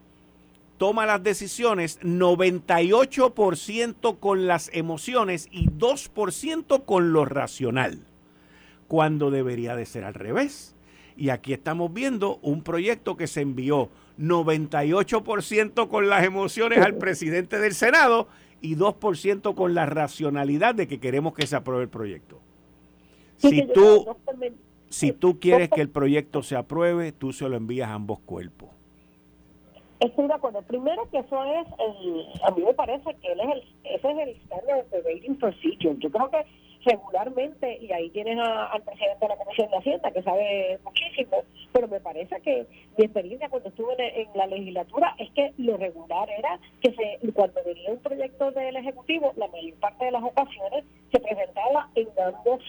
toma 0.78 1.06
las 1.06 1.22
decisiones 1.22 2.00
98% 2.00 4.18
con 4.18 4.46
las 4.46 4.70
emociones 4.72 5.48
y 5.50 5.68
2% 5.68 6.84
con 6.84 7.12
lo 7.12 7.24
racional, 7.24 8.00
cuando 8.88 9.30
debería 9.30 9.76
de 9.76 9.86
ser 9.86 10.04
al 10.04 10.14
revés. 10.14 10.74
Y 11.16 11.30
aquí 11.30 11.52
estamos 11.52 11.92
viendo 11.92 12.38
un 12.42 12.62
proyecto 12.62 13.16
que 13.16 13.26
se 13.26 13.40
envió 13.40 13.88
98% 14.18 15.88
con 15.88 16.08
las 16.08 16.24
emociones 16.24 16.78
al 16.80 16.96
presidente 16.96 17.58
del 17.58 17.74
Senado 17.74 18.28
y 18.60 18.76
2% 18.76 19.54
con 19.54 19.74
la 19.74 19.86
racionalidad 19.86 20.74
de 20.74 20.88
que 20.88 20.98
queremos 20.98 21.34
que 21.34 21.46
se 21.46 21.56
apruebe 21.56 21.84
el 21.84 21.88
proyecto. 21.88 22.40
Si 23.36 23.66
tú, 23.66 24.06
si 24.88 25.12
tú 25.12 25.38
quieres 25.38 25.68
que 25.68 25.80
el 25.80 25.90
proyecto 25.90 26.42
se 26.42 26.56
apruebe, 26.56 27.12
tú 27.12 27.32
se 27.32 27.48
lo 27.48 27.56
envías 27.56 27.88
a 27.88 27.94
ambos 27.94 28.20
cuerpos. 28.20 28.70
Estoy 30.00 30.26
de 30.26 30.34
acuerdo. 30.34 30.62
Primero 30.62 31.08
que 31.10 31.18
eso 31.18 31.44
es, 31.44 31.66
el, 31.78 32.26
a 32.42 32.50
mí 32.50 32.62
me 32.62 32.74
parece 32.74 33.14
que 33.22 33.32
él 33.32 33.40
es 33.40 33.48
el, 33.52 33.62
ese 33.84 34.10
es 34.10 34.18
el 34.18 34.28
standard 34.42 34.86
operating 34.86 35.36
procedure. 35.36 35.96
Yo 35.98 36.10
creo 36.10 36.30
que 36.30 36.44
regularmente, 36.84 37.78
y 37.80 37.92
ahí 37.92 38.10
tienes 38.10 38.38
al 38.38 38.82
presidente 38.82 39.20
de 39.20 39.28
la 39.28 39.36
Comisión 39.36 39.70
de 39.70 39.76
Hacienda 39.78 40.10
que 40.10 40.22
sabe 40.22 40.78
muchísimo, 40.84 41.38
pero 41.72 41.88
me 41.88 42.00
parece 42.00 42.40
que 42.40 42.66
mi 42.96 43.04
experiencia 43.04 43.48
cuando 43.48 43.68
estuve 43.68 43.94
en, 44.20 44.28
la 44.34 44.46
legislatura 44.46 45.14
es 45.18 45.30
que 45.32 45.52
lo 45.58 45.76
regular 45.76 46.28
era 46.30 46.58
que 46.80 46.92
se, 46.94 47.32
cuando 47.32 47.60
venía 47.64 47.90
un 47.90 47.98
proyecto 47.98 48.50
del 48.52 48.76
Ejecutivo, 48.76 49.32
la 49.36 49.48
mayor 49.48 49.74
parte 49.80 50.04
de 50.04 50.10
las 50.12 50.22
ocasiones 50.22 50.84
se 51.12 51.20
presentaba 51.20 51.90
en 51.94 52.08
ambos 52.24 52.60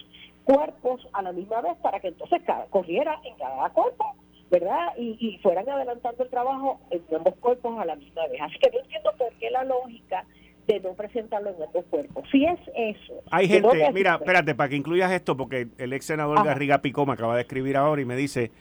cuerpos 0.43 1.07
a 1.13 1.21
la 1.21 1.31
misma 1.31 1.61
vez 1.61 1.75
para 1.81 1.99
que 1.99 2.09
entonces 2.09 2.41
corriera 2.69 3.19
en 3.23 3.35
cada 3.35 3.69
cuerpo 3.69 4.15
¿verdad? 4.51 4.93
Y, 4.97 5.37
fueran 5.41 5.67
adelantando 5.67 6.23
el 6.23 6.29
trabajo 6.29 6.79
en 6.89 7.03
ambos 7.15 7.35
cuerpos 7.35 7.77
a 7.79 7.85
la 7.85 7.95
misma 7.95 8.27
vez. 8.27 8.41
Así 8.41 8.57
que 8.59 8.69
no 8.69 8.79
entiendo 8.79 9.11
por 9.17 9.33
qué 9.33 9.49
la 9.49 9.63
lógica 9.63 10.25
de 10.67 10.79
no 10.79 10.93
presentarlo 10.93 11.51
en 11.51 11.63
ambos 11.63 11.85
cuerpos. 11.85 12.27
Si 12.31 12.43
es 12.45 12.59
eso. 12.75 13.13
Hay 13.31 13.47
gente, 13.47 13.91
mira, 13.93 14.15
espérate, 14.15 14.55
para 14.55 14.69
que 14.69 14.75
incluyas 14.75 15.11
esto, 15.11 15.37
porque 15.37 15.67
el 15.77 15.93
ex 15.93 16.05
senador 16.05 16.43
Garriga 16.43 16.81
Picó 16.81 17.05
me 17.05 17.13
acaba 17.13 17.35
de 17.35 17.41
escribir 17.41 17.77
ahora 17.77 18.01
y 18.01 18.05
me 18.05 18.15
dice 18.15 18.51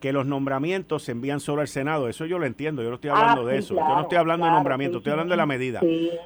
que 0.00 0.12
los 0.12 0.26
nombramientos 0.26 1.04
se 1.04 1.12
envían 1.12 1.40
solo 1.40 1.62
al 1.62 1.68
Senado. 1.68 2.08
Eso 2.08 2.26
yo 2.26 2.38
lo 2.38 2.44
entiendo, 2.44 2.82
yo 2.82 2.90
no 2.90 2.96
estoy 2.96 3.10
hablando 3.10 3.42
ah, 3.42 3.50
de 3.50 3.58
eso. 3.58 3.74
yo 3.74 3.80
no 3.80 4.02
estoy 4.02 4.18
hablando 4.18 4.44
de 4.44 4.52
nombramiento, 4.52 4.98
estoy 4.98 5.12
hablando 5.12 5.32
de 5.32 5.38
la 5.38 5.46
medida. 5.46 5.80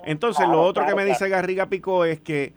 Entonces, 0.05 0.49
lo 0.49 0.63
otro 0.63 0.85
que 0.85 0.97
me 0.97 1.05
dice 1.05 1.29
Garriga 1.29 1.67
Picó 1.67 2.05
es 2.05 2.19
que, 2.21 2.53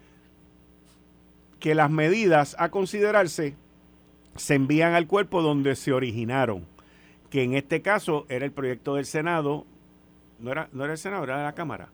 que 1.60 1.76
las 1.76 1.92
medidas 1.92 2.56
a 2.58 2.70
considerarse 2.70 3.56
se 4.36 4.56
envían 4.56 4.94
al 4.94 5.06
cuerpo 5.06 5.44
donde 5.44 5.76
se 5.76 5.94
originaron, 5.94 6.66
que 7.30 7.44
en 7.44 7.54
este 7.54 7.84
caso 7.84 8.26
era 8.30 8.46
el 8.46 8.52
proyecto 8.52 8.96
del 8.96 9.06
Senado, 9.06 9.66
no 10.40 10.52
era, 10.52 10.70
no 10.72 10.84
era 10.86 10.94
el 10.94 11.00
Senado, 11.00 11.24
era 11.26 11.38
de 11.38 11.44
la 11.44 11.54
Cámara. 11.54 11.90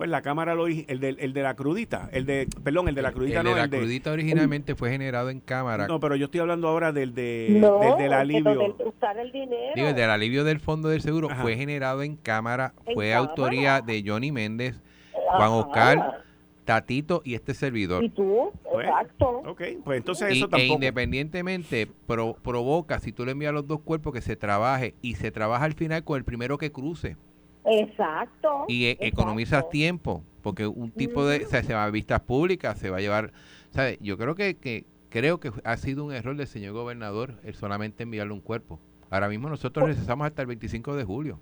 Pues 0.00 0.08
la 0.08 0.22
Cámara, 0.22 0.54
lo, 0.54 0.66
el, 0.66 0.98
de, 0.98 1.14
el 1.18 1.34
de 1.34 1.42
la 1.42 1.54
crudita, 1.54 2.08
el 2.10 2.24
de, 2.24 2.48
perdón, 2.64 2.88
el 2.88 2.94
de 2.94 3.02
la 3.02 3.12
crudita 3.12 3.40
el 3.40 3.44
no, 3.44 3.50
de 3.50 3.60
la 3.60 3.68
crudita 3.68 4.10
originalmente 4.10 4.74
fue 4.74 4.90
generado 4.90 5.28
en 5.28 5.40
Cámara. 5.40 5.86
No, 5.88 6.00
pero 6.00 6.16
yo 6.16 6.24
estoy 6.24 6.40
hablando 6.40 6.68
ahora 6.68 6.90
del, 6.90 7.14
de, 7.14 7.60
del, 7.98 8.12
alivio. 8.14 8.76
usar 8.78 9.18
el 9.18 9.30
dinero. 9.30 9.72
Digo, 9.74 9.88
el 9.88 9.94
del 9.94 10.08
alivio 10.08 10.42
del 10.44 10.58
Fondo 10.58 10.88
del 10.88 11.02
Seguro 11.02 11.28
fue 11.28 11.54
generado 11.54 12.02
en 12.02 12.16
Cámara, 12.16 12.72
fue 12.94 13.12
autoría 13.12 13.82
de 13.82 14.02
Johnny 14.02 14.32
Méndez, 14.32 14.80
Juan 15.36 15.50
Oscar 15.50 16.22
Tatito 16.64 17.20
y 17.22 17.34
este 17.34 17.52
servidor. 17.52 18.02
¿Y 18.02 18.08
tú? 18.08 18.52
Pues, 18.72 18.86
Exacto. 18.86 19.42
Ok, 19.46 19.62
pues 19.84 19.98
entonces 19.98 20.32
eso 20.32 20.48
tampoco. 20.48 20.62
E 20.62 20.66
independientemente 20.66 21.86
provoca, 22.06 23.00
si 23.00 23.12
tú 23.12 23.26
le 23.26 23.32
envías 23.32 23.52
los 23.52 23.66
dos 23.66 23.80
cuerpos, 23.80 24.14
que 24.14 24.22
se 24.22 24.36
trabaje 24.36 24.94
y 25.02 25.16
se 25.16 25.30
trabaja 25.30 25.66
al 25.66 25.74
final 25.74 26.04
con 26.04 26.16
el 26.16 26.24
primero 26.24 26.56
que 26.56 26.72
cruce. 26.72 27.18
Exacto. 27.64 28.64
Y 28.68 28.86
e, 28.86 28.96
economizas 29.00 29.68
tiempo, 29.68 30.22
porque 30.42 30.66
un 30.66 30.90
tipo 30.90 31.26
de, 31.26 31.44
o 31.44 31.48
sea, 31.48 31.62
se 31.62 31.74
va 31.74 31.84
a 31.84 31.90
vistas 31.90 32.20
públicas, 32.20 32.78
se 32.78 32.90
va 32.90 32.98
a 32.98 33.00
llevar, 33.00 33.32
¿sabes? 33.70 33.98
Yo 34.00 34.16
creo 34.16 34.34
que, 34.34 34.56
que 34.56 34.84
creo 35.10 35.40
que 35.40 35.50
ha 35.64 35.76
sido 35.76 36.04
un 36.04 36.12
error 36.12 36.36
del 36.36 36.46
señor 36.46 36.72
gobernador 36.72 37.34
el 37.44 37.54
solamente 37.54 38.04
enviarle 38.04 38.32
un 38.32 38.40
cuerpo. 38.40 38.80
Ahora 39.10 39.28
mismo 39.28 39.48
nosotros 39.48 39.82
pues 39.82 39.90
necesitamos 39.90 40.26
hasta 40.26 40.42
el 40.42 40.48
25 40.48 40.96
de 40.96 41.04
julio. 41.04 41.40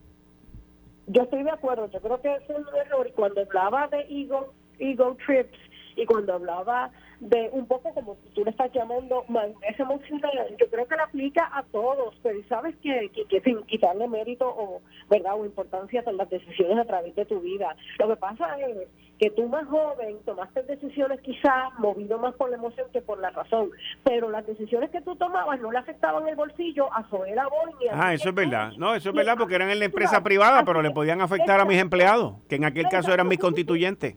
Yo 1.07 1.23
estoy 1.23 1.43
de 1.43 1.51
acuerdo, 1.51 1.91
yo 1.91 2.01
creo 2.01 2.21
que 2.21 2.35
es 2.35 2.43
un 2.49 2.65
error. 2.77 3.07
Y 3.07 3.13
cuando 3.13 3.41
hablaba 3.43 3.89
de 3.89 4.07
Igor 4.09 4.53
ego 4.79 5.17
trips 5.27 5.59
y 5.99 6.07
cuando 6.07 6.35
hablaba 6.35 6.91
de 7.21 7.51
un 7.53 7.67
poco 7.67 7.93
como 7.93 8.17
tú 8.35 8.45
le 8.45 8.51
estás 8.51 8.73
llamando 8.73 9.25
madurez 9.29 9.79
emocional, 9.79 10.57
yo 10.57 10.71
creo 10.71 10.87
que 10.87 10.97
la 10.97 11.05
aplica 11.05 11.51
a 11.53 11.65
todos, 11.65 12.15
pero 12.23 12.39
sabes 12.49 12.77
que, 12.77 13.11
que, 13.29 13.41
sin 13.41 13.63
quitarle 13.65 14.07
mérito 14.07 14.49
o 14.49 14.81
verdad 15.11 15.35
o 15.37 15.45
importancia 15.45 16.05
a 16.07 16.13
las 16.13 16.31
decisiones 16.31 16.79
a 16.79 16.85
través 16.85 17.15
de 17.17 17.25
tu 17.25 17.41
vida. 17.41 17.75
Lo 17.99 18.09
que 18.09 18.17
pasa 18.17 18.59
es 18.61 18.89
que 19.19 19.31
tú 19.31 19.49
más 19.49 19.67
joven 19.67 20.19
tomaste 20.25 20.63
decisiones 20.63 21.21
quizás 21.23 21.77
movido 21.79 22.19
más 22.19 22.35
por 22.37 22.51
la 22.51 22.57
emoción 22.57 22.87
que 22.93 23.03
por 23.03 23.19
la 23.19 23.31
razón, 23.31 23.71
pero 24.05 24.31
las 24.31 24.47
decisiones 24.47 24.91
que 24.91 25.01
tú 25.01 25.17
tomabas 25.17 25.61
no 25.61 25.73
le 25.73 25.79
afectaban 25.79 26.29
el 26.29 26.37
bolsillo 26.37 26.93
a 26.95 27.03
Zoe 27.09 27.35
Boña. 27.35 27.93
Ah, 27.93 28.15
eso 28.15 28.29
es 28.29 28.35
verdad. 28.37 28.73
No, 28.79 28.95
eso 28.95 29.09
es 29.09 29.15
verdad 29.17 29.35
porque 29.37 29.57
eran 29.57 29.71
en 29.71 29.81
la 29.81 29.87
empresa 29.87 30.23
privada, 30.23 30.65
pero 30.65 30.83
le 30.83 30.93
podían 30.93 31.21
afectar 31.21 31.59
a 31.59 31.65
mis 31.65 31.81
empleados, 31.81 32.35
que 32.49 32.55
en 32.55 32.65
aquel 32.65 32.87
caso 32.89 33.13
eran 33.13 33.27
mis 33.27 33.41
constituyentes. 33.41 34.15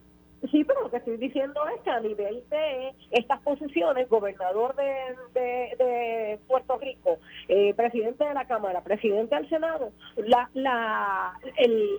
Sí, 0.49 0.63
pero 0.63 0.80
que 0.91 0.97
estoy 0.97 1.17
diciendo 1.17 1.61
es 1.75 1.81
que 1.81 1.89
a 1.89 1.99
nivel 1.99 2.43
de 2.49 2.93
estas 3.11 3.39
posiciones, 3.41 4.09
gobernador 4.09 4.75
de, 4.75 6.39
Puerto 6.47 6.77
Rico, 6.77 7.17
eh, 7.47 7.73
presidente 7.73 8.23
de 8.25 8.33
la 8.33 8.45
Cámara, 8.45 8.81
presidente 8.81 9.35
del 9.35 9.49
Senado, 9.49 9.91
la, 10.17 10.49
la, 10.53 11.33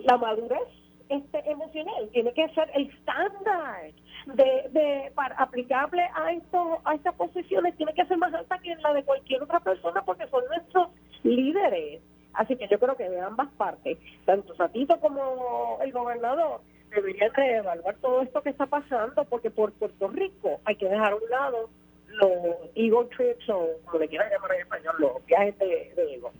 la 0.05 0.17
madurez 0.17 0.67
este, 1.09 1.49
emocional 1.49 2.09
tiene 2.11 2.33
que 2.33 2.47
ser 2.49 2.69
el 2.73 2.89
estándar 2.89 3.91
de, 4.25 4.69
de 4.71 5.11
para, 5.13 5.35
aplicable 5.35 6.01
a 6.15 6.31
esto, 6.31 6.79
a 6.85 6.95
estas 6.95 7.13
posiciones 7.15 7.75
tiene 7.75 7.93
que 7.93 8.05
ser 8.05 8.17
más 8.17 8.33
alta 8.33 8.57
que 8.59 8.75
la 8.75 8.93
de 8.93 9.03
cualquier 9.03 9.43
otra 9.43 9.59
persona 9.59 10.01
porque 10.03 10.27
son 10.27 10.43
nuestros 10.47 10.89
líderes. 11.23 12.01
Así 12.33 12.55
que 12.55 12.67
yo 12.67 12.79
creo 12.79 12.95
que 12.95 13.09
de 13.09 13.21
ambas 13.21 13.49
partes, 13.57 13.97
tanto 14.25 14.55
Satito 14.55 14.99
como 14.99 15.77
el 15.83 15.91
gobernador, 15.91 16.61
deberían 16.95 17.31
evaluar 17.37 17.95
todo 17.97 18.21
esto 18.21 18.41
que 18.41 18.49
está 18.49 18.65
pasando, 18.65 19.25
porque 19.25 19.49
por 19.51 19.71
Puerto 19.73 20.07
Rico 20.09 20.59
hay 20.65 20.75
que 20.75 20.87
dejar 20.87 21.13
a 21.13 21.15
un 21.15 21.29
lado 21.29 21.69
los 22.07 22.31
Eagle 22.75 23.09
Trips 23.15 23.49
o 23.49 23.69
como 23.85 23.99
le 23.99 24.07
quieran 24.07 24.29
llamar 24.29 24.53
en 24.53 24.61
español, 24.61 24.95
los 24.99 25.25
viajes 25.25 25.57
de, 25.59 25.93
de 25.95 26.15
Ego. 26.15 26.31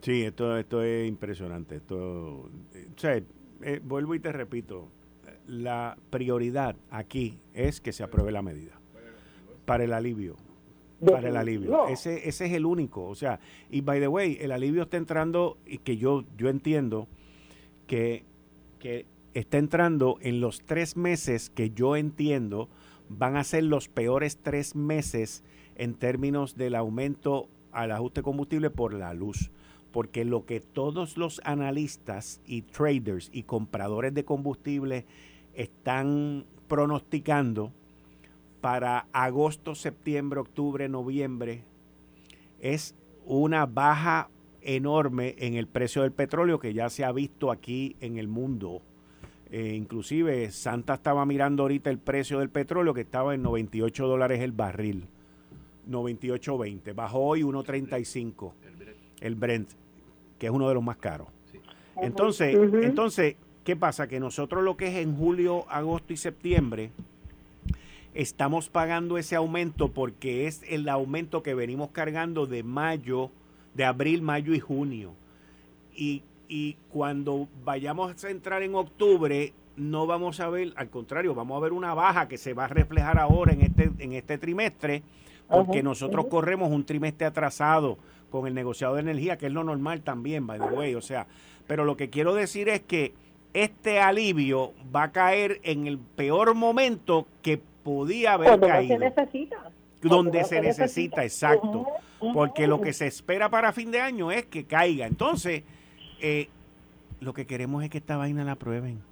Sí, 0.00 0.24
esto, 0.24 0.56
esto 0.56 0.82
es 0.82 1.06
impresionante. 1.08 1.76
Esto, 1.76 2.48
eh, 2.74 3.24
eh, 3.62 3.80
vuelvo 3.82 4.14
y 4.14 4.20
te 4.20 4.32
repito, 4.32 4.88
la 5.46 5.96
prioridad 6.10 6.76
aquí 6.90 7.38
es 7.52 7.80
que 7.80 7.92
se 7.92 8.02
apruebe 8.02 8.32
la 8.32 8.42
medida 8.42 8.80
para 9.66 9.84
el 9.84 9.92
alivio. 9.92 10.36
Para 11.04 11.28
el 11.28 11.36
alivio. 11.36 11.88
Ese, 11.88 12.28
ese 12.28 12.46
es 12.46 12.52
el 12.52 12.66
único. 12.66 13.06
O 13.06 13.14
sea, 13.14 13.40
y 13.70 13.80
by 13.80 14.00
the 14.00 14.08
way, 14.08 14.36
el 14.40 14.52
alivio 14.52 14.82
está 14.82 14.96
entrando 14.96 15.58
y 15.66 15.78
que 15.78 15.96
yo, 15.96 16.24
yo 16.36 16.48
entiendo 16.48 17.08
que, 17.86 18.24
que 18.78 19.06
está 19.34 19.58
entrando 19.58 20.18
en 20.20 20.40
los 20.40 20.62
tres 20.62 20.96
meses 20.96 21.50
que 21.50 21.70
yo 21.70 21.96
entiendo 21.96 22.68
van 23.08 23.36
a 23.36 23.44
ser 23.44 23.64
los 23.64 23.88
peores 23.88 24.38
tres 24.42 24.74
meses 24.74 25.42
en 25.76 25.94
términos 25.94 26.56
del 26.56 26.74
aumento 26.74 27.48
al 27.72 27.92
ajuste 27.92 28.22
combustible 28.22 28.70
por 28.70 28.94
la 28.94 29.14
luz. 29.14 29.50
Porque 29.92 30.24
lo 30.24 30.46
que 30.46 30.60
todos 30.60 31.16
los 31.16 31.40
analistas 31.44 32.40
y 32.46 32.62
traders 32.62 33.28
y 33.32 33.42
compradores 33.42 34.14
de 34.14 34.24
combustible 34.24 35.06
están 35.54 36.46
pronosticando 36.68 37.72
para 38.60 39.06
agosto, 39.12 39.74
septiembre, 39.74 40.38
octubre, 40.38 40.88
noviembre 40.88 41.64
es 42.60 42.94
una 43.24 43.66
baja 43.66 44.28
enorme 44.60 45.34
en 45.38 45.54
el 45.54 45.66
precio 45.66 46.02
del 46.02 46.12
petróleo 46.12 46.60
que 46.60 46.74
ya 46.74 46.90
se 46.90 47.04
ha 47.04 47.10
visto 47.10 47.50
aquí 47.50 47.96
en 48.00 48.18
el 48.18 48.28
mundo 48.28 48.82
eh, 49.50 49.74
inclusive 49.74 50.50
Santa 50.52 50.94
estaba 50.94 51.26
mirando 51.26 51.64
ahorita 51.64 51.90
el 51.90 51.98
precio 51.98 52.38
del 52.38 52.50
petróleo 52.50 52.94
que 52.94 53.00
estaba 53.00 53.34
en 53.34 53.42
98 53.42 54.06
dólares 54.06 54.40
el 54.40 54.52
barril. 54.52 55.08
98.20. 55.88 56.94
Bajó 56.94 57.20
hoy 57.20 57.42
1.35. 57.42 58.52
El 59.20 59.34
Brent, 59.34 59.70
que 60.38 60.46
es 60.46 60.52
uno 60.52 60.68
de 60.68 60.74
los 60.74 60.82
más 60.82 60.98
caros. 60.98 61.28
Entonces, 61.96 62.56
entonces, 62.82 63.36
¿qué 63.64 63.76
pasa? 63.76 64.06
Que 64.06 64.20
nosotros 64.20 64.62
lo 64.62 64.76
que 64.76 64.86
es 64.86 64.96
en 64.96 65.16
julio, 65.16 65.66
agosto 65.68 66.12
y 66.12 66.16
septiembre, 66.16 66.92
estamos 68.14 68.68
pagando 68.68 69.18
ese 69.18 69.36
aumento 69.36 69.88
porque 69.88 70.46
es 70.46 70.62
el 70.68 70.88
aumento 70.88 71.42
que 71.42 71.54
venimos 71.54 71.90
cargando 71.90 72.46
de 72.46 72.62
mayo, 72.62 73.30
de 73.74 73.84
abril, 73.84 74.22
mayo 74.22 74.54
y 74.54 74.60
junio. 74.60 75.12
Y 75.94 76.22
y 76.50 76.76
cuando 76.90 77.46
vayamos 77.64 78.24
a 78.24 78.28
entrar 78.28 78.64
en 78.64 78.74
octubre 78.74 79.54
no 79.76 80.06
vamos 80.06 80.40
a 80.40 80.50
ver, 80.50 80.72
al 80.74 80.90
contrario, 80.90 81.32
vamos 81.32 81.56
a 81.56 81.60
ver 81.60 81.72
una 81.72 81.94
baja 81.94 82.26
que 82.26 82.36
se 82.36 82.54
va 82.54 82.64
a 82.64 82.68
reflejar 82.68 83.18
ahora 83.18 83.52
en 83.52 83.62
este, 83.62 83.90
en 83.98 84.12
este 84.12 84.36
trimestre, 84.36 85.04
porque 85.48 85.82
nosotros 85.82 86.26
corremos 86.26 86.70
un 86.70 86.84
trimestre 86.84 87.26
atrasado 87.26 87.98
con 88.30 88.46
el 88.48 88.54
negociado 88.54 88.96
de 88.96 89.00
energía, 89.00 89.38
que 89.38 89.46
es 89.46 89.52
lo 89.52 89.64
normal 89.64 90.02
también, 90.02 90.46
by 90.46 90.58
the 90.58 90.66
way. 90.66 90.94
O 90.96 91.00
sea, 91.00 91.28
pero 91.66 91.84
lo 91.84 91.96
que 91.96 92.10
quiero 92.10 92.34
decir 92.34 92.68
es 92.68 92.80
que 92.80 93.14
este 93.54 94.00
alivio 94.00 94.74
va 94.94 95.04
a 95.04 95.12
caer 95.12 95.60
en 95.62 95.86
el 95.86 95.98
peor 95.98 96.54
momento 96.54 97.26
que 97.42 97.60
podía 97.82 98.34
haber 98.34 98.60
caído. 98.60 98.98
Donde 98.98 99.10
se 99.14 99.22
necesita. 99.22 99.70
Donde 100.02 100.44
se 100.44 100.60
necesita, 100.60 101.24
exacto. 101.24 101.86
Porque 102.34 102.66
lo 102.66 102.80
que 102.80 102.92
se 102.92 103.06
espera 103.06 103.48
para 103.48 103.72
fin 103.72 103.90
de 103.90 104.00
año 104.00 104.30
es 104.30 104.46
que 104.46 104.64
caiga. 104.64 105.06
Entonces, 105.06 105.62
eh, 106.20 106.48
lo 107.20 107.34
que 107.34 107.46
queremos 107.46 107.82
es 107.84 107.90
que 107.90 107.98
esta 107.98 108.16
vaina 108.16 108.44
la 108.44 108.56
prueben. 108.56 109.02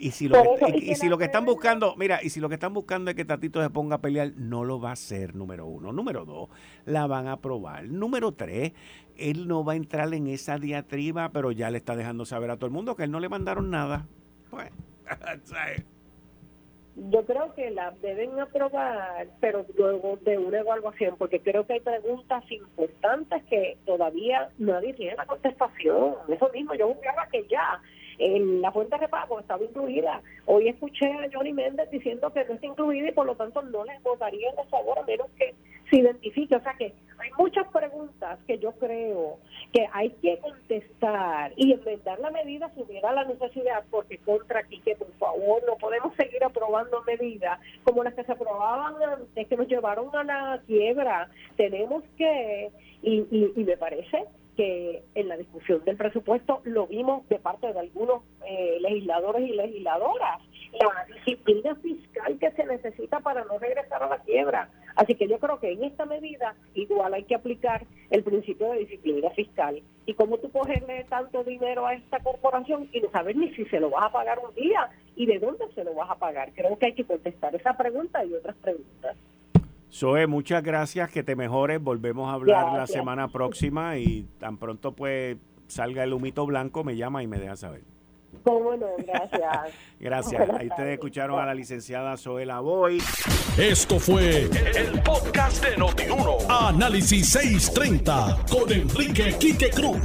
Y 0.00 0.12
si, 0.12 0.28
lo 0.28 0.42
que, 0.42 0.78
y, 0.78 0.94
si 0.94 1.08
lo 1.08 1.18
que 1.18 1.24
están 1.24 1.44
buscando, 1.44 1.96
mira, 1.96 2.20
y 2.22 2.30
si 2.30 2.38
lo 2.38 2.48
que 2.48 2.54
están 2.54 2.72
buscando 2.72 3.10
es 3.10 3.16
que 3.16 3.24
Tatito 3.24 3.60
se 3.60 3.68
ponga 3.68 3.96
a 3.96 4.00
pelear, 4.00 4.32
no 4.36 4.64
lo 4.64 4.80
va 4.80 4.90
a 4.90 4.92
hacer, 4.92 5.34
número 5.34 5.66
uno. 5.66 5.92
Número 5.92 6.24
dos, 6.24 6.48
la 6.84 7.08
van 7.08 7.26
a 7.26 7.32
aprobar. 7.32 7.84
Número 7.84 8.32
tres, 8.32 8.72
él 9.16 9.48
no 9.48 9.64
va 9.64 9.72
a 9.72 9.76
entrar 9.76 10.14
en 10.14 10.28
esa 10.28 10.58
diatriba, 10.58 11.30
pero 11.30 11.50
ya 11.50 11.70
le 11.70 11.78
está 11.78 11.96
dejando 11.96 12.24
saber 12.24 12.50
a 12.50 12.56
todo 12.56 12.66
el 12.66 12.72
mundo 12.72 12.94
que 12.94 13.04
él 13.04 13.10
no 13.10 13.18
le 13.18 13.28
mandaron 13.28 13.70
nada. 13.70 14.06
Pues, 14.50 14.70
Yo 17.10 17.24
creo 17.24 17.54
que 17.54 17.70
la 17.70 17.92
deben 18.02 18.40
aprobar, 18.40 19.28
pero 19.40 19.64
luego 19.76 20.18
de 20.22 20.36
una 20.36 20.58
evaluación, 20.58 21.16
porque 21.16 21.40
creo 21.40 21.64
que 21.64 21.74
hay 21.74 21.80
preguntas 21.80 22.42
importantes 22.50 23.44
que 23.44 23.78
todavía 23.86 24.50
nadie 24.58 24.94
tiene 24.94 25.14
la 25.14 25.24
contestación. 25.26 26.16
Eso 26.28 26.50
mismo, 26.52 26.74
yo 26.74 26.88
buscaba 26.88 27.28
que 27.28 27.46
ya 27.46 27.80
en 28.18 28.60
la 28.60 28.72
fuente 28.72 28.98
de 28.98 29.08
pago 29.08 29.38
estaba 29.40 29.62
incluida. 29.64 30.20
Hoy 30.46 30.68
escuché 30.68 31.06
a 31.06 31.28
Johnny 31.32 31.52
Méndez 31.52 31.90
diciendo 31.90 32.32
que 32.32 32.44
no 32.44 32.54
está 32.54 32.66
incluida 32.66 33.08
y 33.08 33.12
por 33.12 33.26
lo 33.26 33.36
tanto 33.36 33.62
no 33.62 33.84
les 33.84 34.02
votaría 34.02 34.52
de 34.52 34.64
favor 34.64 34.98
a 34.98 35.02
menos 35.02 35.28
que 35.38 35.54
se 35.90 35.98
identifique. 35.98 36.56
O 36.56 36.62
sea 36.62 36.74
que 36.74 36.92
hay 37.18 37.30
muchas 37.38 37.66
preguntas 37.68 38.38
que 38.46 38.58
yo 38.58 38.72
creo 38.72 39.38
que 39.72 39.86
hay 39.92 40.10
que 40.22 40.38
contestar 40.38 41.52
y 41.56 41.72
enmendar 41.72 42.18
la 42.20 42.30
medida 42.30 42.70
si 42.74 42.82
hubiera 42.82 43.12
la 43.12 43.24
necesidad, 43.24 43.84
porque 43.90 44.18
contra 44.18 44.60
aquí 44.60 44.80
que 44.80 44.96
por 44.96 45.12
favor 45.14 45.62
no 45.66 45.76
podemos 45.76 46.14
seguir 46.16 46.42
aprobando 46.44 47.02
medidas 47.04 47.60
como 47.84 48.04
las 48.04 48.14
que 48.14 48.24
se 48.24 48.32
aprobaban 48.32 48.94
antes, 49.02 49.46
que 49.46 49.56
nos 49.56 49.68
llevaron 49.68 50.14
a 50.14 50.24
la 50.24 50.62
quiebra. 50.66 51.30
Tenemos 51.56 52.02
que, 52.16 52.70
y, 53.02 53.26
y, 53.30 53.52
y 53.56 53.64
me 53.64 53.76
parece 53.76 54.26
que 54.58 55.04
en 55.14 55.28
la 55.28 55.36
discusión 55.36 55.84
del 55.84 55.96
presupuesto 55.96 56.62
lo 56.64 56.88
vimos 56.88 57.28
de 57.28 57.38
parte 57.38 57.72
de 57.72 57.78
algunos 57.78 58.24
eh, 58.44 58.78
legisladores 58.80 59.48
y 59.48 59.52
legisladoras, 59.52 60.40
la 60.72 61.14
disciplina 61.14 61.76
fiscal 61.76 62.36
que 62.40 62.50
se 62.50 62.64
necesita 62.64 63.20
para 63.20 63.44
no 63.44 63.56
regresar 63.60 64.02
a 64.02 64.08
la 64.08 64.18
quiebra. 64.18 64.68
Así 64.96 65.14
que 65.14 65.28
yo 65.28 65.38
creo 65.38 65.60
que 65.60 65.70
en 65.70 65.84
esta 65.84 66.06
medida 66.06 66.56
igual 66.74 67.14
hay 67.14 67.22
que 67.22 67.36
aplicar 67.36 67.86
el 68.10 68.24
principio 68.24 68.72
de 68.72 68.80
disciplina 68.80 69.30
fiscal. 69.30 69.80
Y 70.06 70.14
cómo 70.14 70.38
tú 70.38 70.50
cogerle 70.50 71.04
tanto 71.08 71.44
dinero 71.44 71.86
a 71.86 71.94
esta 71.94 72.18
corporación 72.18 72.88
y 72.90 73.00
no 73.00 73.12
saber 73.12 73.36
ni 73.36 73.54
si 73.54 73.64
se 73.66 73.78
lo 73.78 73.90
vas 73.90 74.06
a 74.06 74.12
pagar 74.12 74.40
un 74.40 74.52
día 74.56 74.90
y 75.14 75.26
de 75.26 75.38
dónde 75.38 75.72
se 75.72 75.84
lo 75.84 75.94
vas 75.94 76.10
a 76.10 76.18
pagar. 76.18 76.50
Creo 76.52 76.76
que 76.76 76.86
hay 76.86 76.94
que 76.94 77.04
contestar 77.04 77.54
esa 77.54 77.76
pregunta 77.76 78.24
y 78.24 78.34
otras 78.34 78.56
preguntas. 78.56 79.16
Zoe, 79.92 80.26
muchas 80.26 80.62
gracias, 80.62 81.10
que 81.10 81.22
te 81.22 81.34
mejores. 81.36 81.80
Volvemos 81.82 82.28
a 82.28 82.34
hablar 82.34 82.72
la 82.74 82.86
semana 82.86 83.28
próxima 83.28 83.96
y 83.96 84.26
tan 84.38 84.58
pronto 84.58 84.92
pues 84.92 85.36
salga 85.66 86.04
el 86.04 86.12
humito 86.12 86.46
blanco, 86.46 86.84
me 86.84 86.96
llama 86.96 87.22
y 87.22 87.26
me 87.26 87.38
deja 87.38 87.56
saber. 87.56 87.82
¿Cómo 88.44 88.76
no? 88.76 88.86
Gracias. 88.98 89.74
Gracias. 90.00 90.50
Ahí 90.50 90.68
ustedes 90.68 90.94
escucharon 90.94 91.40
a 91.40 91.46
la 91.46 91.54
licenciada 91.54 92.16
Zoe 92.16 92.46
Lavoy. 92.46 93.02
Esto 93.56 93.98
fue 93.98 94.42
el, 94.42 95.02
podcast 95.02 95.64
de 95.64 95.76
Notiuno. 95.76 96.36
Análisis 96.48 97.30
630 97.30 98.44
con 98.50 98.70
Enrique 98.70 99.34
Quique 99.38 99.70
Cruz. 99.70 99.98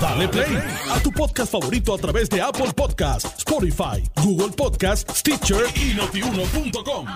Dale 0.00 0.28
play 0.28 0.56
a 0.90 0.98
tu 1.02 1.10
podcast 1.10 1.52
favorito 1.52 1.94
a 1.94 1.98
través 1.98 2.30
de 2.30 2.40
Apple 2.40 2.72
Podcasts, 2.74 3.38
Spotify, 3.38 4.02
Google 4.24 4.54
Podcasts, 4.56 5.18
Stitcher 5.18 5.64
y 5.76 5.94
notiuno.com. 5.94 7.06